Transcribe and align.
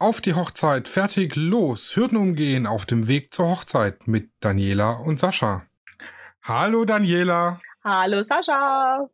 Auf 0.00 0.20
die 0.20 0.34
Hochzeit, 0.34 0.86
fertig, 0.86 1.34
los, 1.34 1.96
Hürden 1.96 2.18
umgehen 2.18 2.68
auf 2.68 2.86
dem 2.86 3.08
Weg 3.08 3.34
zur 3.34 3.48
Hochzeit 3.48 4.06
mit 4.06 4.30
Daniela 4.38 4.92
und 4.92 5.18
Sascha. 5.18 5.66
Hallo 6.40 6.84
Daniela. 6.84 7.58
Hallo 7.82 8.22
Sascha. 8.22 9.10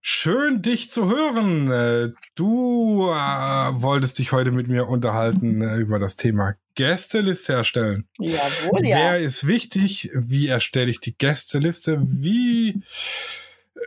Schön, 0.00 0.62
dich 0.62 0.90
zu 0.90 1.08
hören. 1.08 1.70
Äh, 1.70 2.12
du 2.34 3.10
äh, 3.10 3.14
wolltest 3.14 4.18
dich 4.18 4.32
heute 4.32 4.50
mit 4.50 4.66
mir 4.66 4.88
unterhalten 4.88 5.62
äh, 5.62 5.76
über 5.76 6.00
das 6.00 6.16
Thema 6.16 6.56
Gästeliste 6.74 7.52
erstellen. 7.52 8.08
Jawohl, 8.18 8.84
ja. 8.84 8.96
Wer 8.96 9.20
ist 9.20 9.46
wichtig? 9.46 10.10
Wie 10.14 10.48
erstelle 10.48 10.90
ich 10.90 10.98
die 10.98 11.16
Gästeliste? 11.16 12.00
Wie 12.02 12.82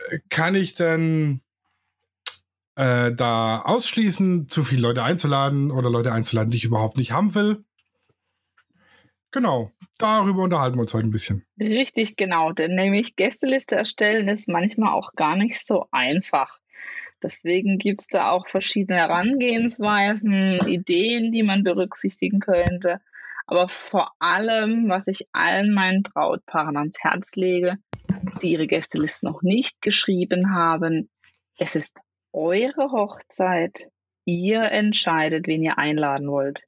äh, 0.08 0.18
kann 0.30 0.54
ich 0.54 0.76
denn 0.76 1.42
äh, 2.76 3.12
da 3.12 3.62
ausschließen, 3.62 4.48
zu 4.48 4.64
viele 4.64 4.82
Leute 4.82 5.02
einzuladen 5.02 5.70
oder 5.70 5.90
Leute 5.90 6.12
einzuladen, 6.12 6.50
die 6.50 6.58
ich 6.58 6.64
überhaupt 6.64 6.96
nicht 6.96 7.12
haben 7.12 7.34
will? 7.34 7.64
Genau, 9.30 9.72
darüber 9.98 10.44
unterhalten 10.44 10.76
wir 10.76 10.82
uns 10.82 10.94
heute 10.94 11.08
ein 11.08 11.10
bisschen. 11.10 11.44
Richtig, 11.58 12.16
genau. 12.16 12.52
Denn 12.52 12.76
nämlich 12.76 13.16
Gästeliste 13.16 13.74
erstellen 13.74 14.28
ist 14.28 14.48
manchmal 14.48 14.92
auch 14.92 15.12
gar 15.16 15.36
nicht 15.36 15.66
so 15.66 15.86
einfach. 15.90 16.60
Deswegen 17.20 17.78
gibt 17.78 18.02
es 18.02 18.06
da 18.06 18.30
auch 18.30 18.46
verschiedene 18.46 18.98
Herangehensweisen, 18.98 20.58
Ideen, 20.68 21.32
die 21.32 21.42
man 21.42 21.64
berücksichtigen 21.64 22.38
könnte. 22.38 23.00
Aber 23.46 23.68
vor 23.68 24.12
allem, 24.18 24.88
was 24.88 25.06
ich 25.06 25.26
allen 25.32 25.72
meinen 25.74 26.02
Brautpaaren 26.02 26.76
ans 26.76 26.98
Herz 27.00 27.34
lege, 27.34 27.78
die 28.42 28.52
ihre 28.52 28.66
Gästeliste 28.66 29.26
noch 29.26 29.42
nicht 29.42 29.82
geschrieben 29.82 30.54
haben, 30.54 31.10
es 31.56 31.76
ist 31.76 32.00
eure 32.34 32.90
Hochzeit. 32.90 33.90
Ihr 34.26 34.62
entscheidet, 34.62 35.46
wen 35.46 35.62
ihr 35.62 35.78
einladen 35.78 36.28
wollt. 36.28 36.62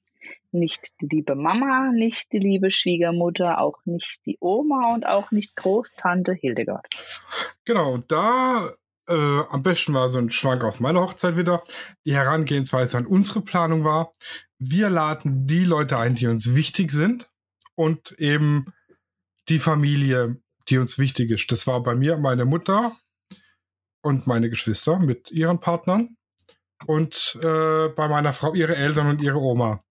Nicht 0.52 0.92
die 1.00 1.08
liebe 1.10 1.34
Mama, 1.34 1.90
nicht 1.92 2.32
die 2.32 2.38
liebe 2.38 2.70
Schwiegermutter, 2.70 3.60
auch 3.60 3.78
nicht 3.84 4.24
die 4.24 4.38
Oma 4.40 4.94
und 4.94 5.04
auch 5.04 5.30
nicht 5.30 5.56
Großtante 5.56 6.32
Hildegard. 6.32 6.86
Genau, 7.64 7.98
da 8.08 8.70
äh, 9.08 9.12
am 9.50 9.62
besten 9.62 9.94
war 9.94 10.08
so 10.08 10.18
ein 10.18 10.30
Schwank 10.30 10.64
aus 10.64 10.80
meiner 10.80 11.00
Hochzeit 11.00 11.36
wieder. 11.36 11.62
Die 12.04 12.14
Herangehensweise 12.14 12.98
an 12.98 13.06
unsere 13.06 13.42
Planung 13.42 13.84
war, 13.84 14.12
wir 14.58 14.88
laden 14.88 15.46
die 15.46 15.64
Leute 15.64 15.98
ein, 15.98 16.14
die 16.14 16.26
uns 16.26 16.54
wichtig 16.54 16.92
sind 16.92 17.28
und 17.74 18.12
eben 18.18 18.72
die 19.48 19.58
Familie, 19.58 20.36
die 20.68 20.78
uns 20.78 20.98
wichtig 20.98 21.30
ist. 21.30 21.52
Das 21.52 21.66
war 21.66 21.82
bei 21.82 21.94
mir 21.94 22.16
meine 22.16 22.44
Mutter 22.44 22.96
und 24.06 24.28
meine 24.28 24.48
Geschwister 24.48 25.00
mit 25.00 25.32
ihren 25.32 25.58
Partnern 25.58 26.16
und 26.86 27.36
äh, 27.42 27.88
bei 27.88 28.06
meiner 28.06 28.32
Frau 28.32 28.54
ihre 28.54 28.76
Eltern 28.76 29.08
und 29.08 29.20
ihre 29.20 29.38
Oma. 29.38 29.82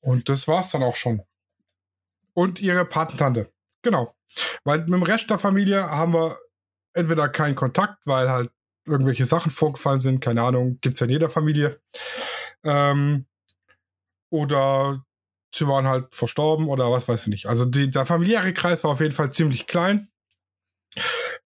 Und 0.00 0.28
das 0.28 0.46
war's 0.46 0.70
dann 0.70 0.82
auch 0.82 0.96
schon. 0.96 1.22
Und 2.34 2.60
ihre 2.60 2.84
Patentante. 2.84 3.50
Genau. 3.80 4.14
Weil 4.64 4.80
mit 4.80 4.92
dem 4.92 5.02
Rest 5.02 5.30
der 5.30 5.38
Familie 5.38 5.82
haben 5.82 6.12
wir 6.12 6.36
entweder 6.92 7.30
keinen 7.30 7.54
Kontakt, 7.54 8.06
weil 8.06 8.28
halt 8.28 8.50
irgendwelche 8.84 9.24
Sachen 9.24 9.50
vorgefallen 9.50 10.00
sind, 10.00 10.20
keine 10.20 10.42
Ahnung, 10.42 10.78
gibt 10.82 10.94
es 10.94 11.00
ja 11.00 11.06
in 11.06 11.12
jeder 11.12 11.30
Familie. 11.30 11.80
Ähm, 12.64 13.24
oder 14.30 15.02
sie 15.54 15.66
waren 15.66 15.86
halt 15.86 16.14
verstorben 16.14 16.68
oder 16.68 16.90
was 16.92 17.08
weiß 17.08 17.22
ich 17.22 17.28
nicht. 17.28 17.46
Also 17.46 17.64
die, 17.64 17.90
der 17.90 18.04
familiäre 18.04 18.52
Kreis 18.52 18.84
war 18.84 18.90
auf 18.90 19.00
jeden 19.00 19.14
Fall 19.14 19.32
ziemlich 19.32 19.66
klein. 19.66 20.10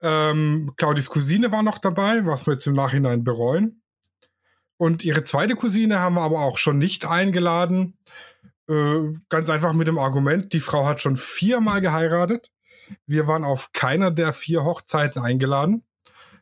Ähm, 0.01 0.73
Claudis 0.77 1.11
Cousine 1.11 1.53
war 1.53 1.63
noch 1.63 1.79
dabei, 1.79 2.27
was 2.27 2.47
wir 2.47 2.55
jetzt 2.55 2.67
im 2.67 2.75
Nachhinein 2.75 3.25
bereuen. 3.25 3.83
Und 4.77 5.05
ihre 5.05 5.25
zweite 5.25 5.55
Cousine 5.55 6.01
haben 6.01 6.17
wir 6.17 6.23
aber 6.23 6.41
auch 6.41 6.59
schon 6.59 6.79
nicht 6.79 7.07
eingeladen. 7.07 7.97
Äh, 8.69 9.13
ganz 9.29 9.51
einfach 9.51 9.73
mit 9.73 9.89
dem 9.89 9.99
Argument, 9.99 10.53
die 10.53 10.61
Frau 10.61 10.87
hat 10.87 11.01
schon 11.01 11.17
viermal 11.17 11.81
geheiratet. 11.81 12.51
Wir 13.07 13.27
waren 13.27 13.45
auf 13.45 13.73
keiner 13.73 14.11
der 14.11 14.33
vier 14.33 14.65
Hochzeiten 14.65 15.23
eingeladen. 15.23 15.85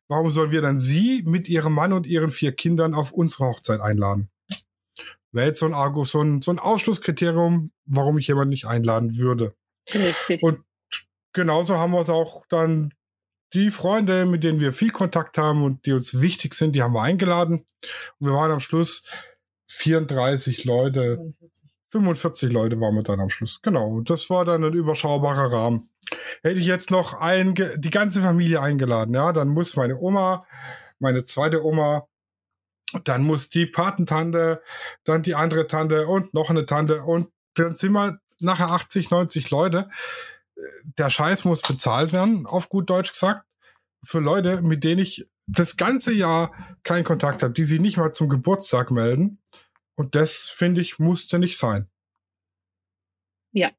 Warum 0.09 0.31
sollen 0.31 0.51
wir 0.51 0.62
dann 0.62 0.79
sie 0.79 1.23
mit 1.25 1.49
ihrem 1.49 1.73
Mann 1.73 1.93
und 1.93 2.07
ihren 2.07 2.31
vier 2.31 2.53
Kindern 2.53 2.95
auf 2.95 3.12
unsere 3.12 3.47
Hochzeit 3.47 3.81
einladen? 3.81 4.31
Wäre 5.31 5.49
jetzt 5.49 5.61
so 5.61 5.67
ein, 5.67 5.75
Argo, 5.75 6.05
so 6.05 6.21
ein, 6.21 6.43
so 6.43 6.51
ein 6.51 6.59
Ausschlusskriterium, 6.59 7.73
warum 7.87 8.19
ich 8.19 8.29
jemanden 8.29 8.51
nicht 8.51 8.67
einladen 8.67 9.17
würde. 9.17 9.55
Richtig. 9.93 10.43
Und 10.43 10.61
genauso 11.33 11.79
haben 11.79 11.93
wir 11.93 12.01
es 12.01 12.11
auch 12.11 12.45
dann 12.51 12.93
die 13.55 13.71
Freunde, 13.71 14.27
mit 14.27 14.45
denen 14.45 14.61
wir 14.61 14.73
viel 14.73 14.91
Kontakt 14.91 15.39
haben 15.39 15.63
und 15.65 15.87
die 15.87 15.93
uns 15.93 16.21
wichtig 16.21 16.55
sind, 16.55 16.73
die 16.73 16.83
haben 16.83 16.95
wir 16.95 17.03
eingeladen. 17.03 17.67
Und 18.19 18.29
wir 18.29 18.35
waren 18.35 18.51
am 18.51 18.61
Schluss 18.61 19.05
34 19.69 20.65
Leute. 20.65 21.17
45. 21.17 21.71
45 21.93 22.51
Leute 22.51 22.81
waren 22.81 22.95
wir 22.95 23.03
dann 23.03 23.21
am 23.21 23.29
Schluss. 23.29 23.61
Genau. 23.61 23.89
Und 23.89 24.09
das 24.09 24.31
war 24.31 24.47
dann 24.47 24.65
ein 24.65 24.73
überschaubarer 24.73 25.53
Rahmen. 25.53 25.91
Hätte 26.43 26.59
ich 26.59 26.67
jetzt 26.67 26.91
noch 26.91 27.15
ein, 27.15 27.55
die 27.55 27.91
ganze 27.91 28.23
Familie 28.23 28.61
eingeladen, 28.61 29.15
ja, 29.15 29.33
dann 29.33 29.49
muss 29.49 29.77
meine 29.77 29.97
Oma, 29.99 30.47
meine 30.99 31.25
zweite 31.25 31.65
Oma, 31.65 32.09
dann 33.05 33.23
muss 33.23 33.51
die 33.51 33.67
Patentante, 33.67 34.62
dann 35.05 35.23
die 35.23 35.35
andere 35.35 35.67
Tante 35.67 36.07
und 36.07 36.35
noch 36.35 36.51
eine 36.51 36.67
Tante 36.67 37.03
und 37.03 37.29
dann 37.55 37.77
sind 37.77 37.93
wir 37.93 38.19
nachher 38.41 38.71
80, 38.71 39.11
90 39.11 39.51
Leute. 39.51 39.89
Der 40.99 41.11
Scheiß 41.11 41.45
muss 41.45 41.62
bezahlt 41.62 42.12
werden, 42.12 42.47
auf 42.47 42.69
gut 42.69 42.89
Deutsch 42.91 43.12
gesagt, 43.12 43.47
für 44.05 44.21
Leute, 44.21 44.62
mit 44.62 44.84
denen 44.84 45.00
ich 45.00 45.28
das 45.47 45.77
ganze 45.77 46.12
Jahr 46.12 46.53
keinen 46.83 47.05
Kontakt 47.05 47.43
habe, 47.43 47.53
die 47.53 47.65
sich 47.65 47.81
nicht 47.81 47.97
mal 47.97 48.12
zum 48.12 48.28
Geburtstag 48.28 48.91
melden. 48.91 49.39
Und 49.95 50.15
das, 50.15 50.49
finde 50.49 50.81
ich, 50.81 50.99
musste 50.99 51.39
nicht 51.39 51.59
sein. 51.59 51.89
Ja, 53.53 53.71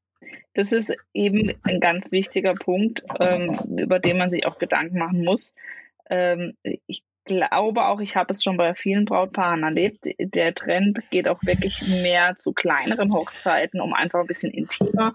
das 0.54 0.72
ist 0.72 0.92
eben 1.12 1.52
ein 1.62 1.80
ganz 1.80 2.12
wichtiger 2.12 2.54
Punkt, 2.54 3.04
ähm, 3.18 3.58
über 3.78 3.98
den 3.98 4.18
man 4.18 4.30
sich 4.30 4.46
auch 4.46 4.58
Gedanken 4.58 4.98
machen 4.98 5.24
muss. 5.24 5.54
Ähm, 6.08 6.56
ich 6.86 7.02
glaube 7.24 7.86
auch, 7.86 8.00
ich 8.00 8.16
habe 8.16 8.32
es 8.32 8.42
schon 8.42 8.56
bei 8.56 8.74
vielen 8.74 9.04
Brautpaaren 9.04 9.62
erlebt, 9.62 10.06
der 10.18 10.54
Trend 10.54 10.98
geht 11.10 11.28
auch 11.28 11.40
wirklich 11.42 11.82
mehr 11.82 12.36
zu 12.36 12.52
kleineren 12.52 13.12
Hochzeiten, 13.12 13.80
um 13.80 13.92
einfach 13.94 14.20
ein 14.20 14.26
bisschen 14.26 14.52
intimer 14.52 15.12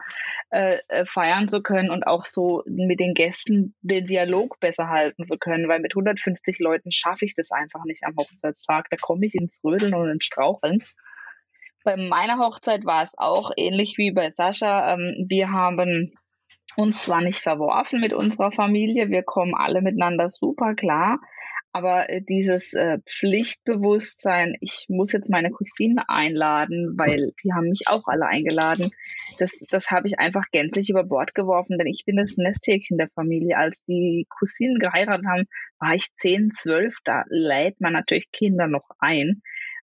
äh, 0.49 0.79
äh 0.87 1.05
feiern 1.05 1.47
zu 1.47 1.61
können 1.61 1.89
und 1.89 2.07
auch 2.07 2.25
so 2.25 2.63
mit 2.65 2.99
den 2.99 3.13
Gästen 3.13 3.75
den 3.81 4.05
Dialog 4.05 4.59
besser 4.59 4.89
halten 4.89 5.23
zu 5.23 5.37
können, 5.37 5.67
weil 5.67 5.79
mit 5.79 5.93
150 5.93 6.59
Leuten 6.59 6.91
schaffe 6.91 7.25
ich 7.25 7.35
das 7.35 7.51
einfach 7.51 7.83
nicht 7.85 8.03
am 8.03 8.15
Hochzeitstag. 8.17 8.89
Da 8.89 8.97
komme 8.97 9.25
ich 9.25 9.35
ins 9.35 9.61
Rödeln 9.63 9.93
und 9.93 10.09
ins 10.09 10.25
Straucheln. 10.25 10.79
Bei 11.83 11.95
meiner 11.95 12.37
Hochzeit 12.39 12.85
war 12.85 13.01
es 13.01 13.17
auch 13.17 13.51
ähnlich 13.55 13.95
wie 13.97 14.11
bei 14.11 14.29
Sascha. 14.29 14.93
Ähm, 14.93 15.25
wir 15.29 15.51
haben 15.51 16.11
uns 16.75 17.05
zwar 17.05 17.21
nicht 17.21 17.39
verworfen 17.39 17.99
mit 17.99 18.13
unserer 18.13 18.51
Familie, 18.51 19.09
wir 19.09 19.23
kommen 19.23 19.55
alle 19.55 19.81
miteinander 19.81 20.29
super 20.29 20.75
klar, 20.75 21.19
aber 21.71 22.09
äh, 22.09 22.21
dieses 22.21 22.73
äh, 22.73 22.97
Pflichtbewusstsein, 23.05 24.55
ich 24.59 24.87
muss 24.89 25.11
jetzt 25.11 25.29
meine 25.29 25.51
Cousine 25.51 26.09
einladen, 26.09 26.95
weil 26.97 27.33
die 27.43 27.53
haben 27.53 27.69
mich 27.69 27.83
auch 27.87 28.07
alle 28.07 28.25
eingeladen, 28.25 28.91
das, 29.37 29.59
das 29.69 29.91
habe 29.91 30.07
ich 30.07 30.19
einfach 30.19 30.45
gänzlich 30.51 30.89
über 30.89 31.03
Bord 31.03 31.35
geworfen, 31.35 31.77
denn 31.77 31.87
ich 31.87 32.03
bin 32.05 32.17
das 32.17 32.37
Nesthäkchen 32.37 32.97
der 32.97 33.09
Familie. 33.09 33.57
Als 33.57 33.83
die 33.85 34.25
Cousinen 34.29 34.79
geheiratet 34.79 35.25
haben, 35.27 35.45
war 35.79 35.95
ich 35.95 36.13
10, 36.17 36.51
12, 36.53 36.97
da 37.03 37.23
lädt 37.29 37.79
man 37.79 37.93
natürlich 37.93 38.31
Kinder 38.31 38.67
noch 38.67 38.89
ein. 38.99 39.41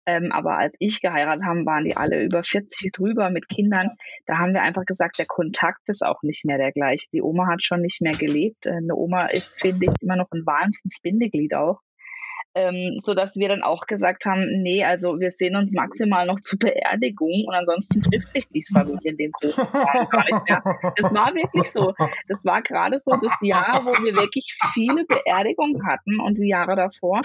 Ähm, 0.07 0.33
aber 0.33 0.59
als 0.59 0.77
ich 0.81 1.01
geheiratet 1.01 1.45
habe, 1.45 1.65
waren 1.65 1.85
die 1.85 1.97
alle 1.97 2.23
über 2.23 2.43
40 2.43 2.93
drüber 2.93 3.31
mit 3.31 3.49
Kindern. 3.49 3.91
Da 4.27 4.39
haben 4.39 4.53
wir 4.53 4.63
einfach 4.63 4.85
gesagt, 4.85 5.19
der 5.19 5.27
Kontakt 5.27 5.89
ist 5.89 6.05
auch 6.05 6.23
nicht 6.23 6.45
mehr 6.45 6.59
der 6.59 6.73
gleiche. 6.73 7.07
Die 7.13 7.23
Oma 7.23 7.47
hat 7.47 7.63
schon 7.63 7.81
nicht 7.81 8.01
mehr 8.03 8.15
gelebt. 8.15 8.67
Äh, 8.67 8.73
eine 8.73 8.97
Oma 8.97 9.27
ist, 9.27 9.61
finde 9.61 9.87
ich, 9.87 10.03
immer 10.03 10.17
noch 10.17 10.31
ein 10.33 10.45
Wahnsinns-Bindeglied 10.45 11.55
auch 11.55 11.81
ähm, 12.55 12.97
so 12.99 13.15
dass 13.15 13.37
wir 13.37 13.49
dann 13.49 13.63
auch 13.63 13.87
gesagt 13.87 14.27
haben, 14.27 14.47
nee, 14.63 14.85
also 14.85 15.21
wir 15.21 15.31
sehen 15.31 15.57
uns 15.57 15.73
maximal 15.73 16.27
noch 16.27 16.41
zur 16.41 16.59
Beerdigung 16.59 17.45
und 17.47 17.55
ansonsten 17.55 18.03
trifft 18.03 18.33
sich 18.33 18.49
die 18.49 18.63
Familie 18.63 19.13
in 19.13 19.17
dem 19.17 19.33
großen 19.33 19.65
Raum 19.65 20.09
gar 20.11 20.25
nicht 20.25 20.49
mehr. 20.49 20.63
Das 20.97 21.15
war 21.15 21.35
wirklich 21.35 21.71
so. 21.71 21.95
Das 22.29 22.45
war 22.45 22.63
gerade 22.63 22.99
so 23.01 23.13
das 23.13 23.33
Jahr, 23.41 23.85
wo 23.85 23.93
wir 24.05 24.15
wirklich 24.15 24.55
viele 24.73 25.05
Beerdigungen 25.05 25.87
hatten 25.87 26.21
und 26.21 26.39
die 26.39 26.49
Jahre 26.49 26.77
davor. 26.77 27.23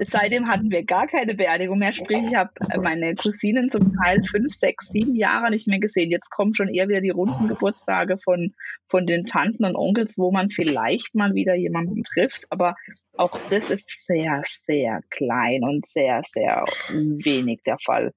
Seitdem 0.00 0.48
hatten 0.48 0.70
wir 0.70 0.84
gar 0.84 1.06
keine 1.06 1.34
Beerdigung 1.34 1.78
mehr. 1.78 1.92
Sprich, 1.92 2.22
ich 2.28 2.34
habe 2.34 2.50
meine 2.80 3.14
Cousinen 3.14 3.70
zum 3.70 3.94
Teil 3.96 4.22
fünf, 4.22 4.54
sechs, 4.54 4.88
sieben 4.88 5.14
Jahre 5.16 5.50
nicht 5.50 5.66
mehr 5.66 5.80
gesehen. 5.80 6.10
Jetzt 6.10 6.30
kommen 6.30 6.54
schon 6.54 6.68
eher 6.68 6.88
wieder 6.88 7.00
die 7.00 7.10
runden 7.10 7.48
Geburtstage 7.48 8.18
von, 8.18 8.54
von 8.88 9.06
den 9.06 9.24
Tanten 9.24 9.64
und 9.64 9.76
Onkels, 9.76 10.18
wo 10.18 10.30
man 10.30 10.48
vielleicht 10.48 11.14
mal 11.14 11.34
wieder 11.34 11.54
jemanden 11.54 12.02
trifft. 12.04 12.46
Aber 12.50 12.74
auch 13.16 13.38
das 13.50 13.70
ist 13.70 14.06
sehr, 14.06 14.42
sehr 14.44 15.00
klein 15.10 15.62
und 15.62 15.86
sehr, 15.86 16.22
sehr 16.24 16.64
wenig 16.88 17.62
der 17.64 17.78
Fall. 17.78 18.12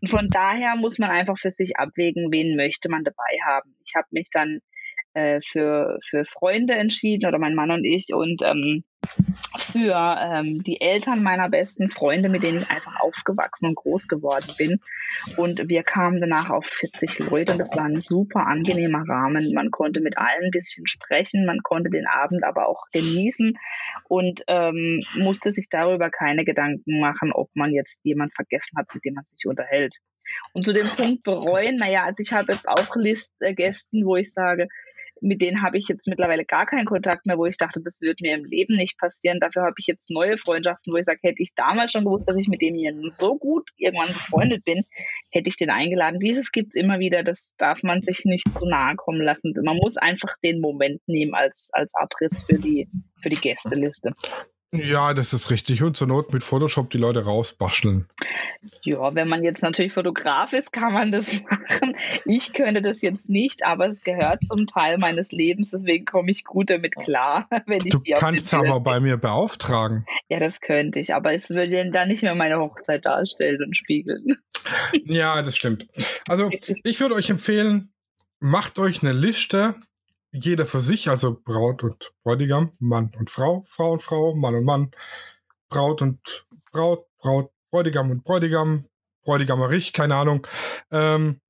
Und 0.00 0.08
von 0.08 0.28
daher 0.28 0.76
muss 0.76 0.98
man 0.98 1.10
einfach 1.10 1.38
für 1.38 1.50
sich 1.50 1.76
abwägen, 1.76 2.30
wen 2.30 2.56
möchte 2.56 2.88
man 2.88 3.04
dabei 3.04 3.38
haben. 3.46 3.74
Ich 3.84 3.94
habe 3.96 4.06
mich 4.10 4.28
dann 4.30 4.60
äh, 5.18 5.40
für, 5.40 5.98
für 6.08 6.24
Freunde 6.24 6.74
entschieden 6.74 7.28
oder 7.28 7.38
mein 7.38 7.54
Mann 7.54 7.70
und 7.70 7.84
ich 7.84 8.14
und 8.14 8.42
ähm, 8.42 8.84
für 9.72 10.16
ähm, 10.20 10.62
die 10.62 10.80
Eltern 10.80 11.22
meiner 11.22 11.48
besten 11.48 11.88
Freunde, 11.88 12.28
mit 12.28 12.42
denen 12.42 12.58
ich 12.58 12.70
einfach 12.70 13.00
aufgewachsen 13.00 13.70
und 13.70 13.76
groß 13.76 14.06
geworden 14.08 14.52
bin. 14.58 14.80
Und 15.36 15.68
wir 15.68 15.82
kamen 15.82 16.20
danach 16.20 16.50
auf 16.50 16.66
40 16.66 17.18
Leute 17.30 17.52
und 17.52 17.58
das 17.58 17.74
war 17.74 17.84
ein 17.84 18.00
super 18.00 18.46
angenehmer 18.46 19.04
Rahmen. 19.08 19.52
Man 19.54 19.70
konnte 19.70 20.00
mit 20.00 20.18
allen 20.18 20.44
ein 20.44 20.50
bisschen 20.50 20.86
sprechen, 20.86 21.46
man 21.46 21.62
konnte 21.62 21.90
den 21.90 22.06
Abend 22.06 22.44
aber 22.44 22.68
auch 22.68 22.84
genießen 22.92 23.54
und 24.08 24.42
ähm, 24.46 25.00
musste 25.14 25.52
sich 25.52 25.68
darüber 25.70 26.10
keine 26.10 26.44
Gedanken 26.44 27.00
machen, 27.00 27.32
ob 27.32 27.50
man 27.54 27.72
jetzt 27.72 28.04
jemand 28.04 28.34
vergessen 28.34 28.78
hat, 28.78 28.86
mit 28.94 29.04
dem 29.04 29.14
man 29.14 29.24
sich 29.24 29.46
unterhält. 29.46 29.96
Und 30.52 30.64
zu 30.64 30.72
dem 30.72 30.88
Punkt 30.88 31.22
bereuen, 31.22 31.76
naja, 31.76 32.04
also 32.04 32.20
ich 32.20 32.32
habe 32.32 32.52
jetzt 32.52 32.68
auch 32.68 32.96
List 32.96 33.34
äh, 33.40 33.54
Gästen, 33.54 34.04
wo 34.04 34.16
ich 34.16 34.32
sage, 34.32 34.68
mit 35.20 35.42
denen 35.42 35.62
habe 35.62 35.76
ich 35.78 35.88
jetzt 35.88 36.06
mittlerweile 36.08 36.44
gar 36.44 36.66
keinen 36.66 36.84
Kontakt 36.84 37.26
mehr, 37.26 37.38
wo 37.38 37.46
ich 37.46 37.56
dachte, 37.56 37.80
das 37.82 38.00
wird 38.00 38.20
mir 38.20 38.34
im 38.34 38.44
Leben 38.44 38.76
nicht 38.76 38.98
passieren. 38.98 39.40
Dafür 39.40 39.62
habe 39.62 39.74
ich 39.78 39.86
jetzt 39.86 40.10
neue 40.10 40.38
Freundschaften, 40.38 40.92
wo 40.92 40.96
ich 40.96 41.04
sage, 41.04 41.20
hätte 41.22 41.42
ich 41.42 41.54
damals 41.54 41.92
schon 41.92 42.04
gewusst, 42.04 42.28
dass 42.28 42.38
ich 42.38 42.48
mit 42.48 42.62
demjenigen 42.62 43.10
so 43.10 43.36
gut 43.36 43.70
irgendwann 43.76 44.12
befreundet 44.12 44.64
bin, 44.64 44.84
hätte 45.30 45.48
ich 45.48 45.56
den 45.56 45.70
eingeladen. 45.70 46.20
Dieses 46.20 46.52
gibt 46.52 46.68
es 46.68 46.74
immer 46.74 46.98
wieder, 46.98 47.22
das 47.22 47.54
darf 47.58 47.82
man 47.82 48.00
sich 48.00 48.24
nicht 48.24 48.52
zu 48.52 48.66
nahe 48.66 48.96
kommen 48.96 49.22
lassen. 49.22 49.54
Man 49.62 49.76
muss 49.76 49.96
einfach 49.96 50.34
den 50.42 50.60
Moment 50.60 51.00
nehmen 51.06 51.34
als, 51.34 51.70
als 51.72 51.94
Abriss 51.94 52.42
für 52.42 52.58
die, 52.58 52.88
für 53.20 53.30
die 53.30 53.36
Gästeliste. 53.36 54.12
Ja, 54.74 55.14
das 55.14 55.32
ist 55.32 55.50
richtig. 55.50 55.82
Und 55.82 55.96
zur 55.96 56.08
Not 56.08 56.32
mit 56.32 56.44
Photoshop 56.44 56.90
die 56.90 56.98
Leute 56.98 57.24
rausbasteln. 57.24 58.06
Ja, 58.82 59.14
wenn 59.14 59.28
man 59.28 59.42
jetzt 59.42 59.62
natürlich 59.62 59.94
Fotograf 59.94 60.52
ist, 60.52 60.72
kann 60.72 60.92
man 60.92 61.10
das 61.10 61.42
machen. 61.50 61.96
Ich 62.26 62.52
könnte 62.52 62.82
das 62.82 63.00
jetzt 63.00 63.30
nicht, 63.30 63.64
aber 63.64 63.88
es 63.88 64.02
gehört 64.02 64.44
zum 64.46 64.66
Teil 64.66 64.98
meines 64.98 65.32
Lebens, 65.32 65.70
deswegen 65.70 66.04
komme 66.04 66.30
ich 66.30 66.44
gut 66.44 66.68
damit 66.68 66.96
klar. 66.96 67.48
Wenn 67.66 67.86
ich 67.86 67.92
du 67.92 68.00
kannst 68.00 68.46
es 68.46 68.54
aber 68.54 68.80
bei 68.80 69.00
mir 69.00 69.16
beauftragen. 69.16 70.04
Ja, 70.28 70.38
das 70.38 70.60
könnte 70.60 71.00
ich, 71.00 71.14
aber 71.14 71.32
es 71.32 71.48
würde 71.48 71.90
dann 71.90 72.08
nicht 72.08 72.22
mehr 72.22 72.34
meine 72.34 72.58
Hochzeit 72.58 73.06
darstellen 73.06 73.62
und 73.62 73.76
spiegeln. 73.76 74.36
Ja, 75.04 75.40
das 75.40 75.56
stimmt. 75.56 75.86
Also 76.28 76.50
ich 76.50 77.00
würde 77.00 77.14
euch 77.14 77.30
empfehlen, 77.30 77.92
macht 78.38 78.78
euch 78.78 79.02
eine 79.02 79.12
Liste 79.12 79.76
jeder 80.32 80.66
für 80.66 80.80
sich, 80.80 81.08
also 81.08 81.40
Braut 81.42 81.82
und 81.82 82.12
Bräutigam, 82.22 82.72
Mann 82.78 83.12
und 83.18 83.30
Frau, 83.30 83.62
Frau 83.66 83.92
und 83.92 84.02
Frau, 84.02 84.34
Mann 84.34 84.54
und 84.54 84.64
Mann, 84.64 84.90
Braut 85.68 86.02
und 86.02 86.46
Braut, 86.72 87.06
Braut, 87.18 87.50
Bräutigam 87.70 88.10
und 88.10 88.24
Bräutigam, 88.24 88.86
Bräutigamerich, 89.24 89.92
keine 89.92 90.16
Ahnung. 90.16 90.46
Ähm, 90.90 91.40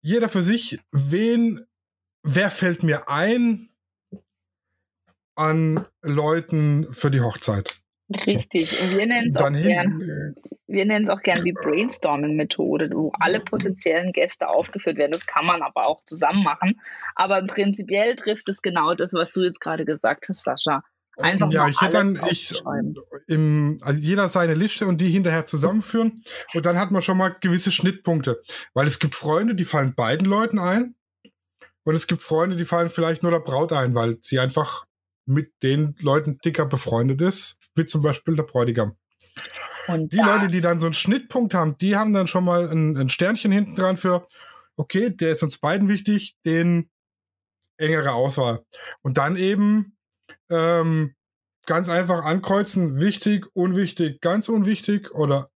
jeder 0.00 0.28
für 0.28 0.42
sich, 0.42 0.80
wen, 0.92 1.66
wer 2.22 2.50
fällt 2.50 2.82
mir 2.82 3.08
ein 3.08 3.70
an 5.34 5.86
Leuten 6.02 6.92
für 6.92 7.10
die 7.10 7.20
Hochzeit? 7.20 7.80
Richtig. 8.08 8.80
Und 8.80 8.96
wir 8.96 9.06
nennen 9.06 9.30
es 9.30 9.36
auch 9.36 9.50
gern, 9.50 10.34
wir 10.68 10.84
nennen 10.84 11.04
es 11.04 11.10
auch 11.10 11.22
gern 11.22 11.44
die 11.44 11.52
Brainstorming-Methode, 11.52 12.90
wo 12.92 13.12
alle 13.18 13.40
potenziellen 13.40 14.12
Gäste 14.12 14.48
aufgeführt 14.48 14.96
werden. 14.96 15.12
Das 15.12 15.26
kann 15.26 15.44
man 15.44 15.62
aber 15.62 15.86
auch 15.86 16.04
zusammen 16.04 16.44
machen. 16.44 16.80
Aber 17.16 17.42
prinzipiell 17.42 18.14
trifft 18.14 18.48
es 18.48 18.62
genau 18.62 18.94
das, 18.94 19.12
was 19.12 19.32
du 19.32 19.42
jetzt 19.42 19.60
gerade 19.60 19.84
gesagt 19.84 20.28
hast, 20.28 20.42
Sascha. 20.42 20.82
Einfach 21.18 21.50
ja, 21.50 21.66
ich 21.66 21.80
hätte 21.80 21.94
dann 21.94 22.20
ich 22.30 22.62
im, 23.26 23.78
also 23.80 23.98
jeder 23.98 24.28
seine 24.28 24.52
Liste 24.52 24.86
und 24.86 25.00
die 25.00 25.08
hinterher 25.08 25.46
zusammenführen 25.46 26.22
und 26.52 26.66
dann 26.66 26.78
hat 26.78 26.90
man 26.90 27.00
schon 27.00 27.16
mal 27.16 27.34
gewisse 27.40 27.72
Schnittpunkte, 27.72 28.42
weil 28.74 28.86
es 28.86 28.98
gibt 28.98 29.14
Freunde, 29.14 29.54
die 29.54 29.64
fallen 29.64 29.94
beiden 29.94 30.26
Leuten 30.26 30.58
ein 30.58 30.94
und 31.84 31.94
es 31.94 32.06
gibt 32.06 32.20
Freunde, 32.20 32.56
die 32.56 32.66
fallen 32.66 32.90
vielleicht 32.90 33.22
nur 33.22 33.32
der 33.32 33.40
Braut 33.40 33.72
ein, 33.72 33.94
weil 33.94 34.18
sie 34.20 34.38
einfach 34.38 34.85
mit 35.26 35.52
den 35.62 35.94
Leuten 36.00 36.38
dicker 36.44 36.66
befreundet 36.66 37.20
ist, 37.20 37.58
wie 37.74 37.86
zum 37.86 38.02
Beispiel 38.02 38.36
der 38.36 38.44
Bräutigam. 38.44 38.96
Und 39.88 40.12
die 40.12 40.18
Leute, 40.18 40.48
die 40.48 40.60
dann 40.60 40.80
so 40.80 40.86
einen 40.86 40.94
Schnittpunkt 40.94 41.54
haben, 41.54 41.78
die 41.78 41.96
haben 41.96 42.12
dann 42.12 42.26
schon 42.26 42.44
mal 42.44 42.68
ein, 42.68 42.96
ein 42.96 43.08
Sternchen 43.08 43.52
hinten 43.52 43.76
dran 43.76 43.96
für, 43.96 44.26
okay, 44.76 45.10
der 45.10 45.32
ist 45.32 45.42
uns 45.42 45.58
beiden 45.58 45.88
wichtig, 45.88 46.36
den 46.44 46.90
engere 47.76 48.12
Auswahl. 48.12 48.64
Und 49.02 49.18
dann 49.18 49.36
eben 49.36 49.96
ähm, 50.50 51.14
ganz 51.66 51.88
einfach 51.88 52.24
ankreuzen, 52.24 53.00
wichtig, 53.00 53.46
unwichtig, 53.52 54.20
ganz 54.20 54.48
unwichtig 54.48 55.12
oder 55.12 55.50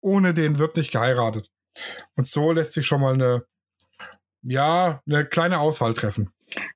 ohne 0.00 0.34
den 0.34 0.58
wird 0.58 0.76
nicht 0.76 0.92
geheiratet. 0.92 1.48
Und 2.16 2.26
so 2.26 2.52
lässt 2.52 2.72
sich 2.72 2.86
schon 2.86 3.00
mal 3.00 3.14
eine, 3.14 3.44
ja, 4.42 5.00
eine 5.06 5.24
kleine 5.24 5.60
Auswahl 5.60 5.94
treffen. 5.94 6.32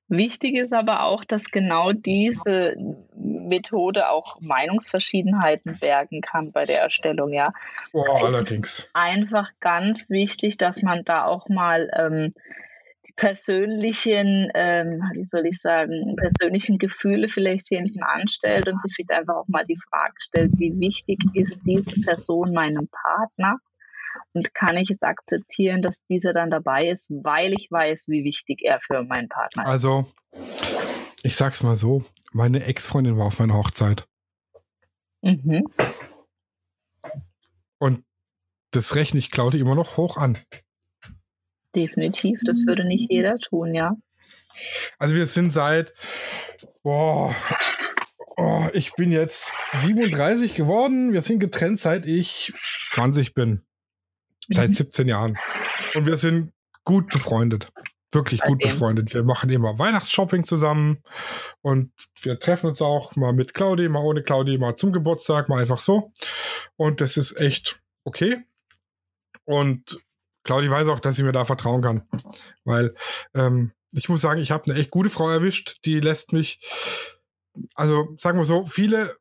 Wichtig 0.07 0.55
ist 0.55 0.73
aber 0.73 1.03
auch, 1.03 1.23
dass 1.23 1.45
genau 1.45 1.91
diese 1.91 2.75
Methode 3.15 4.09
auch 4.09 4.39
Meinungsverschiedenheiten 4.41 5.77
bergen 5.79 6.21
kann 6.21 6.51
bei 6.51 6.65
der 6.65 6.81
Erstellung, 6.81 7.33
ja. 7.33 7.51
Oh, 7.93 8.01
allerdings. 8.01 8.89
einfach 8.93 9.51
ganz 9.59 10.09
wichtig, 10.09 10.57
dass 10.57 10.81
man 10.81 11.03
da 11.03 11.25
auch 11.25 11.49
mal 11.49 11.89
ähm, 11.93 12.33
die 13.07 13.13
persönlichen, 13.15 14.49
ähm, 14.53 15.01
wie 15.13 15.23
soll 15.23 15.45
ich 15.45 15.59
sagen, 15.59 16.15
persönlichen 16.17 16.77
Gefühle 16.77 17.27
vielleicht 17.27 17.67
hinten 17.67 18.03
anstellt 18.03 18.67
und 18.67 18.81
sich 18.81 18.93
vielleicht 18.95 19.11
einfach 19.11 19.35
auch 19.35 19.47
mal 19.47 19.65
die 19.65 19.77
Frage 19.77 20.15
stellt, 20.17 20.51
wie 20.57 20.79
wichtig 20.79 21.19
ist 21.33 21.61
diese 21.65 22.01
Person 22.01 22.53
meinem 22.53 22.87
Partner? 22.87 23.59
Und 24.33 24.53
kann 24.53 24.77
ich 24.77 24.89
es 24.89 25.01
akzeptieren, 25.01 25.81
dass 25.81 26.05
dieser 26.05 26.33
dann 26.33 26.49
dabei 26.49 26.89
ist, 26.89 27.09
weil 27.09 27.53
ich 27.53 27.69
weiß, 27.71 28.07
wie 28.09 28.23
wichtig 28.23 28.61
er 28.63 28.79
für 28.79 29.03
meinen 29.03 29.29
Partner 29.29 29.63
ist? 29.63 29.69
Also, 29.69 30.11
ich 31.23 31.35
sag's 31.35 31.63
mal 31.63 31.75
so: 31.75 32.03
Meine 32.31 32.63
Ex-Freundin 32.63 33.17
war 33.17 33.25
auf 33.27 33.39
meiner 33.39 33.55
Hochzeit. 33.55 34.07
Mhm. 35.21 35.63
Und 37.79 38.03
das 38.71 38.95
rechne 38.95 39.19
ich 39.19 39.31
Claudia 39.31 39.61
immer 39.61 39.75
noch 39.75 39.97
hoch 39.97 40.17
an. 40.17 40.37
Definitiv, 41.75 42.41
das 42.45 42.65
würde 42.65 42.85
nicht 42.85 43.11
jeder 43.11 43.37
tun, 43.37 43.73
ja. 43.73 43.95
Also 44.97 45.15
wir 45.15 45.27
sind 45.27 45.51
seit, 45.51 45.93
boah, 46.81 47.35
oh, 48.35 48.67
ich 48.73 48.93
bin 48.93 49.11
jetzt 49.11 49.53
37 49.73 50.55
geworden. 50.55 51.13
Wir 51.13 51.21
sind 51.21 51.39
getrennt, 51.39 51.79
seit 51.79 52.05
ich 52.05 52.51
20 52.91 53.33
bin. 53.33 53.66
Seit 54.49 54.75
17 54.75 55.05
mhm. 55.05 55.09
Jahren. 55.09 55.37
Und 55.95 56.05
wir 56.05 56.17
sind 56.17 56.51
gut 56.83 57.09
befreundet. 57.09 57.71
Wirklich 58.13 58.39
gut 58.39 58.59
befreundet. 58.59 59.13
Wir 59.13 59.23
machen 59.23 59.49
immer 59.49 59.77
Weihnachtsshopping 59.77 60.45
zusammen 60.45 61.03
und 61.61 61.91
wir 62.21 62.39
treffen 62.39 62.67
uns 62.67 62.81
auch 62.81 63.17
mal 63.17 63.33
mit 63.33 63.53
Claudi, 63.53 63.89
mal 63.89 63.99
ohne 63.99 64.23
Claudi, 64.23 64.57
mal 64.57 64.77
zum 64.77 64.93
Geburtstag, 64.93 65.49
mal 65.49 65.61
einfach 65.61 65.79
so. 65.79 66.13
Und 66.77 67.01
das 67.01 67.17
ist 67.17 67.39
echt 67.41 67.81
okay. 68.05 68.45
Und 69.43 69.99
Claudi 70.43 70.71
weiß 70.71 70.87
auch, 70.87 71.01
dass 71.01 71.17
sie 71.17 71.23
mir 71.23 71.33
da 71.33 71.43
vertrauen 71.43 71.81
kann. 71.81 72.07
Weil 72.63 72.95
ähm, 73.35 73.73
ich 73.91 74.07
muss 74.07 74.21
sagen, 74.21 74.41
ich 74.41 74.51
habe 74.51 74.71
eine 74.71 74.79
echt 74.79 74.91
gute 74.91 75.09
Frau 75.09 75.29
erwischt, 75.29 75.79
die 75.83 75.99
lässt 75.99 76.31
mich, 76.31 76.61
also 77.75 78.15
sagen 78.17 78.37
wir 78.37 78.45
so, 78.45 78.63
viele 78.63 79.17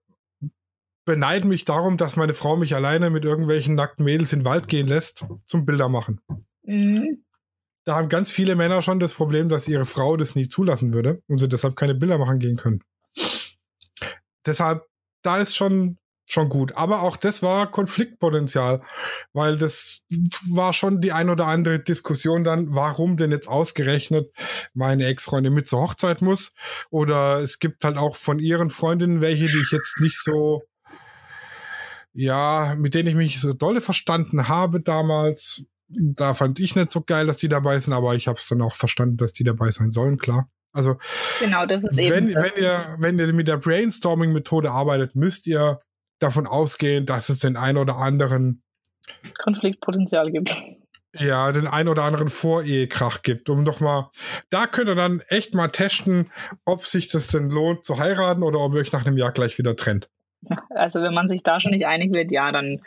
beneiden 1.06 1.48
mich 1.48 1.64
darum, 1.64 1.96
dass 1.96 2.16
meine 2.16 2.34
Frau 2.34 2.56
mich 2.56 2.74
alleine 2.74 3.08
mit 3.08 3.24
irgendwelchen 3.24 3.74
nackten 3.74 4.04
Mädels 4.04 4.34
in 4.34 4.40
den 4.40 4.44
Wald 4.44 4.68
gehen 4.68 4.86
lässt 4.86 5.24
zum 5.46 5.64
Bilder 5.64 5.88
machen. 5.88 6.20
Mhm. 6.64 7.24
Da 7.84 7.94
haben 7.94 8.08
ganz 8.08 8.30
viele 8.30 8.56
Männer 8.56 8.82
schon 8.82 8.98
das 8.98 9.14
Problem, 9.14 9.48
dass 9.48 9.68
ihre 9.68 9.86
Frau 9.86 10.16
das 10.16 10.34
nie 10.34 10.48
zulassen 10.48 10.92
würde 10.92 11.22
und 11.28 11.38
sie 11.38 11.48
deshalb 11.48 11.76
keine 11.76 11.94
Bilder 11.94 12.18
machen 12.18 12.40
gehen 12.40 12.56
können. 12.56 12.82
Deshalb, 14.44 14.84
da 15.22 15.38
ist 15.38 15.56
schon 15.56 15.96
schon 16.28 16.48
gut. 16.48 16.76
Aber 16.76 17.02
auch 17.02 17.16
das 17.16 17.42
war 17.42 17.70
Konfliktpotenzial, 17.70 18.82
weil 19.32 19.56
das 19.56 20.04
war 20.50 20.72
schon 20.72 21.00
die 21.00 21.12
ein 21.12 21.30
oder 21.30 21.46
andere 21.46 21.78
Diskussion 21.78 22.42
dann, 22.42 22.74
warum 22.74 23.16
denn 23.16 23.30
jetzt 23.30 23.46
ausgerechnet 23.46 24.32
meine 24.74 25.06
Ex-Freundin 25.06 25.54
mit 25.54 25.68
zur 25.68 25.82
Hochzeit 25.82 26.22
muss. 26.22 26.52
Oder 26.90 27.38
es 27.40 27.60
gibt 27.60 27.84
halt 27.84 27.96
auch 27.96 28.16
von 28.16 28.40
ihren 28.40 28.70
Freundinnen 28.70 29.20
welche, 29.20 29.46
die 29.46 29.60
ich 29.60 29.70
jetzt 29.70 30.00
nicht 30.00 30.20
so 30.20 30.64
ja, 32.16 32.74
mit 32.78 32.94
denen 32.94 33.08
ich 33.10 33.14
mich 33.14 33.40
so 33.40 33.52
dolle 33.52 33.80
verstanden 33.80 34.48
habe 34.48 34.80
damals. 34.80 35.66
Da 35.88 36.34
fand 36.34 36.58
ich 36.58 36.74
nicht 36.74 36.90
so 36.90 37.02
geil, 37.02 37.26
dass 37.26 37.36
die 37.36 37.48
dabei 37.48 37.78
sind, 37.78 37.92
aber 37.92 38.14
ich 38.14 38.26
habe 38.26 38.38
es 38.38 38.48
dann 38.48 38.62
auch 38.62 38.74
verstanden, 38.74 39.18
dass 39.18 39.32
die 39.32 39.44
dabei 39.44 39.70
sein 39.70 39.90
sollen, 39.90 40.16
klar. 40.16 40.48
Also 40.72 40.98
genau, 41.38 41.66
das 41.66 41.84
ist 41.84 41.96
wenn, 41.96 42.30
eben. 42.30 42.34
Wenn 42.34 42.62
ihr, 42.62 42.96
wenn 42.98 43.18
ihr 43.18 43.32
mit 43.32 43.48
der 43.48 43.58
Brainstorming-Methode 43.58 44.70
arbeitet, 44.70 45.14
müsst 45.14 45.46
ihr 45.46 45.78
davon 46.18 46.46
ausgehen, 46.46 47.06
dass 47.06 47.28
es 47.28 47.40
den 47.40 47.56
ein 47.56 47.76
oder 47.76 47.96
anderen 47.96 48.62
Konfliktpotenzial 49.38 50.32
gibt. 50.32 50.56
Ja, 51.12 51.52
den 51.52 51.66
ein 51.66 51.88
oder 51.88 52.02
anderen 52.02 52.28
Vorehekrach 52.28 53.22
gibt, 53.22 53.48
um 53.48 53.64
doch 53.64 53.80
mal, 53.80 54.10
da 54.50 54.66
könnt 54.66 54.88
ihr 54.88 54.94
dann 54.94 55.22
echt 55.28 55.54
mal 55.54 55.68
testen, 55.68 56.30
ob 56.64 56.86
sich 56.86 57.08
das 57.08 57.28
denn 57.28 57.48
lohnt 57.48 57.84
zu 57.84 57.98
heiraten 57.98 58.42
oder 58.42 58.58
ob 58.60 58.74
ihr 58.74 58.80
euch 58.80 58.92
nach 58.92 59.06
einem 59.06 59.16
Jahr 59.16 59.32
gleich 59.32 59.56
wieder 59.58 59.76
trennt. 59.76 60.10
Also 60.70 61.00
wenn 61.00 61.14
man 61.14 61.28
sich 61.28 61.42
da 61.42 61.60
schon 61.60 61.72
nicht 61.72 61.86
einig 61.86 62.12
wird, 62.12 62.32
ja, 62.32 62.52
dann 62.52 62.82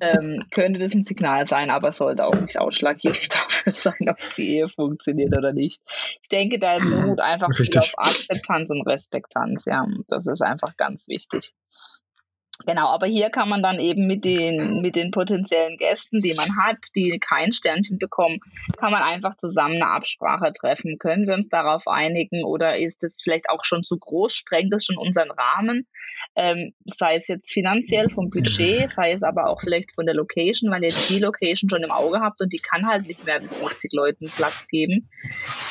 ähm, 0.00 0.44
könnte 0.50 0.80
das 0.80 0.94
ein 0.94 1.02
Signal 1.02 1.46
sein, 1.46 1.70
aber 1.70 1.88
es 1.88 1.98
sollte 1.98 2.26
auch 2.26 2.34
nicht 2.34 2.58
ausschlaggebend 2.58 3.34
dafür 3.34 3.72
sein, 3.72 4.08
ob 4.08 4.16
die 4.36 4.56
Ehe 4.56 4.68
funktioniert 4.68 5.36
oder 5.36 5.52
nicht. 5.52 5.80
Ich 6.22 6.28
denke, 6.28 6.58
da 6.58 6.76
beruht 6.78 7.20
einfach 7.20 7.48
viel 7.54 7.76
auf 7.78 7.92
Akzeptanz 7.96 8.70
und 8.70 8.86
Respektanz. 8.86 9.64
Ja, 9.64 9.86
das 10.08 10.26
ist 10.26 10.42
einfach 10.42 10.76
ganz 10.76 11.08
wichtig. 11.08 11.52
Genau, 12.66 12.88
aber 12.88 13.06
hier 13.06 13.30
kann 13.30 13.48
man 13.48 13.62
dann 13.62 13.80
eben 13.80 14.06
mit 14.06 14.24
den, 14.24 14.82
mit 14.82 14.94
den 14.94 15.10
potenziellen 15.10 15.78
Gästen, 15.78 16.20
die 16.20 16.34
man 16.34 16.56
hat, 16.56 16.78
die 16.94 17.18
kein 17.18 17.52
Sternchen 17.52 17.98
bekommen, 17.98 18.38
kann 18.76 18.92
man 18.92 19.02
einfach 19.02 19.36
zusammen 19.36 19.76
eine 19.76 19.88
Absprache 19.88 20.52
treffen. 20.52 20.98
Können 20.98 21.26
wir 21.26 21.34
uns 21.34 21.48
darauf 21.48 21.88
einigen 21.88 22.44
oder 22.44 22.78
ist 22.78 23.02
es 23.02 23.20
vielleicht 23.22 23.48
auch 23.50 23.64
schon 23.64 23.82
zu 23.82 23.98
groß? 23.98 24.34
Sprengt 24.34 24.72
das 24.72 24.84
schon 24.84 24.96
unseren 24.96 25.30
Rahmen? 25.30 25.88
Ähm, 26.36 26.72
sei 26.86 27.16
es 27.16 27.26
jetzt 27.26 27.50
finanziell 27.50 28.10
vom 28.10 28.30
Budget, 28.30 28.88
sei 28.88 29.12
es 29.12 29.22
aber 29.22 29.48
auch 29.48 29.60
vielleicht 29.60 29.92
von 29.94 30.06
der 30.06 30.14
Location, 30.14 30.70
weil 30.70 30.82
ihr 30.82 30.90
jetzt 30.90 31.10
die 31.10 31.18
Location 31.18 31.68
schon 31.68 31.82
im 31.82 31.90
Auge 31.90 32.20
habt 32.20 32.40
und 32.40 32.52
die 32.52 32.58
kann 32.58 32.86
halt 32.86 33.06
nicht 33.06 33.24
mehr 33.24 33.40
mit 33.40 33.50
50 33.50 33.92
Leuten 33.92 34.26
Platz 34.26 34.66
geben. 34.68 35.10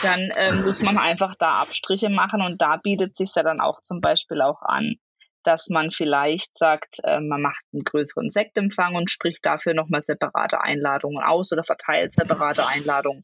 Dann 0.03 0.29
ähm, 0.35 0.65
muss 0.65 0.81
man 0.81 0.97
einfach 0.97 1.35
da 1.35 1.55
Abstriche 1.55 2.09
machen 2.09 2.41
und 2.41 2.61
da 2.61 2.77
bietet 2.77 3.15
sich 3.15 3.31
ja 3.35 3.43
dann 3.43 3.61
auch 3.61 3.81
zum 3.81 4.01
Beispiel 4.01 4.41
auch 4.41 4.61
an 4.61 4.97
dass 5.43 5.69
man 5.69 5.91
vielleicht 5.91 6.57
sagt, 6.57 6.99
äh, 7.03 7.19
man 7.19 7.41
macht 7.41 7.63
einen 7.73 7.83
größeren 7.83 8.29
Sektempfang 8.29 8.95
und 8.95 9.09
spricht 9.09 9.45
dafür 9.45 9.73
nochmal 9.73 10.01
separate 10.01 10.61
Einladungen 10.61 11.23
aus 11.23 11.51
oder 11.51 11.63
verteilt 11.63 12.11
separate 12.13 12.67
Einladungen. 12.67 13.23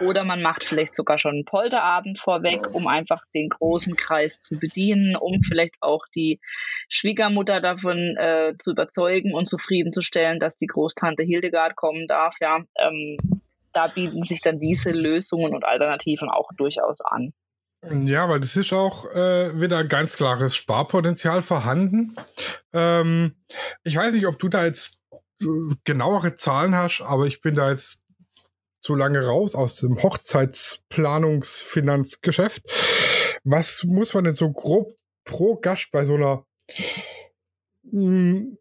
Oder 0.00 0.24
man 0.24 0.42
macht 0.42 0.64
vielleicht 0.64 0.94
sogar 0.94 1.18
schon 1.18 1.34
einen 1.34 1.44
Polterabend 1.44 2.18
vorweg, 2.18 2.74
um 2.74 2.86
einfach 2.86 3.22
den 3.34 3.48
großen 3.48 3.96
Kreis 3.96 4.40
zu 4.40 4.58
bedienen, 4.58 5.16
um 5.16 5.42
vielleicht 5.42 5.76
auch 5.80 6.04
die 6.14 6.40
Schwiegermutter 6.88 7.60
davon 7.60 8.16
äh, 8.16 8.54
zu 8.58 8.72
überzeugen 8.72 9.34
und 9.34 9.48
zufriedenzustellen, 9.48 10.38
dass 10.38 10.56
die 10.56 10.66
Großtante 10.66 11.22
Hildegard 11.22 11.76
kommen 11.76 12.06
darf. 12.06 12.36
Ja, 12.40 12.60
ähm, 12.76 13.16
da 13.72 13.86
bieten 13.86 14.22
sich 14.22 14.42
dann 14.42 14.58
diese 14.58 14.90
Lösungen 14.90 15.54
und 15.54 15.64
Alternativen 15.64 16.28
auch 16.28 16.50
durchaus 16.56 17.00
an. 17.00 17.32
Ja, 17.90 18.28
weil 18.28 18.38
das 18.38 18.54
ist 18.56 18.72
auch 18.72 19.12
äh, 19.12 19.60
wieder 19.60 19.82
ganz 19.84 20.16
klares 20.16 20.54
Sparpotenzial 20.54 21.42
vorhanden. 21.42 22.14
Ähm, 22.72 23.34
ich 23.82 23.96
weiß 23.96 24.14
nicht, 24.14 24.26
ob 24.26 24.38
du 24.38 24.48
da 24.48 24.64
jetzt 24.64 25.00
äh, 25.40 25.46
genauere 25.84 26.36
Zahlen 26.36 26.76
hast, 26.76 27.00
aber 27.00 27.26
ich 27.26 27.40
bin 27.40 27.56
da 27.56 27.70
jetzt 27.70 28.04
zu 28.80 28.94
lange 28.94 29.26
raus 29.26 29.56
aus 29.56 29.74
dem 29.76 30.00
Hochzeitsplanungsfinanzgeschäft. 30.02 32.62
Was 33.42 33.82
muss 33.84 34.14
man 34.14 34.24
denn 34.24 34.34
so 34.34 34.50
grob 34.52 34.92
pro 35.24 35.56
Gast 35.56 35.90
bei 35.90 36.04
so 36.04 36.14
einer 36.14 36.46
hm, 37.90 38.58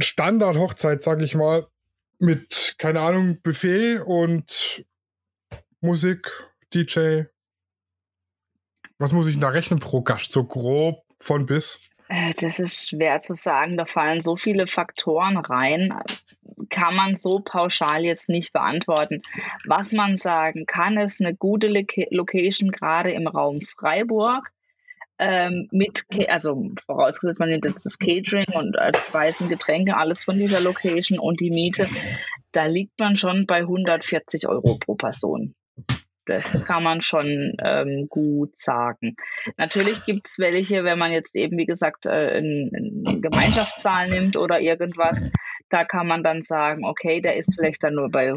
Standard-Hochzeit, 0.00 1.02
sag 1.02 1.22
ich 1.22 1.34
mal, 1.34 1.66
mit, 2.18 2.74
keine 2.78 3.00
Ahnung, 3.00 3.40
Buffet 3.42 4.00
und 4.00 4.84
Musik, 5.80 6.30
DJ, 6.74 7.22
was 8.98 9.12
muss 9.12 9.28
ich 9.28 9.38
da 9.38 9.48
rechnen 9.48 9.80
pro 9.80 10.02
Gast, 10.02 10.32
so 10.32 10.44
grob 10.44 11.02
von 11.20 11.46
bis? 11.46 11.80
Äh, 12.08 12.34
das 12.40 12.58
ist 12.58 12.88
schwer 12.88 13.20
zu 13.20 13.34
sagen. 13.34 13.76
Da 13.76 13.84
fallen 13.84 14.20
so 14.20 14.36
viele 14.36 14.66
Faktoren 14.66 15.36
rein. 15.36 15.94
Kann 16.70 16.94
man 16.94 17.14
so 17.14 17.40
pauschal 17.40 18.04
jetzt 18.04 18.28
nicht 18.28 18.52
beantworten. 18.52 19.22
Was 19.66 19.92
man 19.92 20.16
sagen 20.16 20.66
kann, 20.66 20.96
ist 20.96 21.20
eine 21.20 21.34
gute 21.34 21.68
Location 21.68 22.70
gerade 22.70 23.10
im 23.12 23.26
Raum 23.26 23.60
Freiburg. 23.60 24.50
Ähm, 25.18 25.68
mit, 25.72 26.04
also 26.28 26.70
vorausgesetzt, 26.84 27.40
man 27.40 27.48
nimmt 27.48 27.64
jetzt 27.64 27.86
das 27.86 27.98
Catering 27.98 28.52
und 28.52 28.78
als 28.78 29.12
weißen 29.14 29.48
Getränke, 29.48 29.96
alles 29.96 30.22
von 30.22 30.38
dieser 30.38 30.60
Location 30.60 31.18
und 31.18 31.40
die 31.40 31.50
Miete, 31.50 31.88
da 32.52 32.66
liegt 32.66 33.00
man 33.00 33.16
schon 33.16 33.46
bei 33.46 33.60
140 33.60 34.46
Euro 34.46 34.76
pro 34.76 34.94
Person. 34.94 35.54
Das 36.26 36.64
kann 36.66 36.82
man 36.82 37.00
schon 37.00 37.56
ähm, 37.62 38.08
gut 38.08 38.56
sagen. 38.56 39.16
Natürlich 39.56 40.04
gibt 40.04 40.26
es 40.26 40.38
welche, 40.38 40.84
wenn 40.84 40.98
man 40.98 41.12
jetzt 41.12 41.34
eben, 41.34 41.56
wie 41.56 41.66
gesagt, 41.66 42.06
äh, 42.06 42.10
eine 42.10 43.20
Gemeinschaftszahl 43.20 44.08
nimmt 44.08 44.36
oder 44.36 44.60
irgendwas, 44.60 45.30
da 45.68 45.84
kann 45.84 46.06
man 46.06 46.22
dann 46.22 46.42
sagen, 46.42 46.84
okay, 46.84 47.20
der 47.20 47.36
ist 47.36 47.54
vielleicht 47.54 47.82
dann 47.82 47.94
nur 47.94 48.10
bei 48.10 48.34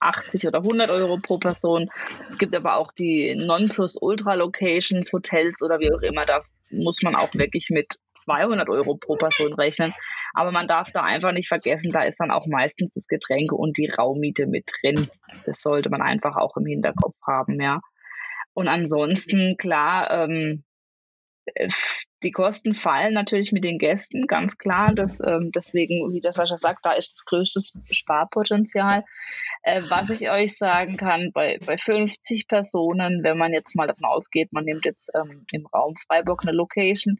80 0.00 0.46
oder 0.46 0.58
100 0.58 0.90
Euro 0.90 1.18
pro 1.18 1.38
Person. 1.38 1.90
Es 2.26 2.38
gibt 2.38 2.54
aber 2.54 2.76
auch 2.76 2.92
die 2.92 3.34
Non-Plus-Ultra-Locations, 3.36 5.12
Hotels 5.12 5.62
oder 5.62 5.78
wie 5.78 5.92
auch 5.92 6.02
immer, 6.02 6.24
da 6.24 6.40
muss 6.70 7.02
man 7.02 7.16
auch 7.16 7.34
wirklich 7.34 7.68
mit 7.70 7.94
200 8.14 8.68
Euro 8.68 8.96
pro 8.96 9.16
Person 9.16 9.52
rechnen. 9.54 9.92
Aber 10.34 10.52
man 10.52 10.68
darf 10.68 10.90
da 10.92 11.02
einfach 11.02 11.32
nicht 11.32 11.48
vergessen, 11.48 11.92
da 11.92 12.02
ist 12.02 12.20
dann 12.20 12.30
auch 12.30 12.46
meistens 12.46 12.92
das 12.92 13.06
Getränke 13.06 13.54
und 13.54 13.78
die 13.78 13.88
Raummiete 13.88 14.46
mit 14.46 14.70
drin. 14.80 15.08
Das 15.44 15.60
sollte 15.60 15.90
man 15.90 16.02
einfach 16.02 16.36
auch 16.36 16.56
im 16.56 16.66
Hinterkopf 16.66 17.16
haben, 17.26 17.60
ja. 17.60 17.80
Und 18.52 18.68
ansonsten, 18.68 19.56
klar, 19.56 20.10
ähm, 20.10 20.64
die 22.22 22.32
Kosten 22.32 22.74
fallen 22.74 23.14
natürlich 23.14 23.52
mit 23.52 23.64
den 23.64 23.78
Gästen, 23.78 24.26
ganz 24.26 24.58
klar. 24.58 24.92
Das, 24.94 25.20
ähm, 25.20 25.50
deswegen, 25.54 26.12
wie 26.12 26.20
der 26.20 26.32
Sascha 26.32 26.58
sagt, 26.58 26.84
da 26.84 26.92
ist 26.92 27.14
das 27.14 27.24
größte 27.24 27.60
Sparpotenzial. 27.90 29.04
Äh, 29.62 29.82
was 29.88 30.10
ich 30.10 30.30
euch 30.30 30.56
sagen 30.56 30.96
kann, 30.96 31.30
bei, 31.32 31.58
bei 31.64 31.78
50 31.78 32.46
Personen, 32.46 33.22
wenn 33.22 33.38
man 33.38 33.52
jetzt 33.52 33.74
mal 33.74 33.86
davon 33.86 34.04
ausgeht, 34.04 34.52
man 34.52 34.64
nimmt 34.64 34.84
jetzt 34.84 35.10
ähm, 35.14 35.46
im 35.52 35.66
Raum 35.66 35.96
Freiburg 36.06 36.42
eine 36.42 36.52
Location, 36.52 37.18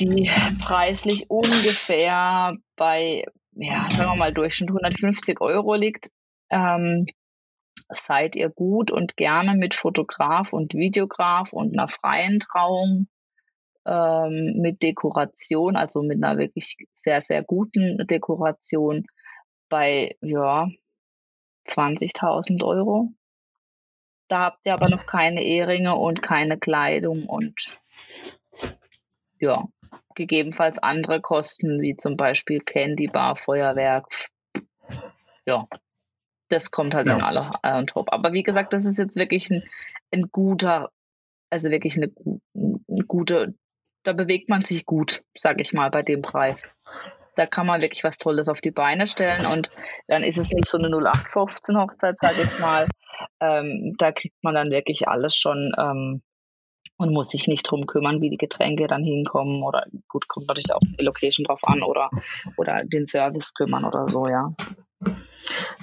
die 0.00 0.30
preislich 0.62 1.28
ungefähr 1.28 2.56
bei, 2.76 3.24
ja, 3.54 3.90
sagen 3.90 4.10
wir 4.10 4.16
mal, 4.16 4.32
Durchschnitt 4.32 4.70
150 4.70 5.40
Euro 5.40 5.74
liegt. 5.74 6.10
Ähm, 6.50 7.06
seid 7.94 8.36
ihr 8.36 8.50
gut 8.50 8.90
und 8.90 9.16
gerne 9.16 9.54
mit 9.54 9.74
Fotograf 9.74 10.52
und 10.52 10.74
Videograf 10.74 11.52
und 11.52 11.72
einer 11.72 11.88
freien 11.88 12.40
Trauung 12.40 13.08
ähm, 13.86 14.54
mit 14.56 14.82
Dekoration, 14.82 15.76
also 15.76 16.02
mit 16.02 16.22
einer 16.22 16.38
wirklich 16.38 16.76
sehr, 16.92 17.20
sehr 17.20 17.42
guten 17.42 18.06
Dekoration 18.06 19.06
bei, 19.68 20.16
ja, 20.20 20.68
20.000 21.68 22.64
Euro. 22.64 23.12
Da 24.28 24.40
habt 24.40 24.66
ihr 24.66 24.74
aber 24.74 24.88
noch 24.88 25.06
keine 25.06 25.42
Eheringe 25.42 25.96
und 25.96 26.22
keine 26.22 26.58
Kleidung 26.58 27.26
und 27.26 27.78
ja, 29.38 29.64
gegebenenfalls 30.14 30.78
andere 30.78 31.20
Kosten, 31.20 31.80
wie 31.80 31.96
zum 31.96 32.16
Beispiel 32.16 32.60
Candy 32.60 33.08
Bar, 33.08 33.36
Feuerwerk. 33.36 34.06
Ja, 35.44 35.66
das 36.52 36.70
kommt 36.70 36.94
halt 36.94 37.06
ja. 37.06 37.14
dann 37.14 37.22
alle 37.22 37.50
on 37.62 37.86
top. 37.86 38.12
Aber 38.12 38.32
wie 38.32 38.42
gesagt, 38.42 38.72
das 38.72 38.84
ist 38.84 38.98
jetzt 38.98 39.16
wirklich 39.16 39.50
ein, 39.50 39.62
ein 40.12 40.28
guter, 40.30 40.90
also 41.50 41.70
wirklich 41.70 41.96
eine, 41.96 42.12
eine 42.54 43.04
gute, 43.06 43.54
da 44.04 44.12
bewegt 44.12 44.48
man 44.48 44.62
sich 44.62 44.86
gut, 44.86 45.22
sag 45.36 45.60
ich 45.60 45.72
mal, 45.72 45.90
bei 45.90 46.02
dem 46.02 46.22
Preis. 46.22 46.68
Da 47.34 47.46
kann 47.46 47.66
man 47.66 47.80
wirklich 47.80 48.04
was 48.04 48.18
Tolles 48.18 48.48
auf 48.48 48.60
die 48.60 48.70
Beine 48.70 49.06
stellen 49.06 49.46
und 49.46 49.70
dann 50.06 50.22
ist 50.22 50.36
es 50.36 50.52
nicht 50.52 50.68
so 50.68 50.76
eine 50.76 50.88
0815 50.88 51.78
Hochzeit, 51.78 52.18
sag 52.18 52.38
ich 52.38 52.58
mal. 52.58 52.86
Ähm, 53.40 53.94
da 53.98 54.12
kriegt 54.12 54.42
man 54.42 54.54
dann 54.54 54.70
wirklich 54.70 55.08
alles 55.08 55.34
schon 55.34 55.72
ähm, 55.78 56.22
und 56.98 57.12
muss 57.12 57.30
sich 57.30 57.48
nicht 57.48 57.62
drum 57.62 57.86
kümmern, 57.86 58.20
wie 58.20 58.30
die 58.30 58.36
Getränke 58.36 58.86
dann 58.86 59.02
hinkommen 59.02 59.62
oder 59.62 59.84
gut, 60.08 60.28
kommt 60.28 60.48
natürlich 60.48 60.72
auch 60.72 60.80
die 60.80 61.04
Location 61.04 61.44
drauf 61.44 61.60
an 61.64 61.82
oder, 61.82 62.10
oder 62.56 62.82
den 62.84 63.06
Service 63.06 63.54
kümmern 63.54 63.84
oder 63.84 64.08
so, 64.08 64.26
ja. 64.26 64.52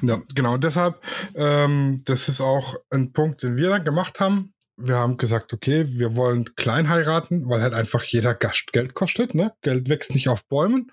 Ja, 0.01 0.21
genau. 0.33 0.57
deshalb, 0.57 1.01
ähm, 1.35 2.01
das 2.05 2.29
ist 2.29 2.41
auch 2.41 2.75
ein 2.89 3.11
Punkt, 3.11 3.43
den 3.43 3.57
wir 3.57 3.69
dann 3.69 3.83
gemacht 3.83 4.19
haben. 4.19 4.53
Wir 4.77 4.95
haben 4.95 5.17
gesagt, 5.17 5.51
okay, 5.53 5.85
wir 5.89 6.15
wollen 6.15 6.55
klein 6.55 6.87
heiraten, 6.87 7.49
weil 7.49 7.61
halt 7.61 7.73
einfach 7.73 8.03
jeder 8.03 8.33
Gast 8.33 8.71
Geld 8.71 8.93
kostet. 8.93 9.35
Ne? 9.35 9.53
Geld 9.61 9.89
wächst 9.89 10.13
nicht 10.13 10.29
auf 10.29 10.45
Bäumen. 10.45 10.91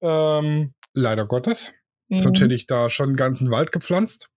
Ähm, 0.00 0.72
leider 0.94 1.26
Gottes. 1.26 1.72
Mhm. 2.08 2.18
Sonst 2.20 2.40
hätte 2.40 2.54
ich 2.54 2.66
da 2.66 2.90
schon 2.90 3.10
einen 3.10 3.16
ganzen 3.16 3.50
Wald 3.50 3.72
gepflanzt. 3.72 4.28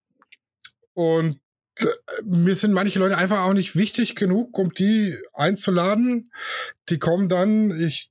Und 0.94 1.40
äh, 1.78 1.86
mir 2.24 2.56
sind 2.56 2.72
manche 2.72 2.98
Leute 2.98 3.16
einfach 3.16 3.44
auch 3.44 3.52
nicht 3.52 3.76
wichtig 3.76 4.16
genug, 4.16 4.58
um 4.58 4.72
die 4.72 5.16
einzuladen. 5.32 6.32
Die 6.88 6.98
kommen 6.98 7.28
dann, 7.28 7.70
ich 7.78 8.10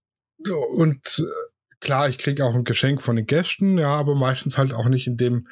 und 0.50 1.20
äh, 1.20 1.53
klar, 1.84 2.10
ich 2.10 2.18
kriege 2.18 2.44
auch 2.46 2.56
ein 2.56 2.64
Geschenk 2.64 3.02
von 3.02 3.16
den 3.16 3.28
Gästen, 3.28 3.78
ja, 3.78 3.90
aber 3.90 4.16
meistens 4.16 4.58
halt 4.58 4.74
auch 4.74 4.88
nicht 4.88 5.06
in 5.06 5.18
dem 5.18 5.48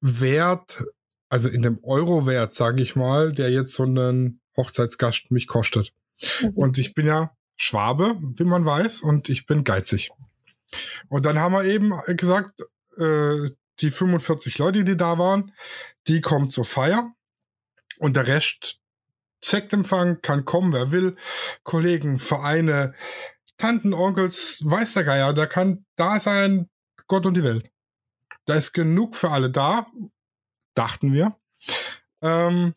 Wert, 0.00 0.84
also 1.28 1.48
in 1.48 1.62
dem 1.62 1.82
Euro-Wert, 1.82 2.54
sage 2.54 2.82
ich 2.82 2.94
mal, 2.94 3.32
der 3.32 3.50
jetzt 3.50 3.72
so 3.72 3.82
einen 3.82 4.40
Hochzeitsgast 4.56 5.30
mich 5.30 5.48
kostet. 5.48 5.92
Mhm. 6.42 6.50
Und 6.50 6.78
ich 6.78 6.94
bin 6.94 7.06
ja 7.06 7.34
Schwabe, 7.56 8.16
wie 8.20 8.44
man 8.44 8.64
weiß, 8.64 9.00
und 9.00 9.28
ich 9.28 9.46
bin 9.46 9.64
geizig. 9.64 10.10
Und 11.08 11.26
dann 11.26 11.38
haben 11.38 11.52
wir 11.52 11.64
eben 11.64 11.92
gesagt, 12.16 12.60
äh, 12.96 13.50
die 13.80 13.90
45 13.90 14.58
Leute, 14.58 14.84
die 14.84 14.96
da 14.96 15.18
waren, 15.18 15.52
die 16.06 16.20
kommen 16.20 16.50
zur 16.50 16.64
Feier 16.64 17.12
und 17.98 18.14
der 18.14 18.26
Rest 18.26 18.78
Sektempfang 19.42 20.20
kann 20.20 20.44
kommen, 20.44 20.72
wer 20.74 20.92
will. 20.92 21.16
Kollegen, 21.62 22.18
Vereine, 22.18 22.94
Tanten, 23.60 23.94
Onkels, 23.94 24.62
weiß 24.64 24.94
der 24.94 25.04
Geier, 25.04 25.32
da 25.32 25.46
kann 25.46 25.84
da 25.96 26.18
sein 26.18 26.68
Gott 27.06 27.26
und 27.26 27.36
die 27.36 27.44
Welt. 27.44 27.70
Da 28.46 28.54
ist 28.54 28.72
genug 28.72 29.14
für 29.14 29.30
alle 29.30 29.50
da, 29.50 29.86
dachten 30.74 31.12
wir. 31.12 31.36
Ähm, 32.22 32.74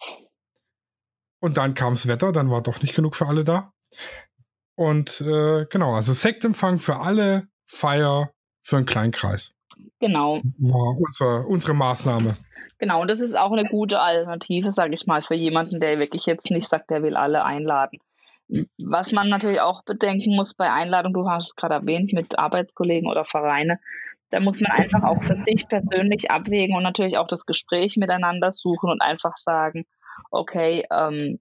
und 1.39 1.57
dann 1.57 1.73
kam 1.73 1.93
das 1.93 2.07
Wetter, 2.07 2.31
dann 2.31 2.49
war 2.49 2.61
doch 2.61 2.81
nicht 2.81 2.95
genug 2.95 3.15
für 3.15 3.27
alle 3.27 3.43
da. 3.43 3.73
Und 4.75 5.21
äh, 5.21 5.65
genau, 5.69 5.93
also 5.93 6.13
Sektempfang 6.13 6.79
für 6.79 6.99
alle, 6.99 7.47
Feier 7.65 8.31
für 8.61 8.77
einen 8.77 8.85
kleinen 8.85 9.11
Kreis. 9.11 9.53
Genau. 9.99 10.41
War 10.57 10.97
unser, 10.97 11.47
unsere 11.47 11.73
Maßnahme. 11.73 12.35
Genau, 12.77 13.01
und 13.01 13.09
das 13.09 13.19
ist 13.19 13.37
auch 13.37 13.51
eine 13.51 13.69
gute 13.69 13.99
Alternative, 13.99 14.71
sage 14.71 14.93
ich 14.93 15.05
mal, 15.05 15.21
für 15.21 15.35
jemanden, 15.35 15.79
der 15.79 15.99
wirklich 15.99 16.25
jetzt 16.25 16.49
nicht 16.51 16.69
sagt, 16.69 16.89
der 16.89 17.03
will 17.03 17.15
alle 17.15 17.45
einladen. 17.45 17.99
Was 18.77 19.11
man 19.11 19.29
natürlich 19.29 19.61
auch 19.61 19.83
bedenken 19.83 20.35
muss 20.35 20.53
bei 20.53 20.71
Einladung, 20.71 21.13
du 21.13 21.29
hast 21.29 21.47
es 21.47 21.55
gerade 21.55 21.75
erwähnt, 21.75 22.13
mit 22.13 22.37
Arbeitskollegen 22.37 23.09
oder 23.09 23.25
Vereine, 23.25 23.79
da 24.29 24.39
muss 24.39 24.61
man 24.61 24.71
einfach 24.71 25.03
auch 25.03 25.21
für 25.21 25.35
sich 25.35 25.67
persönlich 25.67 26.31
abwägen 26.31 26.75
und 26.75 26.83
natürlich 26.83 27.17
auch 27.17 27.27
das 27.27 27.45
Gespräch 27.45 27.97
miteinander 27.97 28.51
suchen 28.51 28.89
und 28.89 29.01
einfach 29.01 29.37
sagen, 29.37 29.85
okay, 30.31 30.85
ähm, 30.91 31.39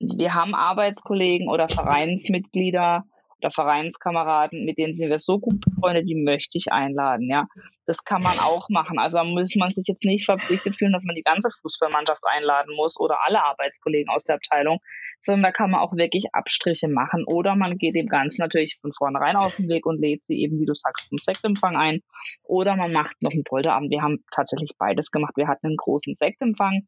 wir 0.00 0.34
haben 0.34 0.54
Arbeitskollegen 0.54 1.48
oder 1.48 1.68
Vereinsmitglieder 1.68 3.04
oder 3.42 3.50
Vereinskameraden, 3.50 4.64
mit 4.64 4.78
denen 4.78 4.94
sind 4.94 5.10
wir 5.10 5.18
so 5.18 5.38
gut 5.38 5.60
befreundet, 5.60 6.08
die 6.08 6.14
möchte 6.14 6.58
ich 6.58 6.72
einladen, 6.72 7.28
ja. 7.28 7.46
Das 7.84 8.04
kann 8.04 8.22
man 8.22 8.38
auch 8.38 8.68
machen. 8.68 9.00
Also 9.00 9.22
muss 9.24 9.56
man 9.56 9.70
sich 9.70 9.84
jetzt 9.88 10.04
nicht 10.04 10.24
verpflichtet 10.24 10.76
fühlen, 10.76 10.92
dass 10.92 11.02
man 11.02 11.16
die 11.16 11.24
ganze 11.24 11.50
Fußballmannschaft 11.62 12.22
einladen 12.24 12.76
muss 12.76 12.98
oder 12.98 13.18
alle 13.24 13.42
Arbeitskollegen 13.42 14.08
aus 14.08 14.22
der 14.22 14.36
Abteilung, 14.36 14.78
sondern 15.18 15.42
da 15.42 15.50
kann 15.50 15.72
man 15.72 15.80
auch 15.80 15.92
wirklich 15.92 16.32
Abstriche 16.32 16.86
machen. 16.86 17.24
Oder 17.26 17.56
man 17.56 17.78
geht 17.78 17.96
dem 17.96 18.06
Ganzen 18.06 18.42
natürlich 18.42 18.78
von 18.80 18.92
vornherein 18.92 19.34
auf 19.34 19.56
den 19.56 19.68
Weg 19.68 19.84
und 19.84 20.00
lädt 20.00 20.22
sie 20.28 20.40
eben, 20.40 20.60
wie 20.60 20.66
du 20.66 20.74
sagst, 20.74 21.08
zum 21.08 21.18
Sektempfang 21.18 21.76
ein. 21.76 22.02
Oder 22.44 22.76
man 22.76 22.92
macht 22.92 23.20
noch 23.20 23.32
einen 23.32 23.44
Polterabend. 23.44 23.90
Wir 23.90 24.02
haben 24.02 24.24
tatsächlich 24.30 24.76
beides 24.78 25.10
gemacht. 25.10 25.32
Wir 25.36 25.48
hatten 25.48 25.66
einen 25.66 25.76
großen 25.76 26.14
Sektempfang, 26.14 26.86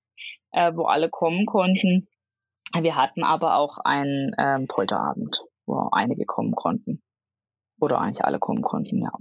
äh, 0.52 0.72
wo 0.74 0.84
alle 0.84 1.10
kommen 1.10 1.44
konnten. 1.44 2.06
Wir 2.72 2.94
hatten 2.94 3.24
aber 3.24 3.56
auch 3.56 3.78
einen 3.78 4.30
ähm, 4.38 4.68
Polterabend 4.68 5.44
wo 5.66 5.88
einige 5.92 6.24
kommen 6.24 6.54
konnten. 6.54 7.02
Oder 7.80 8.00
eigentlich 8.00 8.24
alle 8.24 8.38
kommen 8.38 8.62
konnten, 8.62 9.02
ja. 9.02 9.12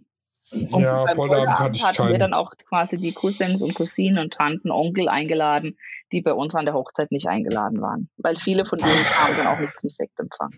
Und 0.52 0.82
ja, 0.82 1.06
beim 1.06 1.16
Polterabend 1.16 1.60
hatte 1.60 1.76
ich 1.78 1.84
hatten 1.84 1.98
keinen. 1.98 2.12
wir 2.12 2.20
dann 2.20 2.34
auch 2.34 2.54
quasi 2.68 2.98
die 2.98 3.14
Cousins 3.14 3.64
und 3.64 3.74
Cousinen 3.74 4.20
und 4.20 4.34
Tanten, 4.34 4.72
Onkel 4.72 5.08
eingeladen, 5.08 5.78
die 6.12 6.22
bei 6.22 6.34
uns 6.34 6.54
an 6.56 6.66
der 6.66 6.74
Hochzeit 6.74 7.12
nicht 7.12 7.28
eingeladen 7.28 7.82
waren. 7.82 8.10
Weil 8.18 8.38
viele 8.38 8.66
von 8.66 8.78
denen 8.78 9.04
kamen 9.06 9.38
dann 9.38 9.48
auch 9.48 9.60
nicht 9.60 9.80
zum 9.80 9.90
Sektempfang. 9.90 10.52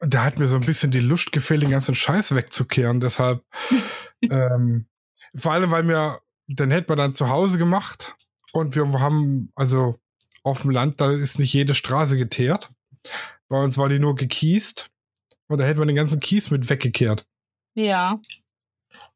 Da 0.00 0.24
hat 0.24 0.38
mir 0.38 0.48
so 0.48 0.56
ein 0.56 0.66
bisschen 0.66 0.90
die 0.90 1.00
Lust 1.00 1.32
gefehlt, 1.32 1.62
den 1.62 1.70
ganzen 1.70 1.94
Scheiß 1.94 2.34
wegzukehren. 2.34 3.00
Deshalb, 3.00 3.42
ähm, 4.22 4.86
vor 5.34 5.52
allem, 5.52 5.70
weil 5.70 5.84
mir, 5.84 6.20
dann 6.46 6.70
hätten 6.70 6.90
wir 6.90 6.96
dann 6.96 7.14
zu 7.14 7.30
Hause 7.30 7.56
gemacht 7.56 8.14
und 8.52 8.76
wir 8.76 9.00
haben, 9.00 9.50
also 9.54 9.98
auf 10.42 10.62
dem 10.62 10.70
Land, 10.70 11.00
da 11.00 11.10
ist 11.10 11.38
nicht 11.38 11.54
jede 11.54 11.74
Straße 11.74 12.18
geteert. 12.18 12.70
Bei 13.48 13.62
uns 13.62 13.78
war 13.78 13.88
die 13.88 13.98
nur 13.98 14.14
gekiest. 14.14 14.90
Und 15.48 15.58
da 15.58 15.64
hätte 15.64 15.78
man 15.78 15.88
den 15.88 15.96
ganzen 15.96 16.20
Kies 16.20 16.50
mit 16.50 16.68
weggekehrt. 16.70 17.26
Ja, 17.74 18.20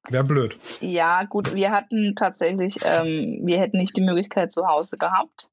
Wäre 0.09 0.25
blöd. 0.25 0.59
ja, 0.81 1.25
gut, 1.25 1.55
wir 1.55 1.71
hatten 1.71 2.15
tatsächlich, 2.17 2.79
ähm, 2.83 3.41
wir 3.45 3.61
hätten 3.61 3.79
nicht 3.79 3.97
die 3.97 4.03
Möglichkeit 4.03 4.53
zu 4.53 4.67
Hause 4.67 4.97
gehabt. 4.97 5.51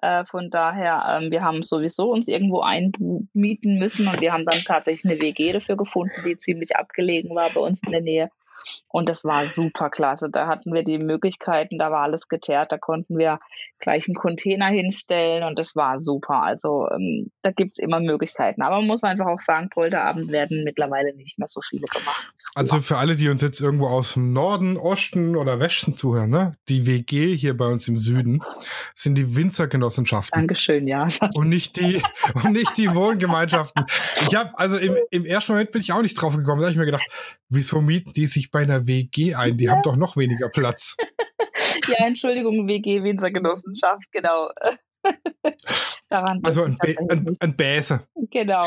Äh, 0.00 0.24
von 0.24 0.50
daher, 0.50 1.20
ähm, 1.20 1.30
wir 1.30 1.42
haben 1.42 1.62
sowieso 1.62 2.10
uns 2.12 2.28
irgendwo 2.28 2.60
einmieten 2.60 3.78
müssen 3.78 4.08
und 4.08 4.20
wir 4.20 4.32
haben 4.32 4.44
dann 4.44 4.60
tatsächlich 4.60 5.10
eine 5.10 5.20
WG 5.20 5.52
dafür 5.52 5.76
gefunden, 5.76 6.22
die 6.24 6.36
ziemlich 6.36 6.76
abgelegen 6.76 7.34
war 7.34 7.50
bei 7.50 7.60
uns 7.60 7.80
in 7.84 7.92
der 7.92 8.00
Nähe. 8.00 8.30
Und 8.88 9.08
das 9.08 9.24
war 9.24 9.48
super 9.50 9.90
klasse. 9.90 10.30
Da 10.30 10.46
hatten 10.46 10.72
wir 10.72 10.82
die 10.82 10.98
Möglichkeiten, 10.98 11.78
da 11.78 11.90
war 11.90 12.02
alles 12.02 12.28
geteert, 12.28 12.72
da 12.72 12.78
konnten 12.78 13.18
wir 13.18 13.40
gleich 13.78 14.08
einen 14.08 14.14
Container 14.14 14.66
hinstellen 14.66 15.44
und 15.44 15.58
das 15.58 15.76
war 15.76 16.00
super. 16.00 16.42
Also 16.42 16.88
ähm, 16.90 17.30
da 17.42 17.50
gibt's 17.50 17.78
immer 17.78 18.00
Möglichkeiten. 18.00 18.62
Aber 18.62 18.76
man 18.76 18.86
muss 18.86 19.04
einfach 19.04 19.26
auch 19.26 19.40
sagen, 19.40 19.68
Polterabend 19.70 20.32
werden 20.32 20.64
mittlerweile 20.64 21.14
nicht 21.14 21.38
mehr 21.38 21.48
so 21.48 21.60
viele 21.60 21.86
gemacht. 21.86 22.32
Also 22.54 22.80
für 22.80 22.96
alle, 22.96 23.14
die 23.14 23.28
uns 23.28 23.42
jetzt 23.42 23.60
irgendwo 23.60 23.86
aus 23.86 24.14
dem 24.14 24.32
Norden, 24.32 24.76
Osten 24.76 25.36
oder 25.36 25.60
Westen 25.60 25.96
zuhören, 25.96 26.30
ne? 26.30 26.56
Die 26.68 26.86
WG 26.86 27.36
hier 27.36 27.56
bei 27.56 27.66
uns 27.66 27.86
im 27.86 27.98
Süden 27.98 28.42
sind 28.94 29.14
die 29.14 29.36
Winzergenossenschaften. 29.36 30.36
Dankeschön, 30.36 30.88
ja. 30.88 31.06
Und 31.34 31.48
nicht 31.48 31.76
die, 31.76 32.02
und 32.34 32.52
nicht 32.52 32.76
die 32.76 32.92
Wohngemeinschaften. 32.94 33.84
Ich 34.22 34.34
habe, 34.34 34.58
also 34.58 34.76
im, 34.76 34.96
im 35.10 35.24
ersten 35.24 35.52
Moment 35.52 35.70
bin 35.70 35.80
ich 35.80 35.92
auch 35.92 36.02
nicht 36.02 36.14
drauf 36.14 36.36
gekommen. 36.36 36.60
Da 36.60 36.66
habe 36.66 36.72
ich 36.72 36.78
mir 36.78 36.86
gedacht, 36.86 37.06
wieso 37.48 37.80
mieten 37.80 38.12
die 38.12 38.26
sich 38.26 38.50
bei 38.50 38.60
einer 38.60 38.86
WG 38.86 39.34
ein? 39.34 39.56
Die 39.56 39.70
haben 39.70 39.82
doch 39.82 39.96
noch 39.96 40.16
weniger 40.16 40.48
Platz. 40.48 40.96
Ja, 41.88 42.06
Entschuldigung, 42.06 42.68
WG 42.68 43.02
Winzergenossenschaft, 43.02 44.04
genau. 44.12 44.50
Daran 46.08 46.40
Also 46.44 46.64
ein, 46.64 46.76
Bä 46.76 46.96
ein, 47.08 47.36
ein 47.40 47.56
Bäse. 47.56 48.06
Genau. 48.30 48.64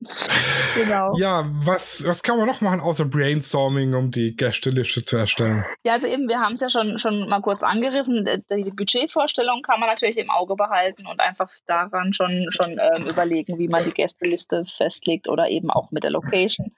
genau. 0.76 1.16
Ja, 1.16 1.44
was, 1.64 2.04
was 2.06 2.22
kann 2.22 2.38
man 2.38 2.46
noch 2.46 2.60
machen 2.60 2.80
außer 2.80 3.04
Brainstorming, 3.04 3.94
um 3.94 4.12
die 4.12 4.36
Gästeliste 4.36 5.04
zu 5.04 5.16
erstellen? 5.16 5.64
Ja, 5.84 5.94
also 5.94 6.06
eben, 6.06 6.28
wir 6.28 6.38
haben 6.38 6.54
es 6.54 6.60
ja 6.60 6.70
schon, 6.70 6.98
schon 6.98 7.28
mal 7.28 7.40
kurz 7.40 7.64
angerissen. 7.64 8.24
Die 8.24 8.70
Budgetvorstellung 8.70 9.62
kann 9.62 9.80
man 9.80 9.88
natürlich 9.88 10.18
im 10.18 10.30
Auge 10.30 10.54
behalten 10.54 11.06
und 11.06 11.20
einfach 11.20 11.50
daran 11.66 12.12
schon, 12.12 12.46
schon 12.50 12.78
ähm, 12.78 13.08
überlegen, 13.08 13.58
wie 13.58 13.68
man 13.68 13.84
die 13.84 13.92
Gästeliste 13.92 14.64
festlegt 14.64 15.28
oder 15.28 15.48
eben 15.48 15.70
auch 15.70 15.90
mit 15.90 16.04
der 16.04 16.10
Location. 16.12 16.72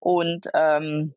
Und 0.00 0.46
ähm, 0.52 1.14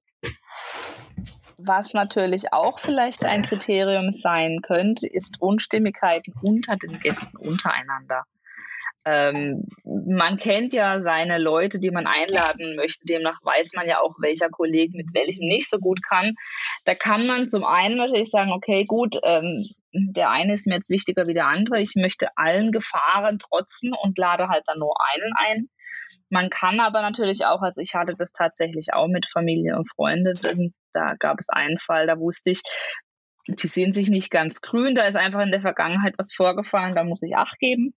was 1.57 1.93
natürlich 1.93 2.53
auch 2.53 2.79
vielleicht 2.79 3.25
ein 3.25 3.43
Kriterium 3.43 4.11
sein 4.11 4.61
könnte, 4.61 5.07
ist 5.07 5.41
Unstimmigkeiten 5.41 6.33
unter 6.41 6.77
den 6.77 6.99
Gästen 6.99 7.37
untereinander. 7.37 8.23
Ähm, 9.05 9.63
man 9.83 10.37
kennt 10.37 10.73
ja 10.73 10.99
seine 10.99 11.37
Leute, 11.37 11.79
die 11.79 11.91
man 11.91 12.05
einladen 12.05 12.75
möchte. 12.75 13.05
Demnach 13.05 13.39
weiß 13.43 13.71
man 13.73 13.87
ja 13.87 14.01
auch, 14.01 14.15
welcher 14.19 14.49
Kollege 14.49 14.97
mit 14.97 15.13
welchem 15.13 15.47
nicht 15.47 15.69
so 15.69 15.77
gut 15.77 16.01
kann. 16.03 16.35
Da 16.85 16.95
kann 16.95 17.25
man 17.25 17.49
zum 17.49 17.63
einen 17.63 17.97
natürlich 17.97 18.29
sagen, 18.29 18.51
okay, 18.51 18.83
gut, 18.85 19.17
ähm, 19.23 19.65
der 19.93 20.29
eine 20.29 20.53
ist 20.53 20.67
mir 20.67 20.75
jetzt 20.75 20.89
wichtiger 20.89 21.27
wie 21.27 21.33
der 21.33 21.47
andere. 21.47 21.81
Ich 21.81 21.93
möchte 21.95 22.27
allen 22.35 22.71
Gefahren 22.71 23.39
trotzen 23.39 23.93
und 23.93 24.17
lade 24.17 24.49
halt 24.49 24.63
dann 24.67 24.79
nur 24.79 24.95
einen 25.13 25.33
ein. 25.37 25.69
Man 26.29 26.49
kann 26.49 26.79
aber 26.79 27.01
natürlich 27.01 27.45
auch, 27.45 27.61
also 27.61 27.81
ich 27.81 27.95
hatte 27.95 28.13
das 28.17 28.31
tatsächlich 28.31 28.93
auch 28.93 29.07
mit 29.07 29.27
Familie 29.27 29.77
und 29.77 29.89
Freunde, 29.89 30.33
denn 30.33 30.73
da 30.93 31.15
gab 31.17 31.39
es 31.39 31.49
einen 31.49 31.79
Fall, 31.79 32.05
da 32.05 32.19
wusste 32.19 32.51
ich, 32.51 32.61
die 33.47 33.67
sehen 33.67 33.93
sich 33.93 34.09
nicht 34.09 34.29
ganz 34.29 34.61
grün, 34.61 34.93
da 34.93 35.05
ist 35.05 35.15
einfach 35.15 35.41
in 35.41 35.51
der 35.51 35.61
Vergangenheit 35.61 36.13
was 36.17 36.33
vorgefallen, 36.33 36.93
da 36.93 37.03
muss 37.03 37.23
ich 37.23 37.35
Acht 37.35 37.57
geben. 37.59 37.93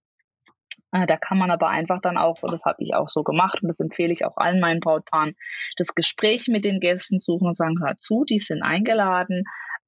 Äh, 0.91 1.05
Da 1.05 1.17
kann 1.17 1.37
man 1.37 1.51
aber 1.51 1.69
einfach 1.69 2.01
dann 2.01 2.17
auch, 2.17 2.41
und 2.41 2.51
das 2.51 2.65
habe 2.65 2.83
ich 2.83 2.95
auch 2.95 3.09
so 3.09 3.23
gemacht 3.23 3.59
und 3.61 3.67
das 3.67 3.79
empfehle 3.79 4.11
ich 4.11 4.25
auch 4.25 4.37
allen 4.37 4.59
meinen 4.59 4.79
Brautpaaren, 4.79 5.35
das 5.77 5.95
Gespräch 5.95 6.47
mit 6.47 6.65
den 6.65 6.79
Gästen 6.79 7.17
suchen 7.17 7.47
und 7.47 7.55
sagen, 7.55 7.79
hör 7.81 7.95
zu, 7.97 8.23
die 8.25 8.39
sind 8.39 8.63
eingeladen, 8.63 9.43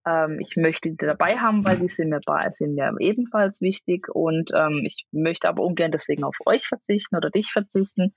ähm, 0.05 0.39
ich 0.39 0.55
möchte 0.55 0.91
die 0.91 0.97
dabei 0.97 1.37
haben, 1.37 1.65
weil 1.65 1.77
die 1.77 1.87
sind 1.87 2.09
mir, 2.09 2.19
sind 2.51 2.75
mir 2.75 2.93
ebenfalls 2.99 3.61
wichtig. 3.61 4.07
Und 4.13 4.51
ähm, 4.55 4.83
ich 4.85 5.05
möchte 5.11 5.49
aber 5.49 5.63
ungern 5.63 5.91
deswegen 5.91 6.23
auf 6.23 6.35
euch 6.45 6.67
verzichten 6.67 7.15
oder 7.15 7.29
dich 7.29 7.51
verzichten. 7.51 8.13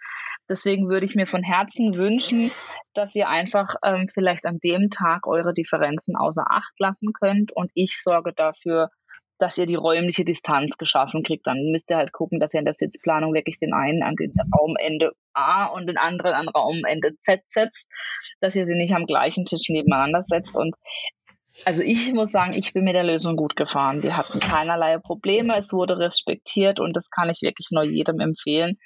Deswegen 0.48 0.88
würde 0.88 1.06
ich 1.06 1.14
mir 1.14 1.26
von 1.26 1.42
Herzen 1.42 1.94
wünschen, 1.94 2.50
dass 2.94 3.14
ihr 3.14 3.28
einfach 3.28 3.76
ähm, 3.82 4.08
vielleicht 4.12 4.46
an 4.46 4.58
dem 4.58 4.90
Tag 4.90 5.26
eure 5.26 5.54
Differenzen 5.54 6.16
außer 6.16 6.44
Acht 6.50 6.72
lassen 6.78 7.12
könnt. 7.12 7.52
Und 7.52 7.70
ich 7.74 8.02
sorge 8.02 8.32
dafür, 8.34 8.90
dass 9.38 9.58
ihr 9.58 9.66
die 9.66 9.74
räumliche 9.74 10.24
Distanz 10.24 10.76
geschaffen 10.76 11.22
kriegt. 11.22 11.46
Dann 11.46 11.70
müsst 11.70 11.90
ihr 11.90 11.96
halt 11.96 12.12
gucken, 12.12 12.40
dass 12.40 12.54
ihr 12.54 12.60
in 12.60 12.64
der 12.64 12.74
Sitzplanung 12.74 13.34
wirklich 13.34 13.58
den 13.58 13.72
einen 13.72 14.02
an 14.02 14.16
den 14.16 14.32
Raumende 14.56 15.12
A 15.32 15.66
und 15.66 15.86
den 15.86 15.96
anderen 15.96 16.34
an 16.34 16.48
Raumende 16.48 17.12
Z 17.22 17.42
setzt, 17.48 17.88
dass 18.40 18.56
ihr 18.56 18.66
sie 18.66 18.74
nicht 18.74 18.94
am 18.94 19.06
gleichen 19.06 19.44
Tisch 19.44 19.68
nebeneinander 19.68 20.22
setzt. 20.22 20.56
Und 20.56 20.74
also 21.64 21.82
ich 21.82 22.12
muss 22.12 22.30
sagen, 22.30 22.52
ich 22.52 22.72
bin 22.72 22.84
mit 22.84 22.94
der 22.94 23.04
Lösung 23.04 23.36
gut 23.36 23.56
gefahren. 23.56 24.02
Wir 24.02 24.16
hatten 24.16 24.40
keinerlei 24.40 24.98
Probleme, 24.98 25.56
es 25.56 25.72
wurde 25.72 25.98
respektiert 25.98 26.78
und 26.80 26.96
das 26.96 27.10
kann 27.10 27.30
ich 27.30 27.42
wirklich 27.42 27.68
nur 27.70 27.84
jedem 27.84 28.20
empfehlen. 28.20 28.78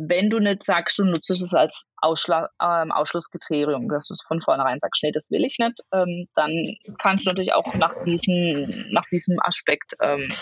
Wenn 0.00 0.30
du 0.30 0.38
nicht 0.38 0.62
sagst, 0.62 0.96
du 1.00 1.04
nutzt 1.04 1.28
es 1.28 1.52
als 1.52 1.86
Ausschla 1.96 2.50
ähm, 2.62 2.92
Ausschlusskriterium, 2.92 3.88
dass 3.88 4.06
du 4.06 4.12
es 4.14 4.22
von 4.22 4.40
vornherein 4.40 4.78
sagst, 4.78 5.02
nee, 5.02 5.10
das 5.10 5.28
will 5.32 5.44
ich 5.44 5.58
nicht, 5.58 5.80
ähm, 5.92 6.28
dann 6.36 6.52
kannst 6.98 7.26
du 7.26 7.30
natürlich 7.30 7.52
auch 7.52 7.74
nach 7.74 8.00
diesem, 8.02 8.86
nach 8.92 9.06
diesem 9.10 9.40
Aspekt 9.40 9.94
ähm, 10.00 10.32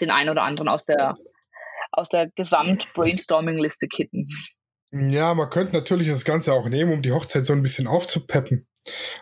den 0.00 0.10
einen 0.10 0.30
oder 0.30 0.42
anderen 0.42 0.68
aus 0.68 0.86
der, 0.86 1.16
aus 1.92 2.08
der 2.08 2.30
Gesamt-Brainstorming-Liste 2.34 3.88
kitten. 3.88 4.26
Ja, 4.90 5.34
man 5.34 5.50
könnte 5.50 5.74
natürlich 5.74 6.08
das 6.08 6.24
Ganze 6.24 6.54
auch 6.54 6.68
nehmen, 6.68 6.94
um 6.94 7.02
die 7.02 7.12
Hochzeit 7.12 7.44
so 7.44 7.52
ein 7.52 7.62
bisschen 7.62 7.86
aufzupeppen. 7.86 8.66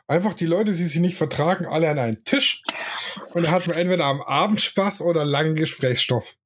Einfach 0.07 0.35
die 0.35 0.47
Leute, 0.47 0.75
die 0.75 0.85
sich 0.85 1.01
nicht 1.01 1.17
vertragen, 1.17 1.67
alle 1.67 1.89
an 1.91 1.99
einen 1.99 2.25
Tisch. 2.25 2.63
Und 3.35 3.47
da 3.47 3.51
hat 3.51 3.67
man 3.67 3.77
entweder 3.77 4.05
am 4.05 4.21
Abend 4.21 4.61
Spaß 4.61 5.01
oder 5.01 5.25
langen 5.25 5.57
Gesprächsstoff. 5.57 6.37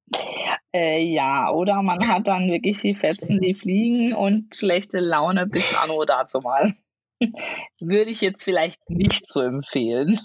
Äh, 0.75 1.03
ja, 1.05 1.51
oder 1.51 1.83
man 1.83 2.07
hat 2.07 2.27
dann 2.27 2.51
wirklich 2.51 2.81
die 2.81 2.95
Fetzen, 2.95 3.41
die 3.41 3.55
fliegen 3.55 4.13
und 4.15 4.55
schlechte 4.55 5.01
Laune 5.01 5.47
bis 5.47 5.75
anno 5.75 6.05
dazu 6.05 6.41
mal. 6.41 6.75
Würde 7.81 8.11
ich 8.11 8.21
jetzt 8.21 8.45
vielleicht 8.45 8.91
nicht 8.91 9.27
so 9.27 9.41
empfehlen. 9.41 10.21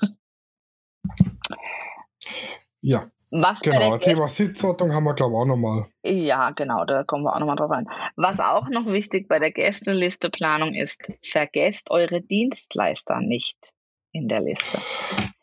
Ja. 2.82 3.10
Was 3.34 3.62
genau, 3.62 3.98
Thema 3.98 4.28
Sitzordnung 4.28 4.94
haben 4.94 5.06
wir, 5.06 5.14
glaube 5.14 5.34
ich, 5.34 5.40
auch 5.40 5.46
nochmal. 5.46 5.88
Ja, 6.04 6.50
genau, 6.52 6.84
da 6.84 7.06
kommen 7.06 7.24
wir 7.24 7.34
auch 7.34 7.40
nochmal 7.40 7.56
drauf 7.56 7.72
ein. 7.72 7.88
Was 8.18 8.42
auch 8.42 8.68
noch 8.68 8.92
wichtig 8.92 9.30
bei 9.30 9.40
der 9.40 9.52
Gästelisteplanung 9.52 10.74
ist, 10.74 11.10
vergesst 11.24 11.92
eure 11.92 12.22
Dienstleister 12.22 13.22
nicht 13.22 13.72
in 14.12 14.28
der 14.28 14.42
Liste. 14.42 14.82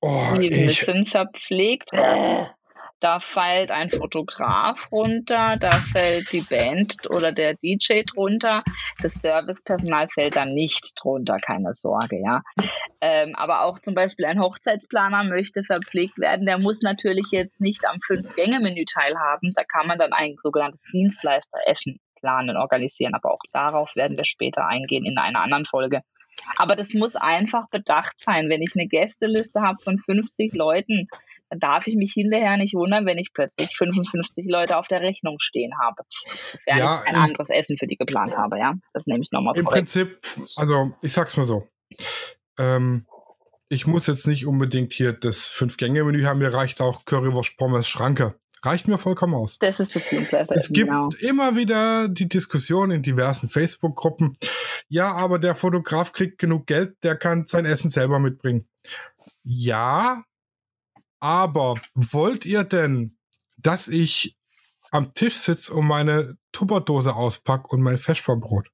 Oh, 0.02 0.34
Die 0.38 0.50
müssen 0.50 1.06
verpflegt 1.06 1.92
werden. 1.92 2.50
Da 3.00 3.20
fällt 3.20 3.70
ein 3.70 3.90
Fotograf 3.90 4.90
runter, 4.90 5.56
da 5.56 5.70
fällt 5.70 6.32
die 6.32 6.40
Band 6.40 7.08
oder 7.08 7.30
der 7.30 7.54
DJ 7.54 8.02
drunter. 8.02 8.64
Das 9.00 9.14
Servicepersonal 9.14 10.08
fällt 10.08 10.34
da 10.34 10.44
nicht 10.44 10.94
drunter, 11.00 11.38
keine 11.38 11.74
Sorge, 11.74 12.20
ja. 12.20 12.42
Ähm, 13.00 13.36
aber 13.36 13.62
auch 13.62 13.78
zum 13.78 13.94
Beispiel 13.94 14.24
ein 14.24 14.40
Hochzeitsplaner 14.40 15.22
möchte 15.22 15.62
verpflegt 15.62 16.18
werden. 16.18 16.46
Der 16.46 16.58
muss 16.58 16.82
natürlich 16.82 17.28
jetzt 17.30 17.60
nicht 17.60 17.86
am 17.86 17.98
Fünf-Gänge-Menü 18.04 18.84
teilhaben. 18.84 19.52
Da 19.54 19.62
kann 19.62 19.86
man 19.86 19.98
dann 19.98 20.12
ein 20.12 20.34
sogenanntes 20.42 20.82
Dienstleisteressen 20.92 22.00
planen, 22.16 22.56
organisieren. 22.56 23.14
Aber 23.14 23.32
auch 23.32 23.42
darauf 23.52 23.94
werden 23.94 24.16
wir 24.16 24.24
später 24.24 24.66
eingehen 24.66 25.04
in 25.04 25.18
einer 25.18 25.40
anderen 25.40 25.66
Folge. 25.66 26.02
Aber 26.56 26.76
das 26.76 26.94
muss 26.94 27.16
einfach 27.16 27.68
bedacht 27.70 28.18
sein. 28.18 28.48
Wenn 28.48 28.62
ich 28.62 28.72
eine 28.74 28.86
Gästeliste 28.86 29.60
habe 29.60 29.78
von 29.82 29.98
50 29.98 30.54
Leuten, 30.54 31.08
darf 31.50 31.86
ich 31.86 31.96
mich 31.96 32.12
hinterher 32.12 32.56
nicht 32.56 32.74
wundern, 32.74 33.06
wenn 33.06 33.18
ich 33.18 33.32
plötzlich 33.32 33.76
55 33.76 34.46
Leute 34.48 34.76
auf 34.76 34.88
der 34.88 35.00
Rechnung 35.00 35.36
stehen 35.38 35.72
habe. 35.82 36.02
Sofern 36.44 36.78
ja, 36.78 37.02
ich 37.02 37.08
ein 37.08 37.16
anderes 37.16 37.50
Essen 37.50 37.78
für 37.78 37.86
die 37.86 37.96
geplant 37.96 38.36
habe, 38.36 38.58
ja. 38.58 38.74
Das 38.92 39.06
nehme 39.06 39.22
ich 39.22 39.30
nochmal 39.32 39.54
vor. 39.54 39.60
Im 39.60 39.66
Prinzip, 39.66 40.20
also 40.56 40.92
ich 41.02 41.12
sag's 41.12 41.36
mal 41.36 41.44
so. 41.44 41.66
Ähm, 42.58 43.06
ich 43.68 43.86
muss 43.86 44.06
jetzt 44.06 44.26
nicht 44.26 44.46
unbedingt 44.46 44.92
hier 44.92 45.12
das 45.12 45.46
Fünf-Gänge-Menü 45.46 46.24
haben, 46.24 46.38
mir 46.38 46.52
reicht 46.52 46.80
auch 46.80 47.04
Currywurst, 47.04 47.56
Pommes, 47.56 47.88
Schranke. 47.88 48.34
Reicht 48.62 48.88
mir 48.88 48.98
vollkommen 48.98 49.34
aus. 49.34 49.58
Das 49.58 49.78
ist 49.78 49.94
das 49.94 50.06
Dienstleister. 50.06 50.56
Es 50.56 50.72
gibt 50.72 50.88
genau. 50.88 51.10
immer 51.20 51.54
wieder 51.54 52.08
die 52.08 52.28
Diskussion 52.28 52.90
in 52.90 53.02
diversen 53.02 53.48
Facebook-Gruppen. 53.48 54.36
Ja, 54.88 55.12
aber 55.12 55.38
der 55.38 55.54
Fotograf 55.54 56.12
kriegt 56.12 56.38
genug 56.38 56.66
Geld, 56.66 56.96
der 57.04 57.16
kann 57.16 57.46
sein 57.46 57.66
Essen 57.66 57.90
selber 57.90 58.18
mitbringen. 58.18 58.68
Ja, 59.44 60.24
aber 61.20 61.80
wollt 61.94 62.44
ihr 62.44 62.64
denn, 62.64 63.16
dass 63.56 63.88
ich 63.88 64.36
am 64.90 65.14
Tisch 65.14 65.36
sitze 65.36 65.74
und 65.74 65.86
meine 65.86 66.36
Tupperdose 66.52 67.14
auspacke 67.14 67.68
und 67.68 67.82
mein 67.82 67.98
Feschbarbrot? 67.98 68.68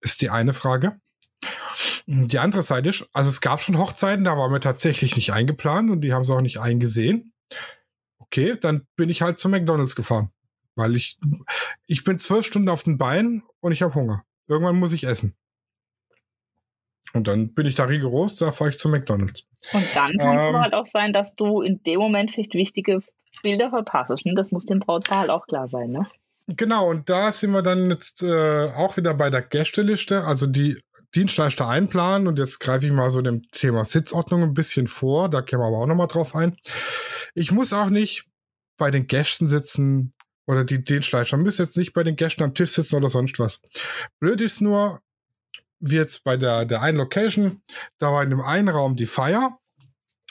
Ist 0.00 0.20
die 0.20 0.30
eine 0.30 0.54
Frage. 0.54 1.00
Die 2.06 2.38
andere 2.38 2.62
Seite 2.62 2.88
ist, 2.88 3.08
also 3.12 3.28
es 3.28 3.40
gab 3.40 3.60
schon 3.60 3.78
Hochzeiten, 3.78 4.24
da 4.24 4.36
waren 4.36 4.52
wir 4.52 4.60
tatsächlich 4.60 5.14
nicht 5.16 5.32
eingeplant 5.32 5.90
und 5.90 6.00
die 6.00 6.12
haben 6.12 6.22
es 6.22 6.30
auch 6.30 6.40
nicht 6.40 6.58
eingesehen. 6.58 7.32
Okay, 8.18 8.56
dann 8.60 8.86
bin 8.96 9.08
ich 9.08 9.22
halt 9.22 9.38
zu 9.38 9.48
McDonalds 9.48 9.94
gefahren. 9.94 10.30
Weil 10.74 10.96
ich, 10.96 11.18
ich 11.86 12.04
bin 12.04 12.18
zwölf 12.18 12.46
Stunden 12.46 12.68
auf 12.68 12.84
den 12.84 12.98
Beinen 12.98 13.42
und 13.60 13.72
ich 13.72 13.82
habe 13.82 13.94
Hunger. 13.94 14.24
Irgendwann 14.46 14.78
muss 14.78 14.92
ich 14.92 15.04
essen. 15.04 15.34
Und 17.14 17.26
dann 17.26 17.54
bin 17.54 17.66
ich 17.66 17.74
da 17.74 17.84
rigoros, 17.84 18.36
da 18.36 18.52
fahre 18.52 18.70
ich 18.70 18.78
zu 18.78 18.88
McDonalds. 18.88 19.46
Und 19.72 19.86
dann 19.94 20.12
kann 20.18 20.38
ähm, 20.38 20.54
es 20.54 20.60
halt 20.60 20.74
auch 20.74 20.86
sein, 20.86 21.12
dass 21.12 21.34
du 21.34 21.62
in 21.62 21.82
dem 21.82 22.00
Moment 22.00 22.32
vielleicht 22.32 22.54
wichtige 22.54 23.00
Bilder 23.42 23.70
verpasst. 23.70 24.26
Ne? 24.26 24.34
Das 24.34 24.52
muss 24.52 24.66
dem 24.66 24.80
Brautpaar 24.80 25.20
halt 25.20 25.30
auch 25.30 25.46
klar 25.46 25.68
sein, 25.68 25.90
ne? 25.90 26.06
Genau, 26.48 26.88
und 26.88 27.10
da 27.10 27.30
sind 27.30 27.50
wir 27.50 27.62
dann 27.62 27.90
jetzt 27.90 28.22
äh, 28.22 28.70
auch 28.74 28.96
wieder 28.96 29.12
bei 29.12 29.28
der 29.28 29.42
Gästeliste, 29.42 30.24
also 30.24 30.46
die 30.46 30.80
Dienstleister 31.14 31.68
einplanen. 31.68 32.26
Und 32.26 32.38
jetzt 32.38 32.58
greife 32.60 32.86
ich 32.86 32.92
mal 32.92 33.10
so 33.10 33.20
dem 33.20 33.42
Thema 33.50 33.84
Sitzordnung 33.84 34.42
ein 34.42 34.54
bisschen 34.54 34.86
vor. 34.86 35.28
Da 35.28 35.42
kämen 35.42 35.62
wir 35.62 35.66
aber 35.66 35.78
auch 35.78 35.86
nochmal 35.86 36.08
drauf 36.08 36.34
ein. 36.34 36.56
Ich 37.34 37.52
muss 37.52 37.72
auch 37.72 37.90
nicht 37.90 38.24
bei 38.78 38.90
den 38.90 39.06
Gästen 39.06 39.48
sitzen 39.48 40.14
oder 40.46 40.64
die 40.64 40.82
Dienstleister 40.82 41.36
müssen 41.36 41.66
jetzt 41.66 41.76
nicht 41.76 41.92
bei 41.92 42.02
den 42.02 42.16
Gästen 42.16 42.42
am 42.42 42.54
Tisch 42.54 42.70
sitzen 42.70 42.96
oder 42.96 43.10
sonst 43.10 43.38
was. 43.38 43.60
Blöd 44.18 44.40
ist 44.40 44.62
nur, 44.62 45.02
jetzt 45.80 46.24
bei 46.24 46.36
der, 46.36 46.64
der 46.64 46.82
einen 46.82 46.98
Location, 46.98 47.62
da 47.98 48.12
war 48.12 48.22
in 48.22 48.30
dem 48.30 48.40
einen 48.40 48.68
Raum 48.68 48.96
die 48.96 49.06
Feier 49.06 49.58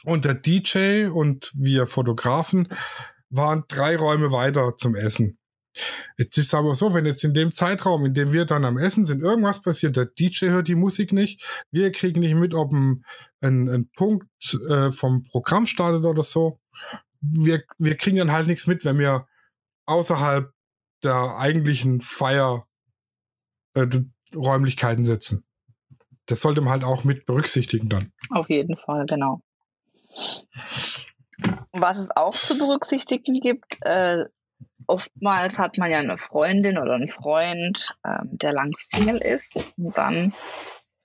und 0.03 0.25
der 0.25 0.35
DJ 0.35 1.07
und 1.07 1.51
wir 1.55 1.87
Fotografen 1.87 2.67
waren 3.29 3.63
drei 3.67 3.95
Räume 3.97 4.31
weiter 4.31 4.75
zum 4.77 4.95
Essen. 4.95 5.37
Jetzt 6.17 6.37
ist 6.37 6.47
es 6.47 6.53
aber 6.53 6.73
so, 6.73 6.93
wenn 6.93 7.05
jetzt 7.05 7.23
in 7.23 7.33
dem 7.33 7.51
Zeitraum, 7.51 8.05
in 8.05 8.13
dem 8.13 8.33
wir 8.33 8.45
dann 8.45 8.65
am 8.65 8.77
Essen 8.77 9.05
sind, 9.05 9.21
irgendwas 9.21 9.61
passiert, 9.61 9.95
der 9.95 10.05
DJ 10.05 10.47
hört 10.47 10.67
die 10.67 10.75
Musik 10.75 11.13
nicht, 11.13 11.41
wir 11.71 11.91
kriegen 11.91 12.21
nicht 12.21 12.35
mit, 12.35 12.53
ob 12.53 12.71
ein, 12.71 13.03
ein, 13.41 13.69
ein 13.69 13.89
Punkt 13.95 14.27
äh, 14.69 14.89
vom 14.91 15.23
Programm 15.23 15.67
startet 15.67 16.05
oder 16.05 16.23
so. 16.23 16.59
Wir, 17.21 17.63
wir 17.77 17.95
kriegen 17.95 18.17
dann 18.17 18.31
halt 18.31 18.47
nichts 18.47 18.65
mit, 18.65 18.85
wenn 18.85 18.97
wir 18.97 19.27
außerhalb 19.85 20.51
der 21.03 21.37
eigentlichen 21.37 22.01
Feier 22.01 22.67
äh, 23.75 23.87
Räumlichkeiten 24.37 25.03
setzen. 25.03 25.45
Das 26.25 26.41
sollte 26.41 26.61
man 26.61 26.71
halt 26.71 26.83
auch 26.83 27.03
mit 27.03 27.25
berücksichtigen 27.25 27.89
dann. 27.89 28.11
Auf 28.29 28.49
jeden 28.49 28.75
Fall, 28.75 29.05
genau. 29.05 29.41
Was 31.71 31.99
es 31.99 32.15
auch 32.15 32.33
zu 32.33 32.57
berücksichtigen 32.57 33.39
gibt, 33.39 33.77
äh, 33.81 34.25
oftmals 34.87 35.59
hat 35.59 35.77
man 35.77 35.91
ja 35.91 35.99
eine 35.99 36.17
Freundin 36.17 36.77
oder 36.77 36.95
einen 36.95 37.07
Freund, 37.07 37.95
ähm, 38.03 38.29
der 38.31 38.53
lang 38.53 38.73
Single 38.77 39.17
ist. 39.17 39.55
Und 39.77 39.97
dann, 39.97 40.33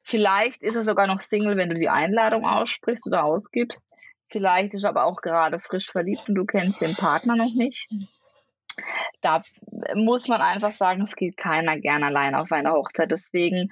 vielleicht 0.02 0.62
ist 0.62 0.76
er 0.76 0.82
sogar 0.82 1.06
noch 1.06 1.20
Single, 1.20 1.56
wenn 1.56 1.68
du 1.68 1.78
die 1.78 1.88
Einladung 1.90 2.44
aussprichst 2.44 3.06
oder 3.06 3.24
ausgibst. 3.24 3.84
Vielleicht 4.28 4.72
ist 4.72 4.84
er 4.84 4.90
aber 4.90 5.04
auch 5.04 5.20
gerade 5.20 5.60
frisch 5.60 5.90
verliebt 5.90 6.28
und 6.28 6.34
du 6.34 6.46
kennst 6.46 6.80
den 6.80 6.96
Partner 6.96 7.36
noch 7.36 7.54
nicht 7.54 7.88
da 9.20 9.42
muss 9.94 10.28
man 10.28 10.40
einfach 10.40 10.70
sagen, 10.70 11.02
es 11.02 11.16
geht 11.16 11.36
keiner 11.36 11.78
gern 11.78 12.04
allein 12.04 12.34
auf 12.34 12.52
einer 12.52 12.72
Hochzeit. 12.72 13.10
Deswegen 13.10 13.70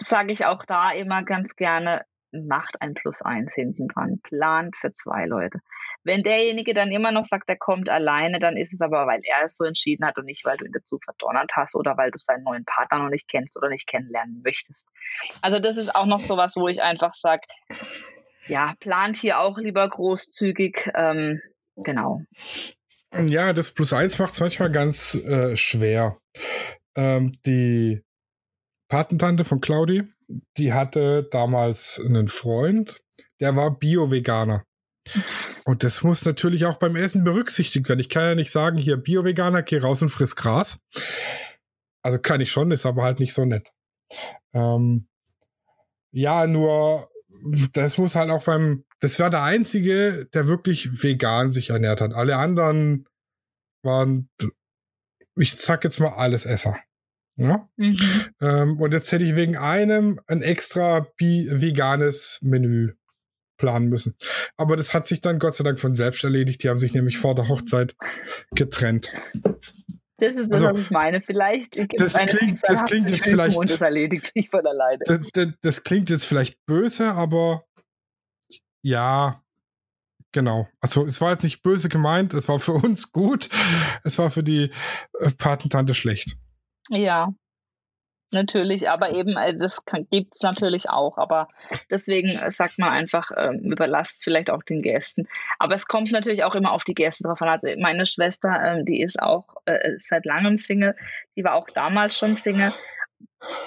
sage 0.00 0.32
ich 0.32 0.46
auch 0.46 0.64
da 0.64 0.90
immer 0.92 1.22
ganz 1.22 1.56
gerne, 1.56 2.04
macht 2.34 2.80
ein 2.82 2.94
Plus 2.94 3.22
eins 3.22 3.54
hinten 3.54 3.88
dran, 3.88 4.20
plant 4.22 4.76
für 4.76 4.90
zwei 4.90 5.26
Leute. 5.26 5.60
Wenn 6.02 6.22
derjenige 6.22 6.74
dann 6.74 6.90
immer 6.90 7.12
noch 7.12 7.24
sagt, 7.24 7.48
er 7.48 7.56
kommt 7.56 7.88
alleine, 7.88 8.38
dann 8.38 8.56
ist 8.56 8.72
es 8.72 8.80
aber, 8.80 9.06
weil 9.06 9.20
er 9.22 9.44
es 9.44 9.56
so 9.56 9.64
entschieden 9.64 10.04
hat 10.04 10.18
und 10.18 10.26
nicht, 10.26 10.44
weil 10.44 10.56
du 10.56 10.64
ihn 10.64 10.72
dazu 10.72 10.98
verdonnert 10.98 11.52
hast 11.54 11.76
oder 11.76 11.96
weil 11.96 12.10
du 12.10 12.18
seinen 12.18 12.42
neuen 12.42 12.64
Partner 12.64 12.98
noch 12.98 13.10
nicht 13.10 13.28
kennst 13.28 13.56
oder 13.56 13.68
nicht 13.68 13.86
kennenlernen 13.86 14.42
möchtest. 14.44 14.88
Also 15.42 15.58
das 15.58 15.76
ist 15.76 15.94
auch 15.94 16.06
noch 16.06 16.20
so 16.20 16.36
was, 16.36 16.56
wo 16.56 16.68
ich 16.68 16.82
einfach 16.82 17.12
sage, 17.12 17.42
ja, 18.46 18.74
plant 18.80 19.16
hier 19.16 19.40
auch 19.40 19.58
lieber 19.58 19.88
großzügig. 19.88 20.90
Ähm, 20.94 21.40
genau. 21.76 22.22
Ja, 23.26 23.52
das 23.52 23.70
Plus 23.70 23.92
eins 23.92 24.18
macht 24.18 24.34
es 24.34 24.40
manchmal 24.40 24.70
ganz 24.70 25.14
äh, 25.14 25.56
schwer. 25.56 26.18
Ähm, 26.96 27.36
die 27.46 28.02
Patentante 28.88 29.44
von 29.44 29.60
Claudi, 29.60 30.04
die 30.56 30.72
hatte 30.72 31.28
damals 31.30 32.00
einen 32.04 32.28
Freund, 32.28 32.96
der 33.40 33.56
war 33.56 33.76
Bio-Veganer. 33.76 34.64
Und 35.64 35.84
das 35.84 36.02
muss 36.02 36.24
natürlich 36.24 36.64
auch 36.64 36.78
beim 36.78 36.96
Essen 36.96 37.24
berücksichtigt 37.24 37.88
werden. 37.88 38.00
Ich 38.00 38.08
kann 38.08 38.24
ja 38.24 38.34
nicht 38.34 38.50
sagen, 38.50 38.78
hier 38.78 38.96
Bio-Veganer, 38.96 39.62
geh 39.62 39.78
raus 39.78 40.02
und 40.02 40.08
friss 40.08 40.36
Gras. 40.36 40.78
Also 42.02 42.18
kann 42.18 42.40
ich 42.40 42.50
schon, 42.50 42.70
ist 42.70 42.86
aber 42.86 43.02
halt 43.02 43.20
nicht 43.20 43.34
so 43.34 43.44
nett. 43.44 43.70
Ähm, 44.52 45.08
ja, 46.12 46.46
nur 46.46 47.10
das 47.72 47.98
muss 47.98 48.14
halt 48.14 48.30
auch 48.30 48.44
beim, 48.44 48.84
das 49.04 49.20
war 49.20 49.28
der 49.28 49.42
einzige, 49.42 50.26
der 50.32 50.48
wirklich 50.48 51.02
vegan 51.02 51.50
sich 51.50 51.68
ernährt 51.68 52.00
hat. 52.00 52.14
Alle 52.14 52.36
anderen 52.36 53.06
waren, 53.82 54.30
ich 55.36 55.56
sag 55.56 55.84
jetzt 55.84 56.00
mal 56.00 56.14
alles 56.14 56.46
Esser. 56.46 56.78
Ja? 57.36 57.68
Mhm. 57.76 57.98
Ähm, 58.40 58.80
und 58.80 58.92
jetzt 58.92 59.12
hätte 59.12 59.24
ich 59.24 59.36
wegen 59.36 59.58
einem 59.58 60.20
ein 60.26 60.40
extra 60.40 61.06
veganes 61.18 62.38
Menü 62.40 62.94
planen 63.58 63.90
müssen. 63.90 64.16
Aber 64.56 64.74
das 64.74 64.94
hat 64.94 65.06
sich 65.06 65.20
dann 65.20 65.38
Gott 65.38 65.54
sei 65.54 65.64
Dank 65.64 65.78
von 65.78 65.94
selbst 65.94 66.24
erledigt. 66.24 66.62
Die 66.62 66.70
haben 66.70 66.78
sich 66.78 66.94
nämlich 66.94 67.18
vor 67.18 67.34
der 67.34 67.48
Hochzeit 67.48 67.94
getrennt. 68.54 69.12
Das 70.16 70.36
ist 70.36 70.50
das, 70.50 70.62
also, 70.62 70.74
was 70.74 70.80
ich 70.86 70.90
meine. 70.90 71.20
Vielleicht 71.20 71.72
gibt 71.72 72.00
das 72.00 72.14
eine 72.14 72.30
klingt, 72.30 72.58
das 72.66 72.86
klingt 72.86 73.10
jetzt 73.10 73.24
vielleicht 73.24 73.58
und 73.58 73.68
das 73.68 73.82
erledigt 73.82 74.32
sich 74.34 74.48
von 74.48 74.66
alleine. 74.66 75.00
Das, 75.04 75.20
das, 75.34 75.48
das, 75.60 75.84
klingt 75.84 76.08
jetzt 76.08 76.24
vielleicht 76.24 76.64
böse, 76.64 77.12
aber 77.12 77.64
ja, 78.84 79.42
genau. 80.30 80.68
Also 80.78 81.06
es 81.06 81.22
war 81.22 81.30
jetzt 81.30 81.42
nicht 81.42 81.62
böse 81.62 81.88
gemeint, 81.88 82.34
es 82.34 82.48
war 82.48 82.60
für 82.60 82.72
uns 82.84 83.12
gut, 83.12 83.48
es 84.04 84.18
war 84.18 84.30
für 84.30 84.42
die 84.42 84.70
äh, 85.20 85.30
Patentante 85.30 85.94
schlecht. 85.94 86.36
Ja. 86.90 87.32
natürlich, 88.30 88.90
aber 88.90 89.12
eben, 89.12 89.38
äh, 89.38 89.56
das 89.56 89.82
gibt 90.10 90.34
es 90.34 90.42
natürlich 90.42 90.90
auch. 90.90 91.16
Aber 91.16 91.48
deswegen 91.90 92.30
äh, 92.30 92.50
sagt 92.50 92.78
man 92.78 92.90
einfach, 92.90 93.30
äh, 93.30 93.56
überlasst 93.62 94.22
vielleicht 94.22 94.50
auch 94.50 94.62
den 94.62 94.82
Gästen. 94.82 95.28
Aber 95.58 95.74
es 95.74 95.86
kommt 95.86 96.12
natürlich 96.12 96.44
auch 96.44 96.54
immer 96.54 96.72
auf 96.72 96.84
die 96.84 96.94
Gäste 96.94 97.24
drauf 97.24 97.40
an. 97.40 97.48
Also 97.48 97.68
meine 97.78 98.04
Schwester, 98.04 98.50
äh, 98.50 98.84
die 98.84 99.00
ist 99.00 99.18
auch 99.22 99.54
seit 99.96 100.26
langem 100.26 100.58
Single, 100.58 100.94
die 101.36 101.44
war 101.44 101.54
auch 101.54 101.68
damals 101.68 102.18
schon 102.18 102.36
Single 102.36 102.74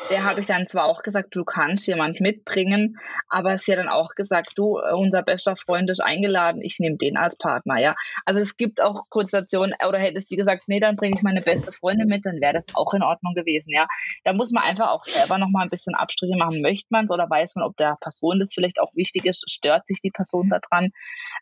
der 0.10 0.24
habe 0.24 0.40
ich 0.40 0.48
dann 0.48 0.68
zwar 0.68 0.86
auch 0.86 1.04
gesagt, 1.04 1.36
du 1.36 1.44
kannst 1.44 1.88
jemand 1.88 2.22
mitbringen, 2.22 2.98
aber 3.30 3.58
sie 3.58 3.72
hat 3.72 3.80
dann 3.80 3.90
auch 3.90 4.12
gesagt, 4.16 4.54
du, 4.56 4.80
unser 4.80 5.24
bester 5.24 5.56
Freund 5.56 5.90
ist 5.90 6.00
eingeladen, 6.00 6.62
ich 6.62 6.80
nehme 6.80 6.98
den 6.98 7.18
als 7.18 7.38
Partner, 7.38 7.80
ja. 7.80 7.96
Also 8.26 8.40
es 8.40 8.58
gibt 8.58 8.82
auch 8.82 9.10
Konstellationen, 9.10 9.76
oder 9.88 10.00
hättest 10.00 10.32
du 10.32 10.36
gesagt, 10.36 10.64
nee, 10.68 10.80
dann 10.80 10.96
bringe 10.96 11.16
ich 11.16 11.24
meine 11.24 11.42
beste 11.42 11.72
Freundin 11.72 12.08
mit, 12.08 12.26
dann 12.26 12.40
wäre 12.42 12.54
das 12.54 12.66
auch 12.76 12.94
in 12.94 13.04
Ordnung 13.04 13.34
gewesen, 13.34 13.74
ja. 13.74 13.88
Da 14.24 14.34
muss 14.34 14.52
man 14.52 14.64
einfach 14.64 14.90
auch 14.90 15.04
selber 15.04 15.38
nochmal 15.38 15.64
ein 15.64 15.70
bisschen 15.70 15.96
Abstriche 15.96 16.38
machen, 16.38 16.62
möchte 16.62 16.88
man 16.90 17.06
es 17.06 17.12
oder 17.12 17.30
weiß 17.30 17.56
man, 17.56 17.66
ob 17.66 17.76
der 17.78 17.98
Person 18.02 18.40
das 18.40 18.54
vielleicht 18.54 18.80
auch 18.80 18.94
wichtig 18.96 19.26
ist, 19.26 19.50
stört 19.50 19.86
sich 19.86 20.02
die 20.02 20.12
Person 20.12 20.50
daran. 20.50 20.92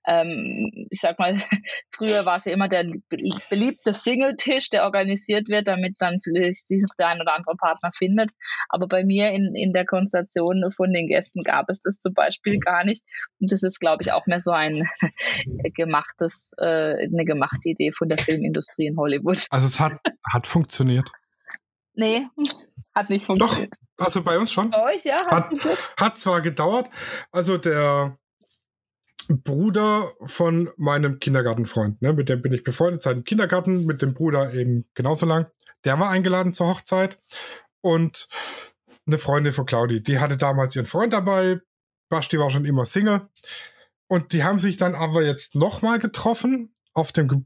Ähm, 0.07 0.87
ich 0.89 0.99
sag 0.99 1.19
mal, 1.19 1.37
früher 1.91 2.25
war 2.25 2.37
es 2.37 2.45
ja 2.45 2.53
immer 2.53 2.69
der 2.69 2.85
beliebte 3.49 3.93
Single-Tisch, 3.93 4.69
der 4.69 4.83
organisiert 4.83 5.49
wird, 5.49 5.67
damit 5.67 5.95
dann 5.99 6.19
vielleicht 6.21 6.67
sich 6.67 6.81
noch 6.81 6.95
der 6.97 7.07
ein 7.07 7.21
oder 7.21 7.33
andere 7.33 7.55
Partner 7.55 7.91
findet. 7.93 8.24
Aber 8.69 8.87
bei 8.87 9.03
mir 9.03 9.31
in, 9.31 9.55
in 9.55 9.73
der 9.73 9.85
Konstellation 9.85 10.63
von 10.71 10.91
den 10.91 11.07
Gästen 11.07 11.43
gab 11.43 11.69
es 11.69 11.81
das 11.81 11.99
zum 11.99 12.13
Beispiel 12.13 12.59
gar 12.59 12.83
nicht. 12.83 13.03
Und 13.39 13.51
das 13.51 13.63
ist, 13.63 13.79
glaube 13.79 14.03
ich, 14.03 14.11
auch 14.11 14.25
mehr 14.27 14.39
so 14.39 14.51
ein 14.51 14.83
gemachtes, 15.75 16.53
äh, 16.57 17.05
eine 17.05 17.25
gemachte 17.25 17.69
Idee 17.69 17.91
von 17.91 18.09
der 18.09 18.17
Filmindustrie 18.17 18.87
in 18.87 18.97
Hollywood. 18.97 19.45
Also 19.49 19.67
es 19.67 19.79
hat, 19.79 19.99
hat 20.31 20.47
funktioniert. 20.47 21.11
Nee, 21.93 22.27
hat 22.93 23.09
nicht 23.09 23.25
funktioniert. 23.25 23.75
Doch, 23.97 24.05
also 24.05 24.21
bei 24.21 24.37
uns 24.37 24.51
schon. 24.51 24.69
Bei 24.69 24.83
euch, 24.93 25.05
ja. 25.05 25.25
Hat, 25.27 25.51
hat, 25.51 25.77
hat 25.97 26.17
zwar 26.17 26.41
gedauert, 26.41 26.89
also 27.31 27.57
der 27.57 28.17
Bruder 29.29 30.11
von 30.25 30.69
meinem 30.77 31.19
Kindergartenfreund, 31.19 32.01
ne, 32.01 32.13
mit 32.13 32.29
dem 32.29 32.41
bin 32.41 32.53
ich 32.53 32.63
befreundet 32.63 33.03
seit 33.03 33.17
dem 33.17 33.23
Kindergarten, 33.23 33.85
mit 33.85 34.01
dem 34.01 34.13
Bruder 34.13 34.53
eben 34.53 34.85
genauso 34.93 35.25
lang. 35.25 35.47
Der 35.83 35.99
war 35.99 36.09
eingeladen 36.09 36.53
zur 36.53 36.67
Hochzeit 36.67 37.19
und 37.85 38.27
eine 39.05 39.19
Freundin 39.19 39.53
von 39.53 39.67
Claudi, 39.67 40.01
die 40.01 40.17
hatte 40.17 40.37
damals 40.37 40.75
ihren 40.75 40.87
Freund 40.87 41.13
dabei. 41.13 41.61
Basti 42.09 42.39
war 42.39 42.49
schon 42.49 42.65
immer 42.65 42.83
Single. 42.83 43.29
Und 44.07 44.33
die 44.33 44.43
haben 44.43 44.57
sich 44.57 44.77
dann 44.77 44.95
aber 44.95 45.23
jetzt 45.23 45.53
nochmal 45.53 45.99
getroffen 45.99 46.75
auf 46.93 47.11
dem 47.11 47.45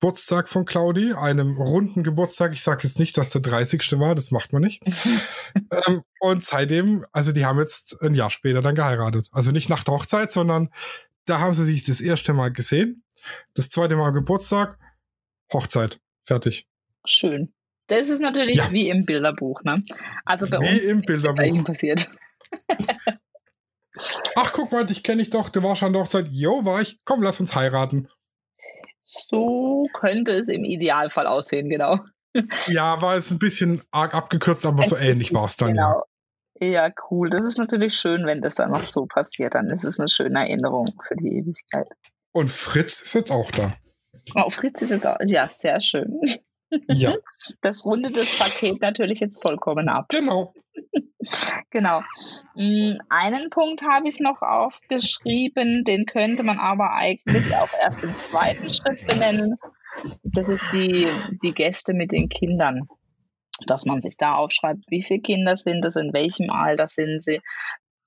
Geburtstag 0.00 0.48
von 0.48 0.64
Claudi, 0.64 1.12
einem 1.12 1.56
runden 1.56 2.02
Geburtstag. 2.02 2.52
Ich 2.52 2.64
sage 2.64 2.82
jetzt 2.82 2.98
nicht, 2.98 3.16
dass 3.16 3.30
der 3.30 3.42
30. 3.42 4.00
war, 4.00 4.16
das 4.16 4.32
macht 4.32 4.52
man 4.52 4.62
nicht. 4.62 4.82
ähm, 5.54 6.02
und 6.18 6.42
seitdem, 6.42 7.06
also 7.12 7.30
die 7.30 7.46
haben 7.46 7.60
jetzt 7.60 7.96
ein 8.02 8.16
Jahr 8.16 8.30
später 8.30 8.62
dann 8.62 8.74
geheiratet. 8.74 9.28
Also 9.30 9.52
nicht 9.52 9.68
nach 9.68 9.84
der 9.84 9.94
Hochzeit, 9.94 10.32
sondern 10.32 10.70
da 11.26 11.38
haben 11.38 11.54
sie 11.54 11.64
sich 11.64 11.84
das 11.84 12.00
erste 12.00 12.32
Mal 12.32 12.50
gesehen. 12.50 13.04
Das 13.54 13.70
zweite 13.70 13.94
Mal 13.94 14.10
Geburtstag, 14.10 14.80
Hochzeit. 15.52 16.00
Fertig. 16.24 16.66
Schön. 17.04 17.52
Das 17.88 18.08
ist 18.08 18.20
natürlich 18.20 18.56
ja. 18.56 18.72
wie 18.72 18.88
im 18.88 19.04
Bilderbuch, 19.04 19.62
ne? 19.62 19.82
Also 20.24 20.48
bei 20.48 20.58
wie 20.60 20.68
uns 20.68 20.82
im 20.82 21.02
Bilderbuch. 21.02 21.36
bei 21.36 21.46
ihm 21.46 21.64
passiert. 21.64 22.10
Ach, 24.36 24.52
guck 24.52 24.72
mal, 24.72 24.84
dich 24.84 25.02
kenne 25.02 25.22
ich 25.22 25.30
doch. 25.30 25.48
Du 25.48 25.62
warst 25.62 25.80
schon 25.80 25.92
doch 25.92 26.06
seit, 26.06 26.28
jo, 26.30 26.64
war 26.64 26.82
ich. 26.82 26.98
Komm, 27.04 27.22
lass 27.22 27.40
uns 27.40 27.54
heiraten. 27.54 28.08
So 29.04 29.88
könnte 29.92 30.32
es 30.32 30.48
im 30.48 30.64
Idealfall 30.64 31.26
aussehen, 31.26 31.68
genau. 31.68 32.00
Ja, 32.66 33.00
war 33.00 33.16
jetzt 33.16 33.30
ein 33.30 33.38
bisschen 33.38 33.82
arg 33.90 34.14
abgekürzt, 34.14 34.66
aber 34.66 34.82
so 34.82 34.96
ähnlich 34.96 35.32
war 35.32 35.46
es 35.46 35.56
dann, 35.56 35.74
genau. 35.74 35.80
ja. 35.80 36.02
Ja, 36.58 36.90
cool. 37.10 37.30
Das 37.30 37.44
ist 37.44 37.58
natürlich 37.58 37.94
schön, 37.94 38.24
wenn 38.24 38.40
das 38.40 38.54
dann 38.54 38.70
noch 38.70 38.84
so 38.84 39.06
passiert. 39.06 39.54
Dann 39.54 39.68
ist 39.68 39.84
es 39.84 39.98
eine 39.98 40.08
schöne 40.08 40.40
Erinnerung 40.40 40.94
für 41.06 41.14
die 41.16 41.36
Ewigkeit. 41.36 41.88
Und 42.32 42.50
Fritz 42.50 43.00
ist 43.02 43.14
jetzt 43.14 43.30
auch 43.30 43.50
da. 43.50 43.74
Oh, 44.34 44.48
Fritz 44.50 44.82
ist 44.82 44.90
jetzt 44.90 45.06
auch, 45.06 45.16
ja, 45.26 45.48
sehr 45.48 45.80
schön. 45.80 46.18
Ja. 46.88 47.14
Das 47.60 47.84
rundet 47.84 48.16
das 48.16 48.36
Paket 48.36 48.80
natürlich 48.80 49.20
jetzt 49.20 49.40
vollkommen 49.40 49.88
ab. 49.88 50.06
Genau. 50.08 50.52
genau. 51.70 52.00
Mm, 52.54 52.94
einen 53.08 53.50
Punkt 53.50 53.82
habe 53.82 54.08
ich 54.08 54.18
noch 54.18 54.42
aufgeschrieben, 54.42 55.84
den 55.84 56.06
könnte 56.06 56.42
man 56.42 56.58
aber 56.58 56.94
eigentlich 56.94 57.54
auch 57.54 57.68
erst 57.80 58.02
im 58.02 58.16
zweiten 58.16 58.68
Schritt 58.70 59.06
benennen. 59.06 59.56
Das 60.24 60.48
ist 60.48 60.72
die, 60.72 61.06
die 61.42 61.52
Gäste 61.52 61.94
mit 61.94 62.12
den 62.12 62.28
Kindern 62.28 62.88
dass 63.66 63.86
man 63.86 64.00
sich 64.00 64.16
da 64.16 64.34
aufschreibt, 64.34 64.84
wie 64.88 65.02
viele 65.02 65.20
Kinder 65.20 65.56
sind 65.56 65.84
es, 65.86 65.96
in 65.96 66.12
welchem 66.12 66.50
Alter 66.50 66.86
sind 66.86 67.22
sie, 67.22 67.40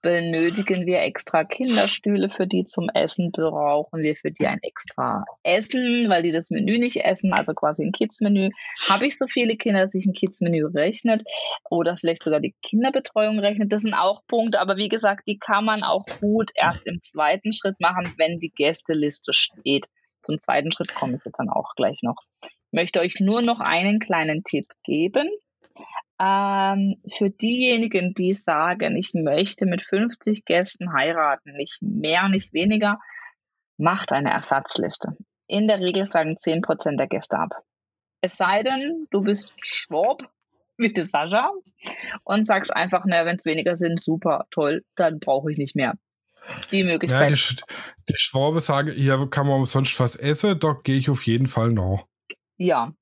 benötigen 0.01 0.87
wir 0.87 1.01
extra 1.01 1.43
Kinderstühle 1.43 2.29
für 2.29 2.47
die 2.47 2.65
zum 2.65 2.89
Essen, 2.93 3.31
brauchen 3.31 4.01
wir 4.01 4.15
für 4.15 4.31
die 4.31 4.47
ein 4.47 4.59
extra 4.61 5.25
Essen, 5.43 6.09
weil 6.09 6.23
die 6.23 6.31
das 6.31 6.49
Menü 6.49 6.77
nicht 6.77 6.97
essen, 6.97 7.33
also 7.33 7.53
quasi 7.53 7.83
ein 7.83 7.91
Kids-Menü. 7.91 8.49
Habe 8.89 9.07
ich 9.07 9.17
so 9.17 9.27
viele 9.27 9.57
Kinder, 9.57 9.81
dass 9.81 9.91
sich 9.91 10.05
ein 10.05 10.13
Kids-Menü 10.13 10.65
rechnet 10.67 11.23
oder 11.69 11.97
vielleicht 11.97 12.23
sogar 12.23 12.39
die 12.39 12.55
Kinderbetreuung 12.63 13.39
rechnet? 13.39 13.73
Das 13.73 13.81
sind 13.81 13.93
auch 13.93 14.21
Punkte, 14.27 14.59
aber 14.59 14.77
wie 14.77 14.89
gesagt, 14.89 15.27
die 15.27 15.37
kann 15.37 15.65
man 15.65 15.83
auch 15.83 16.05
gut 16.21 16.51
erst 16.55 16.87
im 16.87 17.01
zweiten 17.01 17.51
Schritt 17.51 17.79
machen, 17.79 18.13
wenn 18.17 18.39
die 18.39 18.51
Gästeliste 18.51 19.33
steht. 19.33 19.87
Zum 20.21 20.37
zweiten 20.37 20.71
Schritt 20.71 20.93
komme 20.95 21.15
ich 21.15 21.25
jetzt 21.25 21.39
dann 21.39 21.49
auch 21.49 21.75
gleich 21.75 21.99
noch. 22.03 22.17
Ich 22.43 22.73
möchte 22.73 22.99
euch 22.99 23.19
nur 23.19 23.41
noch 23.41 23.59
einen 23.59 23.99
kleinen 23.99 24.43
Tipp 24.43 24.67
geben. 24.83 25.29
Ähm, 26.19 26.97
für 27.07 27.29
diejenigen, 27.29 28.13
die 28.13 28.33
sagen, 28.33 28.97
ich 28.97 29.13
möchte 29.13 29.65
mit 29.65 29.81
50 29.81 30.43
Gästen 30.43 30.91
heiraten, 30.91 31.53
nicht 31.53 31.81
mehr, 31.81 32.27
nicht 32.27 32.51
weniger, 32.51 32.99
macht 33.77 34.11
eine 34.11 34.31
Ersatzliste. 34.31 35.15
In 35.47 35.67
der 35.67 35.79
Regel 35.79 36.05
sagen 36.05 36.37
10% 36.37 36.97
der 36.97 37.07
Gäste 37.07 37.39
ab. 37.39 37.63
Es 38.21 38.35
sei 38.35 38.63
denn, 38.63 39.07
du 39.11 39.21
bist 39.21 39.53
Schwab, 39.61 40.29
wie 40.77 40.91
die 40.91 41.03
Sascha, 41.03 41.51
und 42.23 42.45
sagst 42.45 42.75
einfach, 42.75 43.05
naja, 43.05 43.25
wenn 43.25 43.37
es 43.37 43.45
weniger 43.45 43.77
sind, 43.77 43.99
super, 43.99 44.45
toll, 44.51 44.83
dann 44.95 45.19
brauche 45.19 45.51
ich 45.51 45.57
nicht 45.57 45.75
mehr. 45.75 45.93
Die 46.71 46.83
Möglichkeit. 46.83 47.31
Ja, 47.31 47.37
die, 47.37 47.61
die 48.09 48.17
Schwabe 48.17 48.59
sagen, 48.59 48.91
hier 48.91 49.25
kann 49.29 49.47
man 49.47 49.59
umsonst 49.59 49.97
was 50.01 50.17
essen, 50.17 50.59
da 50.59 50.75
gehe 50.83 50.97
ich 50.97 51.09
auf 51.09 51.25
jeden 51.25 51.47
Fall 51.47 51.71
noch. 51.71 52.07
Ja, 52.57 52.93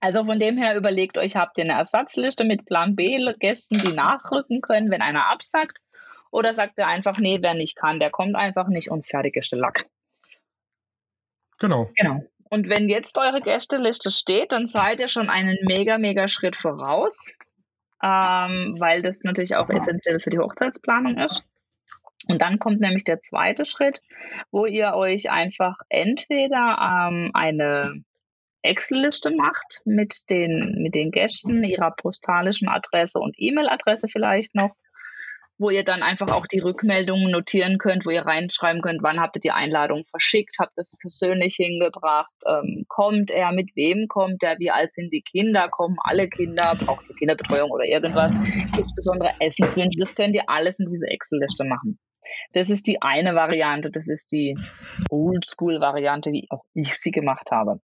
also 0.00 0.24
von 0.24 0.40
dem 0.40 0.56
her 0.56 0.76
überlegt 0.76 1.18
euch, 1.18 1.36
habt 1.36 1.58
ihr 1.58 1.64
eine 1.64 1.74
Ersatzliste 1.74 2.44
mit 2.44 2.64
Plan 2.64 2.96
B 2.96 3.18
Gästen, 3.38 3.78
die 3.78 3.92
nachrücken 3.92 4.62
können, 4.62 4.90
wenn 4.90 5.02
einer 5.02 5.30
absagt? 5.30 5.78
Oder 6.30 6.54
sagt 6.54 6.78
ihr 6.78 6.86
einfach, 6.86 7.18
nee, 7.18 7.38
wer 7.40 7.54
nicht 7.54 7.76
kann, 7.76 8.00
der 8.00 8.10
kommt 8.10 8.36
einfach 8.36 8.68
nicht 8.68 8.90
und 8.90 9.04
fertig 9.04 9.36
ist 9.36 9.52
der 9.52 9.58
Lack. 9.58 9.86
Genau. 11.58 11.90
Genau. 11.96 12.24
Und 12.48 12.68
wenn 12.68 12.88
jetzt 12.88 13.18
eure 13.18 13.40
Gästeliste 13.40 14.10
steht, 14.10 14.52
dann 14.52 14.66
seid 14.66 15.00
ihr 15.00 15.08
schon 15.08 15.28
einen 15.28 15.58
mega, 15.62 15.98
mega 15.98 16.26
Schritt 16.26 16.56
voraus, 16.56 17.32
ähm, 18.02 18.76
weil 18.78 19.02
das 19.02 19.22
natürlich 19.22 19.54
auch 19.56 19.68
essentiell 19.68 20.18
für 20.18 20.30
die 20.30 20.38
Hochzeitsplanung 20.38 21.18
ist. 21.18 21.44
Und 22.28 22.42
dann 22.42 22.58
kommt 22.58 22.80
nämlich 22.80 23.04
der 23.04 23.20
zweite 23.20 23.64
Schritt, 23.64 24.00
wo 24.50 24.66
ihr 24.66 24.94
euch 24.94 25.30
einfach 25.30 25.76
entweder 25.88 27.08
ähm, 27.08 27.30
eine 27.34 28.02
Excel-Liste 28.62 29.30
macht 29.30 29.80
mit 29.84 30.30
den, 30.30 30.82
mit 30.82 30.94
den 30.94 31.10
Gästen, 31.10 31.64
ihrer 31.64 31.92
postalischen 31.92 32.68
Adresse 32.68 33.18
und 33.18 33.34
E-Mail-Adresse 33.38 34.08
vielleicht 34.08 34.54
noch, 34.54 34.74
wo 35.60 35.68
ihr 35.68 35.84
dann 35.84 36.02
einfach 36.02 36.32
auch 36.32 36.46
die 36.46 36.60
Rückmeldungen 36.60 37.30
notieren 37.30 37.76
könnt, 37.76 38.06
wo 38.06 38.10
ihr 38.10 38.24
reinschreiben 38.24 38.80
könnt, 38.80 39.02
wann 39.02 39.20
habt 39.20 39.36
ihr 39.36 39.40
die 39.40 39.50
Einladung 39.50 40.04
verschickt, 40.06 40.56
habt 40.58 40.72
ihr 40.78 40.84
sie 40.84 40.96
persönlich 40.98 41.54
hingebracht, 41.56 42.32
ähm, 42.48 42.86
kommt 42.88 43.30
er, 43.30 43.52
mit 43.52 43.76
wem 43.76 44.08
kommt 44.08 44.42
er, 44.42 44.58
wie 44.58 44.70
alt 44.70 44.90
sind 44.90 45.12
die 45.12 45.20
Kinder, 45.20 45.68
kommen 45.68 45.96
alle 46.02 46.28
Kinder, 46.28 46.76
braucht 46.82 47.08
ihr 47.10 47.14
Kinderbetreuung 47.14 47.70
oder 47.70 47.84
irgendwas, 47.84 48.32
gibt 48.32 48.86
es 48.86 48.94
besondere 48.94 49.32
Essenswünsche, 49.38 49.98
das 49.98 50.14
könnt 50.14 50.34
ihr 50.34 50.48
alles 50.48 50.78
in 50.78 50.86
diese 50.86 51.06
Excel-Liste 51.08 51.66
machen. 51.66 51.98
Das 52.52 52.70
ist 52.70 52.86
die 52.86 53.02
eine 53.02 53.34
Variante, 53.34 53.90
das 53.90 54.08
ist 54.08 54.32
die 54.32 54.56
Oldschool-Variante, 55.10 56.32
wie 56.32 56.46
auch 56.50 56.64
ich 56.74 56.94
sie 56.94 57.10
gemacht 57.10 57.50
habe. 57.50 57.80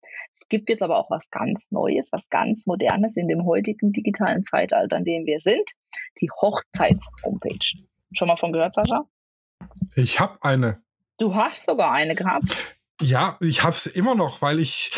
Es 0.44 0.50
gibt 0.50 0.70
jetzt 0.70 0.84
aber 0.84 0.98
auch 0.98 1.10
was 1.10 1.30
ganz 1.30 1.68
Neues, 1.72 2.10
was 2.12 2.28
ganz 2.30 2.68
Modernes 2.68 3.16
in 3.16 3.30
dem 3.30 3.46
heutigen 3.46 3.94
digitalen 3.94 4.44
Zeitalter, 4.44 4.98
in 4.98 5.06
dem 5.06 5.26
wir 5.26 5.40
sind, 5.40 5.72
die 6.20 6.30
Hochzeits-Homepage. 6.30 7.86
Schon 8.12 8.28
mal 8.28 8.36
von 8.36 8.52
gehört, 8.52 8.74
Sascha? 8.74 9.06
Ich 9.96 10.20
habe 10.20 10.38
eine. 10.42 10.84
Du 11.18 11.34
hast 11.34 11.66
sogar 11.66 11.92
eine 11.94 12.14
gehabt? 12.14 12.76
Ja, 13.02 13.38
ich 13.40 13.64
habe 13.64 13.74
es 13.74 13.86
immer 13.86 14.16
noch, 14.16 14.42
weil 14.42 14.60
ich, 14.60 14.92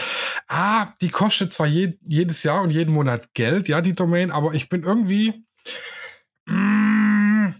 ah, 0.47 0.87
die 0.99 1.09
kostet 1.09 1.53
zwar 1.53 1.67
je, 1.67 1.93
jedes 2.01 2.41
Jahr 2.41 2.63
und 2.63 2.71
jeden 2.71 2.93
Monat 2.93 3.33
Geld, 3.35 3.67
ja, 3.67 3.81
die 3.81 3.93
Domain, 3.93 4.31
aber 4.31 4.53
ich 4.55 4.67
bin 4.67 4.83
irgendwie, 4.83 5.45
mm, 6.47 7.51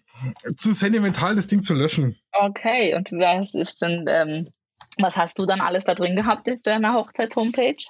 zu 0.58 0.74
sentimental, 0.74 1.36
das 1.36 1.48
Ding 1.48 1.62
zu 1.62 1.76
löschen. 1.76 2.18
Okay, 2.34 2.96
und 2.96 3.12
was 3.12 3.54
ist 3.54 3.82
denn, 3.84 4.06
ähm, 4.08 4.50
was 5.00 5.18
hast 5.18 5.40
du 5.40 5.46
dann 5.46 5.62
alles 5.62 5.86
da 5.86 5.96
drin 5.96 6.16
gehabt 6.16 6.50
auf 6.50 6.62
deiner 6.64 6.94
Hochzeits-Homepage? 6.94 7.84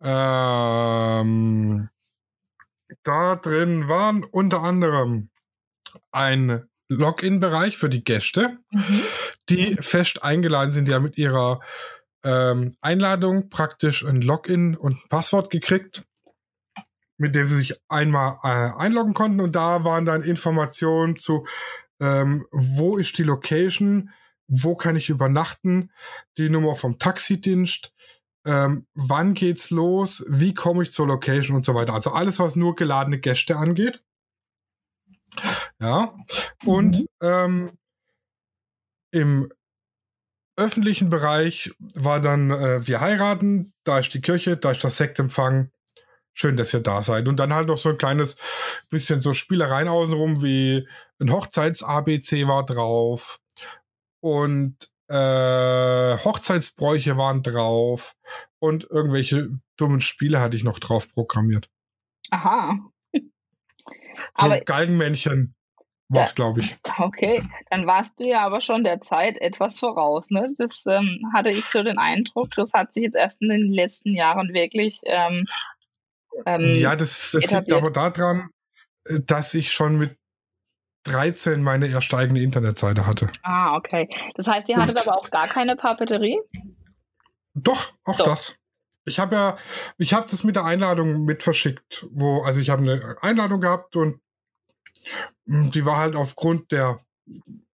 Ähm, 0.00 1.88
da 3.02 3.36
drin 3.36 3.88
waren 3.88 4.24
unter 4.24 4.62
anderem 4.62 5.30
ein 6.12 6.68
Login-Bereich 6.88 7.76
für 7.76 7.88
die 7.88 8.04
Gäste, 8.04 8.58
mhm. 8.70 9.02
die 9.48 9.76
fest 9.76 10.22
eingeladen 10.22 10.70
sind. 10.70 10.88
Die 10.88 10.94
haben 10.94 11.02
mit 11.02 11.18
ihrer 11.18 11.60
ähm, 12.24 12.74
Einladung 12.80 13.50
praktisch 13.50 14.04
ein 14.04 14.22
Login 14.22 14.76
und 14.76 14.92
ein 14.92 15.08
Passwort 15.08 15.50
gekriegt, 15.50 16.06
mit 17.18 17.34
dem 17.34 17.46
sie 17.46 17.56
sich 17.56 17.80
einmal 17.88 18.38
äh, 18.42 18.70
einloggen 18.78 19.14
konnten. 19.14 19.40
Und 19.40 19.54
da 19.54 19.84
waren 19.84 20.06
dann 20.06 20.22
Informationen 20.22 21.16
zu, 21.16 21.46
ähm, 22.00 22.46
wo 22.52 22.96
ist 22.96 23.18
die 23.18 23.24
Location, 23.24 24.10
wo 24.48 24.74
kann 24.74 24.96
ich 24.96 25.10
übernachten, 25.10 25.92
die 26.38 26.48
Nummer 26.48 26.74
vom 26.74 26.98
Taxidienst, 26.98 27.92
ähm, 28.46 28.86
wann 28.94 29.34
geht's 29.34 29.70
los, 29.70 30.24
wie 30.28 30.54
komme 30.54 30.82
ich 30.82 30.92
zur 30.92 31.06
Location 31.06 31.54
und 31.54 31.66
so 31.66 31.74
weiter. 31.74 31.92
Also 31.92 32.10
alles, 32.12 32.40
was 32.40 32.56
nur 32.56 32.74
geladene 32.74 33.18
Gäste 33.18 33.56
angeht. 33.56 34.02
Ja. 35.78 36.14
Und 36.64 37.00
mhm. 37.00 37.06
ähm, 37.22 37.78
im 39.10 39.52
öffentlichen 40.56 41.10
Bereich 41.10 41.72
war 41.78 42.20
dann, 42.20 42.50
äh, 42.50 42.86
wir 42.86 43.00
heiraten, 43.00 43.72
da 43.84 43.98
ist 43.98 44.12
die 44.14 44.20
Kirche, 44.20 44.56
da 44.56 44.72
ist 44.72 44.82
das 44.82 44.96
Sektempfang. 44.96 45.70
Schön, 46.32 46.56
dass 46.56 46.72
ihr 46.72 46.80
da 46.80 47.02
seid. 47.02 47.28
Und 47.28 47.36
dann 47.36 47.52
halt 47.52 47.68
noch 47.68 47.78
so 47.78 47.90
ein 47.90 47.98
kleines 47.98 48.36
bisschen 48.90 49.20
so 49.20 49.34
Spielereien 49.34 49.88
außenrum, 49.88 50.42
wie 50.42 50.88
ein 51.20 51.32
Hochzeits-ABC 51.32 52.46
war 52.46 52.64
drauf 52.64 53.40
und 54.28 54.76
äh, 55.08 56.18
Hochzeitsbräuche 56.18 57.16
waren 57.16 57.42
drauf 57.42 58.14
und 58.58 58.84
irgendwelche 58.90 59.48
dummen 59.76 60.00
Spiele 60.00 60.40
hatte 60.40 60.56
ich 60.56 60.64
noch 60.64 60.78
drauf 60.78 61.12
programmiert. 61.14 61.70
Aha. 62.30 62.78
So 63.12 63.20
aber 64.34 64.60
Galgenmännchen 64.60 65.54
war 66.08 66.24
es, 66.24 66.34
glaube 66.34 66.60
ich. 66.60 66.76
Okay, 66.98 67.42
dann 67.70 67.86
warst 67.86 68.18
du 68.18 68.24
ja 68.24 68.44
aber 68.44 68.60
schon 68.60 68.82
der 68.82 69.00
Zeit 69.00 69.38
etwas 69.38 69.78
voraus. 69.78 70.30
Ne? 70.30 70.52
Das 70.58 70.84
ähm, 70.86 71.30
hatte 71.34 71.50
ich 71.50 71.64
so 71.70 71.82
den 71.82 71.98
Eindruck, 71.98 72.50
das 72.56 72.72
hat 72.74 72.92
sich 72.92 73.04
jetzt 73.04 73.16
erst 73.16 73.42
in 73.42 73.48
den 73.48 73.72
letzten 73.72 74.14
Jahren 74.14 74.52
wirklich. 74.52 75.00
Ähm, 75.04 75.44
ähm, 76.46 76.74
ja, 76.74 76.96
das, 76.96 77.30
das 77.32 77.50
liegt 77.50 77.72
aber 77.72 77.90
daran, 77.90 78.50
äh, 79.04 79.20
dass 79.24 79.54
ich 79.54 79.70
schon 79.72 79.98
mit 79.98 80.18
13 81.08 81.62
meine 81.62 81.86
erste 81.88 82.16
eigene 82.16 82.40
Internetseite 82.40 83.06
hatte. 83.06 83.28
Ah, 83.42 83.76
okay. 83.76 84.08
Das 84.34 84.46
heißt, 84.46 84.68
ihr 84.68 84.76
hattet 84.76 84.98
aber 84.98 85.16
auch 85.16 85.30
gar 85.30 85.48
keine 85.48 85.76
Papeterie? 85.76 86.38
Doch, 87.54 87.92
auch 88.04 88.16
Doch. 88.16 88.24
das. 88.24 88.58
Ich 89.04 89.18
habe 89.18 89.34
ja, 89.34 89.58
ich 89.96 90.12
habe 90.12 90.26
das 90.30 90.44
mit 90.44 90.54
der 90.54 90.64
Einladung 90.64 91.24
mit 91.24 91.42
verschickt, 91.42 92.06
wo, 92.10 92.42
also 92.42 92.60
ich 92.60 92.70
habe 92.70 92.82
eine 92.82 93.16
Einladung 93.20 93.60
gehabt 93.60 93.96
und 93.96 94.20
die 95.46 95.84
war 95.84 95.96
halt 95.96 96.14
aufgrund 96.14 96.70
der 96.72 97.00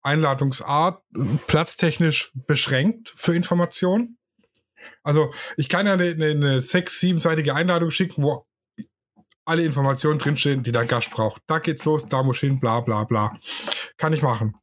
Einladungsart 0.03 1.01
platztechnisch 1.47 2.31
beschränkt 2.33 3.13
für 3.15 3.35
Informationen. 3.35 4.17
Also 5.03 5.33
ich 5.57 5.69
kann 5.69 5.87
ja 5.87 5.93
eine, 5.93 6.11
eine 6.11 6.61
sechs-, 6.61 6.99
siebenseitige 6.99 7.55
Einladung 7.55 7.91
schicken, 7.91 8.23
wo 8.23 8.45
alle 9.45 9.63
Informationen 9.63 10.19
drinstehen, 10.19 10.63
die 10.63 10.71
der 10.71 10.85
Gast 10.85 11.11
braucht. 11.11 11.41
Da 11.47 11.59
geht's 11.59 11.85
los, 11.85 12.07
da 12.07 12.23
muss 12.23 12.39
hin, 12.39 12.59
bla 12.59 12.79
bla 12.81 13.03
bla. 13.03 13.37
Kann 13.97 14.13
ich 14.13 14.21
machen. 14.21 14.55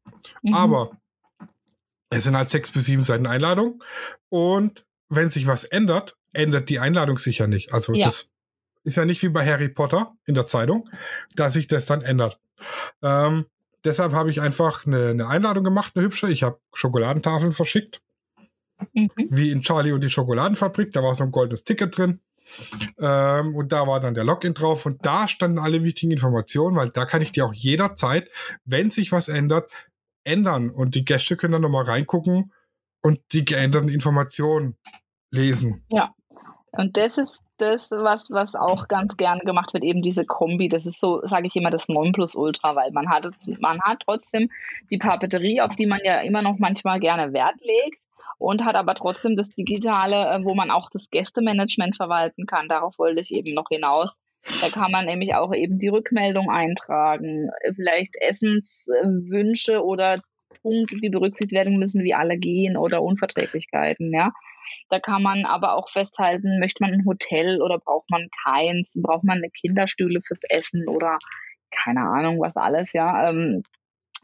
Mhm. 0.42 0.54
Aber 0.54 0.92
es 2.10 2.24
sind 2.24 2.36
halt 2.36 2.48
sechs 2.48 2.70
bis 2.70 2.86
sieben 2.86 3.02
Seiten 3.02 3.26
Einladung 3.26 3.82
und 4.28 4.84
wenn 5.08 5.30
sich 5.30 5.46
was 5.46 5.64
ändert, 5.64 6.16
ändert 6.32 6.68
die 6.68 6.78
Einladung 6.78 7.18
sicher 7.18 7.46
nicht. 7.46 7.72
Also 7.72 7.94
ja. 7.94 8.06
das 8.06 8.30
ist 8.84 8.96
ja 8.96 9.04
nicht 9.04 9.22
wie 9.22 9.28
bei 9.28 9.44
Harry 9.44 9.68
Potter 9.68 10.14
in 10.26 10.34
der 10.34 10.46
Zeitung, 10.46 10.88
dass 11.34 11.54
sich 11.54 11.66
das 11.66 11.86
dann 11.86 12.02
ändert. 12.02 12.38
Ähm, 13.02 13.46
deshalb 13.84 14.12
habe 14.12 14.30
ich 14.30 14.40
einfach 14.40 14.86
eine, 14.86 15.10
eine, 15.10 15.28
Einladung 15.28 15.64
gemacht, 15.64 15.92
eine 15.94 16.04
hübsche. 16.04 16.30
Ich 16.30 16.42
habe 16.42 16.58
Schokoladentafeln 16.72 17.52
verschickt. 17.52 18.00
Mhm. 18.92 19.10
Wie 19.16 19.50
in 19.50 19.62
Charlie 19.62 19.92
und 19.92 20.02
die 20.02 20.10
Schokoladenfabrik. 20.10 20.92
Da 20.92 21.02
war 21.02 21.14
so 21.14 21.24
ein 21.24 21.32
goldenes 21.32 21.64
Ticket 21.64 21.96
drin. 21.96 22.20
Ähm, 22.98 23.54
und 23.54 23.72
da 23.72 23.86
war 23.86 24.00
dann 24.00 24.14
der 24.14 24.24
Login 24.24 24.54
drauf 24.54 24.86
und 24.86 25.04
da 25.04 25.28
standen 25.28 25.58
alle 25.58 25.82
wichtigen 25.82 26.12
Informationen, 26.12 26.76
weil 26.76 26.90
da 26.90 27.04
kann 27.04 27.22
ich 27.22 27.32
die 27.32 27.42
auch 27.42 27.54
jederzeit, 27.54 28.28
wenn 28.64 28.90
sich 28.90 29.12
was 29.12 29.28
ändert, 29.28 29.70
ändern. 30.24 30.70
Und 30.70 30.94
die 30.94 31.04
Gäste 31.04 31.36
können 31.36 31.52
dann 31.52 31.62
nochmal 31.62 31.84
reingucken 31.84 32.50
und 33.02 33.20
die 33.32 33.44
geänderten 33.44 33.88
Informationen 33.88 34.76
lesen. 35.30 35.84
Ja. 35.88 36.14
Und 36.72 36.96
das 36.96 37.18
ist 37.18 37.40
das, 37.60 37.90
was, 37.90 38.30
was 38.30 38.54
auch 38.54 38.88
ganz 38.88 39.16
gern 39.16 39.40
gemacht 39.40 39.74
wird, 39.74 39.84
eben 39.84 40.02
diese 40.02 40.24
Kombi. 40.24 40.68
Das 40.68 40.86
ist 40.86 41.00
so, 41.00 41.16
sage 41.16 41.46
ich 41.46 41.56
immer, 41.56 41.70
das 41.70 41.88
Nonplusultra, 41.88 42.74
weil 42.76 42.90
man 42.92 43.08
hat, 43.08 43.26
man 43.60 43.80
hat 43.82 44.02
trotzdem 44.04 44.50
die 44.90 44.98
Papeterie, 44.98 45.60
auf 45.60 45.76
die 45.76 45.86
man 45.86 46.00
ja 46.02 46.18
immer 46.18 46.42
noch 46.42 46.58
manchmal 46.58 47.00
gerne 47.00 47.32
Wert 47.32 47.60
legt 47.60 48.02
und 48.38 48.64
hat 48.64 48.76
aber 48.76 48.94
trotzdem 48.94 49.36
das 49.36 49.50
Digitale, 49.50 50.28
äh, 50.28 50.44
wo 50.44 50.54
man 50.54 50.70
auch 50.70 50.88
das 50.90 51.10
Gästemanagement 51.10 51.96
verwalten 51.96 52.46
kann. 52.46 52.68
Darauf 52.68 52.98
wollte 52.98 53.20
ich 53.20 53.34
eben 53.34 53.54
noch 53.54 53.68
hinaus. 53.68 54.16
Da 54.60 54.68
kann 54.68 54.92
man 54.92 55.06
nämlich 55.06 55.34
auch 55.34 55.52
eben 55.52 55.78
die 55.78 55.88
Rückmeldung 55.88 56.48
eintragen, 56.48 57.50
vielleicht 57.74 58.14
Essenswünsche 58.20 59.84
oder 59.84 60.20
Punkte, 60.62 60.96
die 61.00 61.10
berücksichtigt 61.10 61.52
werden 61.52 61.78
müssen, 61.78 62.04
wie 62.04 62.14
Allergien 62.14 62.76
oder 62.76 63.02
Unverträglichkeiten, 63.02 64.12
ja. 64.12 64.32
Da 64.88 65.00
kann 65.00 65.22
man 65.22 65.44
aber 65.44 65.74
auch 65.74 65.88
festhalten, 65.88 66.58
möchte 66.58 66.82
man 66.82 66.92
ein 66.92 67.04
Hotel 67.04 67.60
oder 67.62 67.78
braucht 67.78 68.10
man 68.10 68.28
keins, 68.44 68.98
braucht 69.02 69.24
man 69.24 69.38
eine 69.38 69.50
Kinderstühle 69.50 70.20
fürs 70.22 70.42
Essen 70.48 70.88
oder 70.88 71.18
keine 71.70 72.00
Ahnung, 72.00 72.40
was 72.40 72.56
alles, 72.56 72.92
ja. 72.92 73.28
Ähm, 73.28 73.62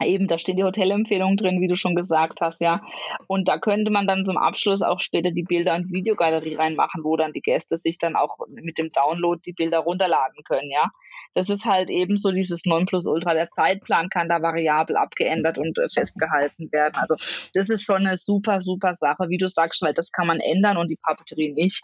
Eben, 0.03 0.27
da 0.27 0.37
stehen 0.37 0.57
die 0.57 0.63
Hotelempfehlungen 0.63 1.37
drin, 1.37 1.61
wie 1.61 1.67
du 1.67 1.75
schon 1.75 1.95
gesagt 1.95 2.41
hast, 2.41 2.59
ja. 2.59 2.81
Und 3.27 3.47
da 3.47 3.57
könnte 3.57 3.91
man 3.91 4.07
dann 4.07 4.25
zum 4.25 4.37
Abschluss 4.37 4.81
auch 4.81 4.99
später 4.99 5.31
die 5.31 5.43
Bilder- 5.43 5.75
und 5.75 5.91
Videogalerie 5.91 6.55
reinmachen, 6.55 7.03
wo 7.03 7.15
dann 7.15 7.31
die 7.31 7.41
Gäste 7.41 7.77
sich 7.77 7.97
dann 7.97 8.17
auch 8.17 8.37
mit 8.47 8.77
dem 8.77 8.89
Download 8.89 9.41
die 9.45 9.53
Bilder 9.53 9.79
runterladen 9.79 10.43
können, 10.43 10.69
ja. 10.69 10.89
Das 11.33 11.49
ist 11.49 11.65
halt 11.65 11.89
eben 11.89 12.17
so 12.17 12.31
dieses 12.31 12.65
Nonplusultra. 12.65 13.33
Der 13.33 13.49
Zeitplan 13.51 14.09
kann 14.09 14.27
da 14.27 14.41
variabel 14.41 14.97
abgeändert 14.97 15.57
und 15.57 15.77
äh, 15.77 15.87
festgehalten 15.87 16.71
werden. 16.71 16.95
Also 16.95 17.15
das 17.53 17.69
ist 17.69 17.85
schon 17.85 18.05
eine 18.05 18.17
super, 18.17 18.59
super 18.59 18.95
Sache, 18.95 19.29
wie 19.29 19.37
du 19.37 19.47
sagst, 19.47 19.81
weil 19.81 19.93
das 19.93 20.11
kann 20.11 20.27
man 20.27 20.39
ändern 20.41 20.77
und 20.77 20.89
die 20.89 20.97
Papeterie 21.01 21.53
nicht 21.53 21.83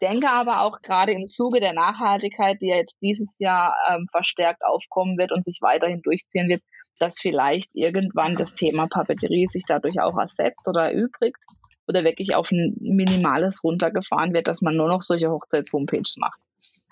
denke 0.00 0.30
aber 0.30 0.62
auch 0.62 0.80
gerade 0.82 1.12
im 1.12 1.28
Zuge 1.28 1.60
der 1.60 1.72
Nachhaltigkeit, 1.72 2.58
die 2.62 2.68
ja 2.68 2.76
jetzt 2.76 2.98
dieses 3.02 3.38
Jahr 3.38 3.74
ähm, 3.90 4.06
verstärkt 4.10 4.64
aufkommen 4.64 5.18
wird 5.18 5.32
und 5.32 5.44
sich 5.44 5.58
weiterhin 5.60 6.02
durchziehen 6.02 6.48
wird, 6.48 6.62
dass 6.98 7.18
vielleicht 7.18 7.74
irgendwann 7.74 8.36
das 8.36 8.54
Thema 8.54 8.86
Papeterie 8.88 9.46
sich 9.46 9.64
dadurch 9.66 10.00
auch 10.00 10.18
ersetzt 10.18 10.66
oder 10.68 10.92
erübrigt 10.92 11.38
oder 11.86 12.04
wirklich 12.04 12.34
auf 12.34 12.50
ein 12.50 12.76
Minimales 12.80 13.64
runtergefahren 13.64 14.34
wird, 14.34 14.48
dass 14.48 14.62
man 14.62 14.76
nur 14.76 14.88
noch 14.88 15.02
solche 15.02 15.30
Hochzeits-Homepages 15.30 16.16
macht. 16.18 16.40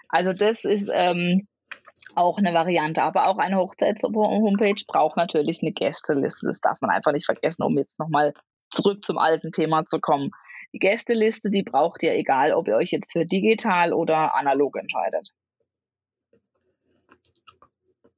Also 0.08 0.32
das 0.32 0.64
ist 0.64 0.88
ähm, 0.92 1.46
auch 2.14 2.38
eine 2.38 2.54
Variante. 2.54 3.02
Aber 3.02 3.28
auch 3.28 3.38
eine 3.38 3.56
Hochzeits-Homepage 3.56 4.82
braucht 4.86 5.16
natürlich 5.16 5.60
eine 5.62 5.72
Gästeliste. 5.72 6.46
Das 6.46 6.60
darf 6.60 6.80
man 6.80 6.90
einfach 6.90 7.12
nicht 7.12 7.26
vergessen, 7.26 7.62
um 7.62 7.76
jetzt 7.78 7.98
nochmal 7.98 8.32
zurück 8.70 9.04
zum 9.04 9.18
alten 9.18 9.52
Thema 9.52 9.84
zu 9.84 10.00
kommen. 10.00 10.30
Die 10.72 10.78
Gästeliste, 10.78 11.50
die 11.50 11.62
braucht 11.62 12.02
ihr 12.02 12.14
egal, 12.14 12.52
ob 12.52 12.68
ihr 12.68 12.76
euch 12.76 12.90
jetzt 12.90 13.12
für 13.12 13.24
digital 13.24 13.92
oder 13.92 14.34
analog 14.34 14.76
entscheidet. 14.76 15.30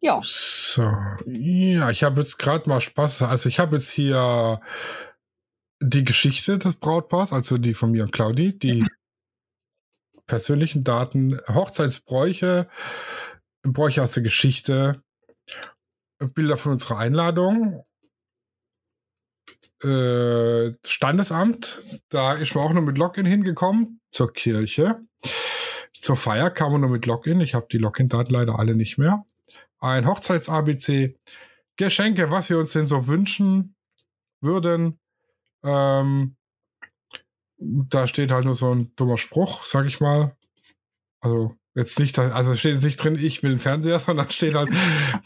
Ja. 0.01 0.21
So, 0.23 0.83
ja, 1.27 1.91
ich 1.91 2.05
habe 2.05 2.21
jetzt 2.21 2.39
gerade 2.39 2.69
mal 2.69 2.81
Spaß. 2.81 3.23
Also 3.23 3.49
ich 3.49 3.59
habe 3.59 3.77
jetzt 3.77 3.91
hier 3.91 4.61
die 5.81 6.05
Geschichte 6.05 6.59
des 6.59 6.77
Brautpaars, 6.77 7.33
also 7.33 7.59
die 7.59 7.75
von 7.75 7.91
mir 7.91 8.05
und 8.05 8.13
Claudi, 8.13 8.57
die 8.57 8.83
mhm. 8.83 8.89
persönlichen 10.27 10.85
Daten, 10.85 11.39
Hochzeitsbräuche, 11.49 12.69
Bräuche 13.63 14.03
aus 14.03 14.13
der 14.13 14.23
Geschichte, 14.23 15.03
Bilder 16.19 16.57
von 16.57 16.73
unserer 16.73 16.99
Einladung, 16.99 17.85
äh, 19.83 20.73
Standesamt, 20.85 21.83
da 22.09 22.35
ist 22.35 22.55
man 22.55 22.65
auch 22.65 22.73
nur 22.73 22.83
mit 22.83 22.99
Login 22.99 23.27
hingekommen, 23.27 24.01
zur 24.11 24.33
Kirche. 24.33 25.01
Zur 25.93 26.17
Feier 26.17 26.51
kam 26.51 26.73
man 26.73 26.81
nur 26.83 26.91
mit 26.91 27.07
Login. 27.07 27.41
Ich 27.41 27.55
habe 27.55 27.67
die 27.71 27.79
Login-Daten 27.79 28.33
leider 28.33 28.59
alle 28.59 28.75
nicht 28.75 28.99
mehr 28.99 29.25
ein 29.81 30.07
Hochzeits-ABC, 30.07 31.17
Geschenke, 31.77 32.31
was 32.31 32.51
wir 32.51 32.59
uns 32.59 32.73
denn 32.73 32.87
so 32.87 33.07
wünschen 33.07 33.77
würden. 34.41 34.99
Ähm, 35.65 36.37
da 37.59 38.07
steht 38.07 38.31
halt 38.31 38.45
nur 38.45 38.55
so 38.55 38.75
ein 38.75 38.93
dummer 38.97 39.17
Spruch, 39.17 39.65
sag 39.65 39.87
ich 39.87 40.01
mal. 40.01 40.37
Also 41.21 41.55
jetzt 41.75 41.99
nicht, 41.99 42.19
also 42.19 42.55
steht 42.55 42.75
jetzt 42.75 42.85
nicht 42.85 42.97
drin, 42.97 43.17
ich 43.17 43.43
will 43.43 43.51
einen 43.51 43.59
Fernseher, 43.59 43.99
sondern 44.01 44.31
steht 44.31 44.55
halt, 44.55 44.71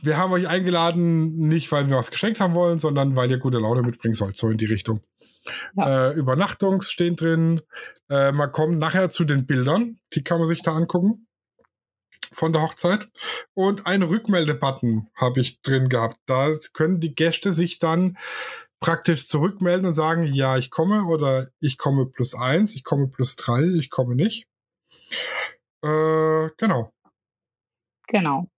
wir 0.03 0.17
haben 0.17 0.33
euch 0.33 0.47
eingeladen, 0.47 1.49
nicht 1.49 1.73
weil 1.73 1.89
wir 1.89 1.97
was 1.97 2.11
geschenkt 2.11 2.41
haben 2.41 2.55
wollen, 2.55 2.79
sondern 2.79 3.17
weil 3.17 3.31
ihr 3.31 3.39
gute 3.39 3.59
Laune 3.59 3.83
mitbringen 3.83 4.15
sollt, 4.15 4.37
so 4.37 4.49
in 4.51 4.59
die 4.59 4.67
Richtung. 4.67 5.01
Ja. 5.75 6.11
Äh, 6.11 6.13
Übernachtungs 6.13 6.91
stehen 6.91 7.17
drin. 7.17 7.63
Äh, 8.09 8.33
man 8.33 8.53
kommt 8.53 8.79
nachher 8.79 9.11
zu 9.11 9.25
den 9.25 9.47
Bildern, 9.47 9.99
die 10.15 10.23
kann 10.23 10.39
man 10.39 10.47
sich 10.47 10.63
da 10.63 10.73
angucken. 10.73 11.27
Von 12.33 12.53
der 12.53 12.63
Hochzeit 12.63 13.09
und 13.55 13.87
einen 13.87 14.03
Rückmeldebutton 14.03 15.09
habe 15.15 15.41
ich 15.41 15.61
drin 15.63 15.89
gehabt. 15.89 16.19
Da 16.27 16.57
können 16.73 17.01
die 17.01 17.15
Gäste 17.15 17.53
sich 17.53 17.79
dann 17.79 18.19
praktisch 18.81 19.29
zurückmelden 19.29 19.87
und 19.87 19.93
sagen, 19.93 20.27
ja, 20.33 20.59
ich 20.59 20.71
komme 20.71 21.05
oder 21.05 21.49
ich 21.61 21.79
komme 21.79 22.07
plus 22.07 22.35
eins, 22.35 22.75
ich 22.75 22.85
komme 22.85 23.09
plus 23.09 23.37
drei, 23.37 23.63
ich 23.63 23.91
komme 23.91 24.17
nicht. 24.17 24.47
Äh, 25.85 26.49
genau. 26.57 26.93
Genau. 28.09 28.49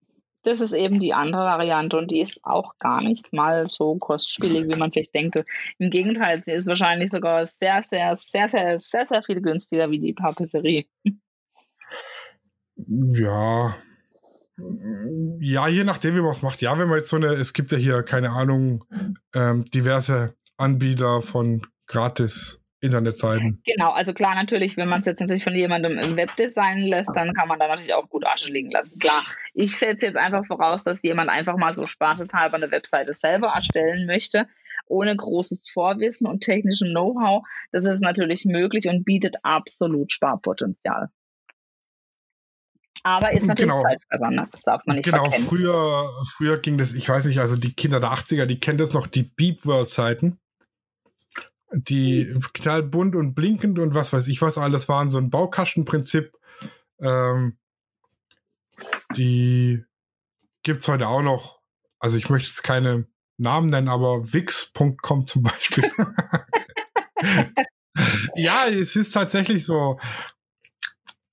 Das 0.43 0.61
ist 0.61 0.75
eben 0.75 1.01
die 1.01 1.15
andere 1.15 1.45
Variante 1.45 1.97
und 1.97 2.11
die 2.11 2.21
ist 2.21 2.45
auch 2.45 2.77
gar 2.79 3.01
nicht 3.01 3.33
mal 3.33 3.67
so 3.67 3.97
kostspielig, 3.97 4.69
wie 4.69 4.79
man 4.79 4.93
vielleicht 4.93 5.15
denkt. 5.15 5.43
Im 5.79 5.91
Gegenteil, 5.91 6.41
sie 6.41 6.53
ist 6.53 6.67
wahrscheinlich 6.67 7.11
sogar 7.11 7.47
sehr, 7.47 7.83
sehr, 7.83 8.15
sehr, 8.17 8.49
sehr, 8.49 8.79
sehr, 8.79 9.07
sehr 9.07 9.23
viel 9.23 9.41
günstiger 9.41 9.91
wie 9.91 10.01
die 10.01 10.13
Papeterie. 10.13 10.87
Ja. 12.77 13.77
Ja, 15.41 15.69
je 15.69 15.85
nachdem, 15.85 16.15
wie 16.15 16.21
man 16.21 16.31
es 16.31 16.43
macht. 16.43 16.63
Ja, 16.63 16.79
wenn 16.79 16.89
man 16.89 16.99
jetzt 16.99 17.09
so 17.09 17.17
eine, 17.17 17.27
es 17.29 17.53
gibt 17.53 17.73
ja 17.73 17.79
hier, 17.79 18.03
keine 18.03 18.31
Ahnung, 18.31 18.85
ähm, 19.35 19.65
diverse 19.65 20.35
Anbieter 20.57 21.23
von 21.23 21.63
gratis 21.87 22.65
Internetseiten. 22.85 23.63
Genau, 23.65 23.93
also 23.93 24.13
klar, 24.13 24.35
natürlich, 24.35 24.77
wenn 24.77 24.89
man 24.89 24.99
es 25.01 25.07
jetzt 25.07 25.21
natürlich 25.21 25.43
von 25.43 25.55
jemandem 25.55 25.99
im 25.99 26.17
Web 26.17 26.37
designen 26.37 26.87
lässt, 26.87 27.11
dann 27.15 27.33
kann 27.33 27.49
man 27.49 27.59
da 27.59 27.67
natürlich 27.67 27.95
auch 27.95 28.09
gut 28.11 28.27
Asche 28.27 28.53
liegen 28.53 28.71
lassen. 28.71 28.99
Klar, 28.99 29.23
ich 29.55 29.77
setze 29.77 30.07
jetzt 30.07 30.17
einfach 30.17 30.45
voraus, 30.47 30.85
dass 30.85 31.03
jemand 31.03 31.31
einfach 31.31 31.57
mal 31.57 31.73
so 31.73 31.87
spaßeshalber 31.87 32.57
eine 32.57 32.71
Webseite 32.71 33.15
selber 33.15 33.49
erstellen 33.55 34.07
möchte, 34.07 34.47
ohne 34.87 35.17
großes 35.17 35.71
Vorwissen 35.71 36.27
und 36.27 36.43
technischen 36.43 36.91
Know-how. 36.91 37.43
Das 37.73 37.87
ist 37.87 38.03
natürlich 38.03 38.45
möglich 38.45 38.87
und 38.89 39.05
bietet 39.05 39.37
absolut 39.43 40.13
Sparpotenzial. 40.13 41.09
Aber 43.05 43.33
ist 43.33 43.47
natürlich 43.47 43.71
genau. 43.71 43.83
Zeitversand, 43.83 44.49
das 44.51 44.63
darf 44.63 44.83
man 44.87 44.97
nicht 44.97 45.05
Genau, 45.05 45.25
verkennen. 45.31 45.47
früher, 45.49 46.11
früher 46.37 46.59
ging 46.59 46.79
das, 46.79 46.93
ich 46.95 47.09
weiß 47.09 47.27
nicht, 47.27 47.39
also 47.39 47.57
die 47.57 47.73
Kinder 47.73 48.01
der 48.01 48.13
80er, 48.13 48.47
die 48.47 48.59
kennen 48.59 48.79
das 48.79 48.93
noch, 48.93 49.07
die 49.07 49.23
Beep 49.23 49.65
World 49.65 49.89
Seiten 49.91 50.41
die 51.77 52.33
knallbunt 52.53 53.17
und 53.17 53.35
blinkend 53.35 53.79
und 53.79 53.95
was 53.95 54.13
weiß 54.13 54.29
ich 54.29 54.41
was 54.43 54.59
alles 54.59 54.89
waren, 54.89 55.11
so 55.11 55.19
ein 55.19 55.31
Baukastenprinzip. 55.31 56.33
Ähm, 57.01 57.59
die 59.17 59.85
es 60.67 60.89
heute 60.89 61.09
auch 61.09 61.23
noch. 61.23 61.61
Also 61.99 62.17
ich 62.17 62.31
möchte 62.31 62.49
jetzt 62.49 62.63
keine 62.63 63.07
Namen 63.37 63.71
nennen, 63.71 63.89
aber 63.89 64.33
wix.com 64.33 65.27
zum 65.27 65.43
Beispiel. 65.43 65.91
ja, 68.37 68.67
es 68.69 68.97
ist 68.97 69.13
tatsächlich 69.13 69.67
so. 69.67 69.99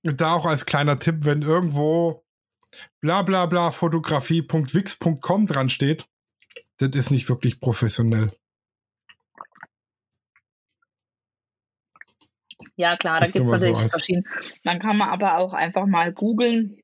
Da 0.02 0.34
auch 0.34 0.46
als 0.46 0.66
kleiner 0.66 0.98
Tipp, 0.98 1.18
wenn 1.20 1.42
irgendwo 1.42 2.24
bla 3.00 3.22
bla 3.22 3.46
bla 3.46 3.70
fotografie.wix.com 3.70 5.46
dran 5.46 5.70
steht, 5.70 6.06
das 6.78 6.90
ist 6.90 7.10
nicht 7.10 7.28
wirklich 7.28 7.60
professionell. 7.60 8.30
Ja, 12.76 12.96
klar, 12.96 13.20
da 13.20 13.26
gibt 13.26 13.44
es 13.44 13.50
natürlich 13.50 13.76
so 13.76 13.88
verschiedene. 13.88 14.24
Dann 14.64 14.78
kann 14.78 14.96
man 14.96 15.10
aber 15.10 15.38
auch 15.38 15.52
einfach 15.52 15.86
mal 15.86 16.12
googeln 16.12 16.80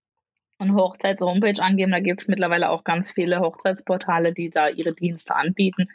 und 0.58 0.74
Hochzeits-Homepage 0.74 1.62
angeben. 1.62 1.92
Da 1.92 2.00
gibt 2.00 2.20
es 2.20 2.28
mittlerweile 2.28 2.70
auch 2.70 2.84
ganz 2.84 3.12
viele 3.12 3.40
Hochzeitsportale, 3.40 4.32
die 4.32 4.50
da 4.50 4.68
ihre 4.68 4.92
Dienste 4.92 5.34
anbieten, 5.34 5.88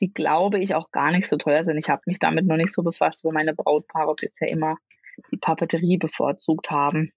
die, 0.00 0.12
glaube 0.12 0.58
ich, 0.58 0.74
auch 0.74 0.90
gar 0.90 1.10
nicht 1.10 1.28
so 1.28 1.36
teuer 1.36 1.64
sind. 1.64 1.76
Ich 1.78 1.90
habe 1.90 2.02
mich 2.06 2.18
damit 2.18 2.46
noch 2.46 2.56
nicht 2.56 2.72
so 2.72 2.82
befasst, 2.82 3.24
weil 3.24 3.32
meine 3.32 3.54
Brautpaare 3.54 4.14
bisher 4.14 4.48
immer 4.48 4.76
die 5.30 5.36
Papeterie 5.36 5.98
bevorzugt 5.98 6.70
haben. 6.70 7.12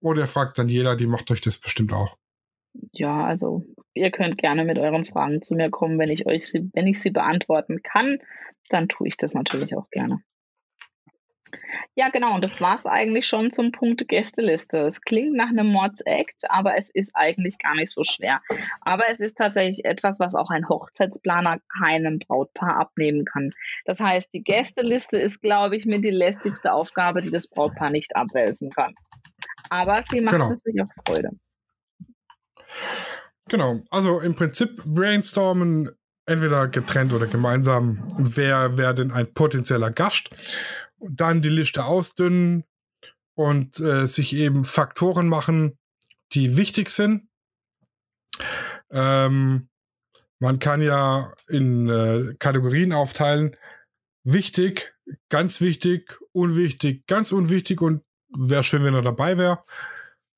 Oder 0.00 0.22
ihr 0.22 0.26
fragt 0.26 0.58
Daniela, 0.58 0.96
die 0.96 1.06
macht 1.06 1.30
euch 1.30 1.40
das 1.40 1.58
bestimmt 1.58 1.92
auch. 1.92 2.16
Ja, 2.92 3.24
also 3.24 3.64
ihr 3.96 4.10
könnt 4.10 4.38
gerne 4.38 4.64
mit 4.64 4.78
euren 4.78 5.04
Fragen 5.04 5.42
zu 5.42 5.54
mir 5.54 5.70
kommen, 5.70 5.98
wenn 5.98 6.10
ich 6.10 6.26
euch 6.26 6.46
sie, 6.48 6.70
wenn 6.74 6.86
ich 6.86 7.00
sie 7.00 7.10
beantworten 7.10 7.82
kann, 7.82 8.18
dann 8.68 8.88
tue 8.88 9.08
ich 9.08 9.16
das 9.16 9.34
natürlich 9.34 9.76
auch 9.76 9.90
gerne. 9.90 10.20
Ja, 11.94 12.10
genau. 12.10 12.34
Und 12.34 12.44
das 12.44 12.60
war 12.60 12.74
es 12.74 12.86
eigentlich 12.86 13.26
schon 13.26 13.50
zum 13.50 13.72
Punkt 13.72 14.06
Gästeliste. 14.08 14.80
Es 14.80 15.00
klingt 15.00 15.34
nach 15.34 15.48
einem 15.48 15.68
Mords-Act, 15.68 16.50
aber 16.50 16.76
es 16.76 16.90
ist 16.90 17.12
eigentlich 17.14 17.58
gar 17.58 17.74
nicht 17.74 17.92
so 17.92 18.02
schwer. 18.04 18.40
Aber 18.80 19.04
es 19.08 19.20
ist 19.20 19.38
tatsächlich 19.38 19.84
etwas, 19.84 20.20
was 20.20 20.34
auch 20.34 20.50
ein 20.50 20.68
Hochzeitsplaner 20.68 21.60
keinem 21.78 22.18
Brautpaar 22.18 22.78
abnehmen 22.78 23.24
kann. 23.24 23.52
Das 23.84 24.00
heißt, 24.00 24.32
die 24.34 24.42
Gästeliste 24.42 25.18
ist, 25.18 25.40
glaube 25.40 25.76
ich, 25.76 25.86
mit 25.86 26.04
die 26.04 26.10
lästigste 26.10 26.72
Aufgabe, 26.72 27.22
die 27.22 27.30
das 27.30 27.48
Brautpaar 27.48 27.90
nicht 27.90 28.16
abwälzen 28.16 28.70
kann. 28.70 28.94
Aber 29.70 30.02
sie 30.10 30.20
macht 30.20 30.34
genau. 30.34 30.50
natürlich 30.50 30.82
auch 30.82 31.04
Freude. 31.06 31.30
Genau. 33.48 33.82
Also 33.90 34.20
im 34.20 34.34
Prinzip 34.34 34.82
brainstormen, 34.84 35.90
entweder 36.26 36.68
getrennt 36.68 37.12
oder 37.12 37.26
gemeinsam, 37.26 38.02
wer, 38.18 38.76
wer 38.76 38.92
denn 38.92 39.12
ein 39.12 39.32
potenzieller 39.32 39.90
Gast 39.90 40.30
dann 40.98 41.42
die 41.42 41.48
Liste 41.48 41.84
ausdünnen 41.84 42.64
und 43.34 43.80
äh, 43.80 44.06
sich 44.06 44.34
eben 44.34 44.64
Faktoren 44.64 45.28
machen, 45.28 45.78
die 46.32 46.56
wichtig 46.56 46.90
sind. 46.90 47.28
Ähm, 48.90 49.68
man 50.38 50.58
kann 50.58 50.82
ja 50.82 51.32
in 51.48 51.88
äh, 51.88 52.34
Kategorien 52.38 52.92
aufteilen. 52.92 53.56
Wichtig, 54.24 54.94
ganz 55.28 55.60
wichtig, 55.60 56.18
unwichtig, 56.32 57.06
ganz 57.06 57.32
unwichtig 57.32 57.80
und 57.80 58.04
wäre 58.36 58.64
schön, 58.64 58.84
wenn 58.84 58.94
er 58.94 59.02
dabei 59.02 59.38
wäre. 59.38 59.62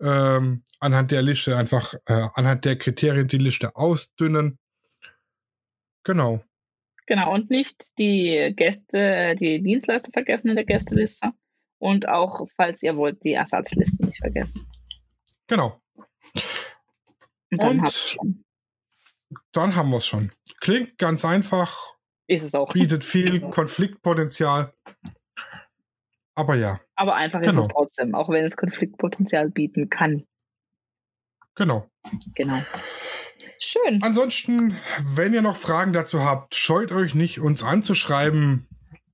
Ähm, 0.01 0.63
anhand 0.81 1.11
der 1.11 1.23
Liste 1.23 1.57
einfach, 1.57 1.95
äh, 2.07 2.29
anhand 2.35 2.65
der 2.65 2.79
Kriterien 2.79 3.27
die 3.27 3.39
Liste 3.39 3.75
ausdünnen. 3.75 4.59
Genau. 6.05 6.43
Genau, 7.07 7.35
und 7.35 7.51
nicht 7.51 7.99
die 7.99 8.53
Gäste, 8.55 9.35
die 9.37 9.63
Dienstleister 9.63 10.11
vergessen 10.13 10.51
in 10.51 10.57
der 10.57 10.67
Gästeliste. 10.67 11.33
Und 11.79 12.09
auch, 12.09 12.47
falls 12.57 12.83
ihr 12.83 12.97
wollt, 12.97 13.25
die 13.25 13.33
Ersatzliste 13.33 14.05
nicht 14.05 14.19
vergessen. 14.19 14.69
Genau. 15.47 15.81
Und 17.51 17.63
dann, 17.63 17.81
und 17.81 18.45
dann 19.53 19.75
haben 19.75 19.91
wir 19.91 19.97
es 19.99 20.07
schon. 20.07 20.31
Klingt 20.61 20.99
ganz 20.99 21.25
einfach. 21.25 21.97
Ist 22.27 22.43
es 22.43 22.55
auch. 22.55 22.69
Bietet 22.73 23.05
viel 23.05 23.41
Konfliktpotenzial. 23.51 24.75
Aber 26.39 26.55
ja. 26.55 26.81
Aber 26.95 27.17
einfach 27.17 27.41
genau. 27.41 27.59
ist 27.59 27.67
es 27.67 27.75
trotzdem, 27.75 28.15
auch 28.15 28.29
wenn 28.29 28.45
es 28.45 28.57
Konfliktpotenzial 28.57 29.51
bieten 29.51 29.91
kann. 29.91 30.23
Genau. 31.57 31.91
Genau. 32.37 32.61
Schön. 33.59 34.01
Ansonsten, 34.05 34.77
wenn 35.03 35.35
ihr 35.35 35.43
noch 35.43 35.57
Fragen 35.57 35.93
dazu 35.93 36.25
habt, 36.25 36.55
scheut 36.55 36.93
euch 36.93 37.17
nicht, 37.17 37.41
uns 37.41 37.65
anzuschreiben. 37.65 38.69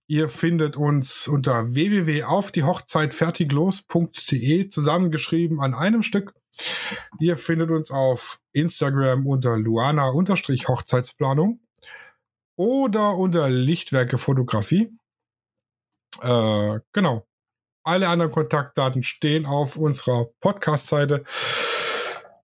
Ihr 0.07 0.29
findet 0.29 0.77
uns 0.77 1.27
unter 1.27 1.73
www.aufdiehochzeitfertiglos.de 1.73 4.69
zusammengeschrieben 4.69 5.61
an 5.61 5.73
einem 5.73 6.03
Stück. 6.03 6.35
Ihr 7.21 7.39
findet 7.39 7.71
uns 7.71 7.91
auf 7.91 8.39
Instagram 8.53 9.27
unter 9.27 9.57
Luana-Hochzeitsplanung 9.57 11.61
oder 12.57 13.17
unter 13.17 13.49
Lichtwerke 13.49 14.19
Fotografie. 14.19 14.95
Äh, 16.23 16.81
genau. 16.93 17.27
Alle 17.87 18.09
anderen 18.09 18.33
Kontaktdaten 18.33 19.03
stehen 19.03 19.45
auf 19.45 19.77
unserer 19.77 20.27
Podcast-Seite. 20.41 21.25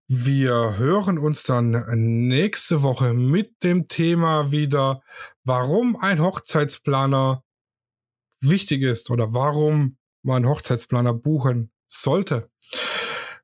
Wir 0.07 0.77
hören 0.77 1.19
uns 1.19 1.45
dann 1.45 1.85
nächste 2.29 2.83
Woche 2.83 3.15
mit 3.15 3.63
dem 3.63 3.89
Thema 3.89 4.51
wieder, 4.51 5.03
warum 5.45 5.97
ein 5.97 6.21
Hochzeitsplaner 6.21 7.45
wichtig 8.43 8.83
ist 8.83 9.09
oder 9.11 9.33
warum 9.33 9.99
man 10.23 10.49
Hochzeitsplaner 10.49 11.15
buchen 11.15 11.73
sollte. 11.87 12.51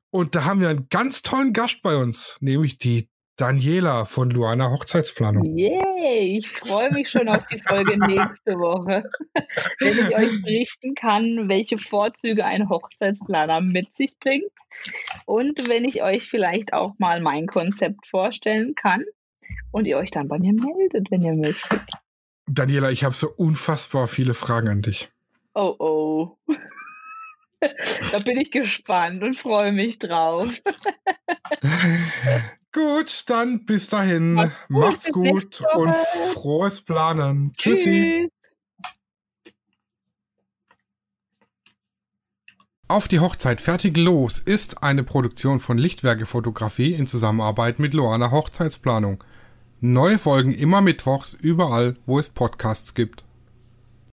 Und 0.09 0.35
da 0.35 0.43
haben 0.45 0.61
wir 0.61 0.69
einen 0.69 0.89
ganz 0.89 1.21
tollen 1.21 1.53
Gast 1.53 1.81
bei 1.81 1.95
uns, 1.95 2.37
nämlich 2.41 2.77
die 2.77 3.09
Daniela 3.37 4.05
von 4.05 4.31
Luana 4.31 4.71
Hochzeitsplanung. 4.71 5.55
Yay, 5.55 6.39
ich 6.39 6.49
freue 6.49 6.91
mich 6.91 7.11
schon 7.11 7.29
auf 7.29 7.43
die 7.51 7.59
Folge 7.59 7.95
nächste 8.07 8.53
Woche, 8.53 9.07
wenn 9.79 9.99
ich 9.99 10.17
euch 10.17 10.41
berichten 10.41 10.95
kann, 10.95 11.47
welche 11.47 11.77
Vorzüge 11.77 12.45
ein 12.45 12.67
Hochzeitsplaner 12.67 13.61
mit 13.61 13.95
sich 13.95 14.17
bringt 14.19 14.51
und 15.27 15.69
wenn 15.69 15.85
ich 15.85 16.01
euch 16.01 16.27
vielleicht 16.27 16.73
auch 16.73 16.95
mal 16.97 17.21
mein 17.21 17.45
Konzept 17.45 18.07
vorstellen 18.07 18.73
kann 18.73 19.05
und 19.69 19.85
ihr 19.85 19.97
euch 19.97 20.09
dann 20.09 20.27
bei 20.27 20.39
mir 20.39 20.53
meldet, 20.53 21.11
wenn 21.11 21.21
ihr 21.21 21.35
möchtet. 21.35 21.91
Daniela, 22.47 22.89
ich 22.89 23.03
habe 23.03 23.13
so 23.13 23.29
unfassbar 23.29 24.07
viele 24.07 24.33
Fragen 24.33 24.67
an 24.67 24.81
dich. 24.81 25.11
Oh 25.53 25.75
oh. 25.77 26.37
da 28.11 28.19
bin 28.19 28.39
ich 28.39 28.49
gespannt 28.49 29.21
und 29.21 29.35
freue 29.35 29.73
mich 29.73 29.99
drauf. 29.99 30.59
Gut, 32.77 33.23
dann 33.27 33.65
bis 33.65 33.89
dahin. 33.89 34.35
Macht's 34.69 35.11
gut, 35.11 35.33
Macht's 35.33 35.59
gut 35.59 35.75
und 35.75 35.97
frohes 36.33 36.81
Planen. 36.81 37.53
Tschüssi. 37.53 38.27
Tschüss. 38.29 38.51
Auf 42.89 43.09
die 43.09 43.19
Hochzeit 43.19 43.59
fertig 43.59 43.97
los 43.97 44.39
ist 44.39 44.81
eine 44.81 45.03
Produktion 45.03 45.59
von 45.59 45.77
Lichtwerke 45.77 46.25
Fotografie 46.25 46.93
in 46.93 47.05
Zusammenarbeit 47.05 47.79
mit 47.79 47.93
Loana 47.93 48.31
Hochzeitsplanung. 48.31 49.23
Neue 49.81 50.17
Folgen 50.17 50.53
immer 50.53 50.79
mittwochs 50.79 51.33
überall, 51.33 51.97
wo 52.05 52.17
es 52.17 52.29
Podcasts 52.29 52.93
gibt. 52.93 53.26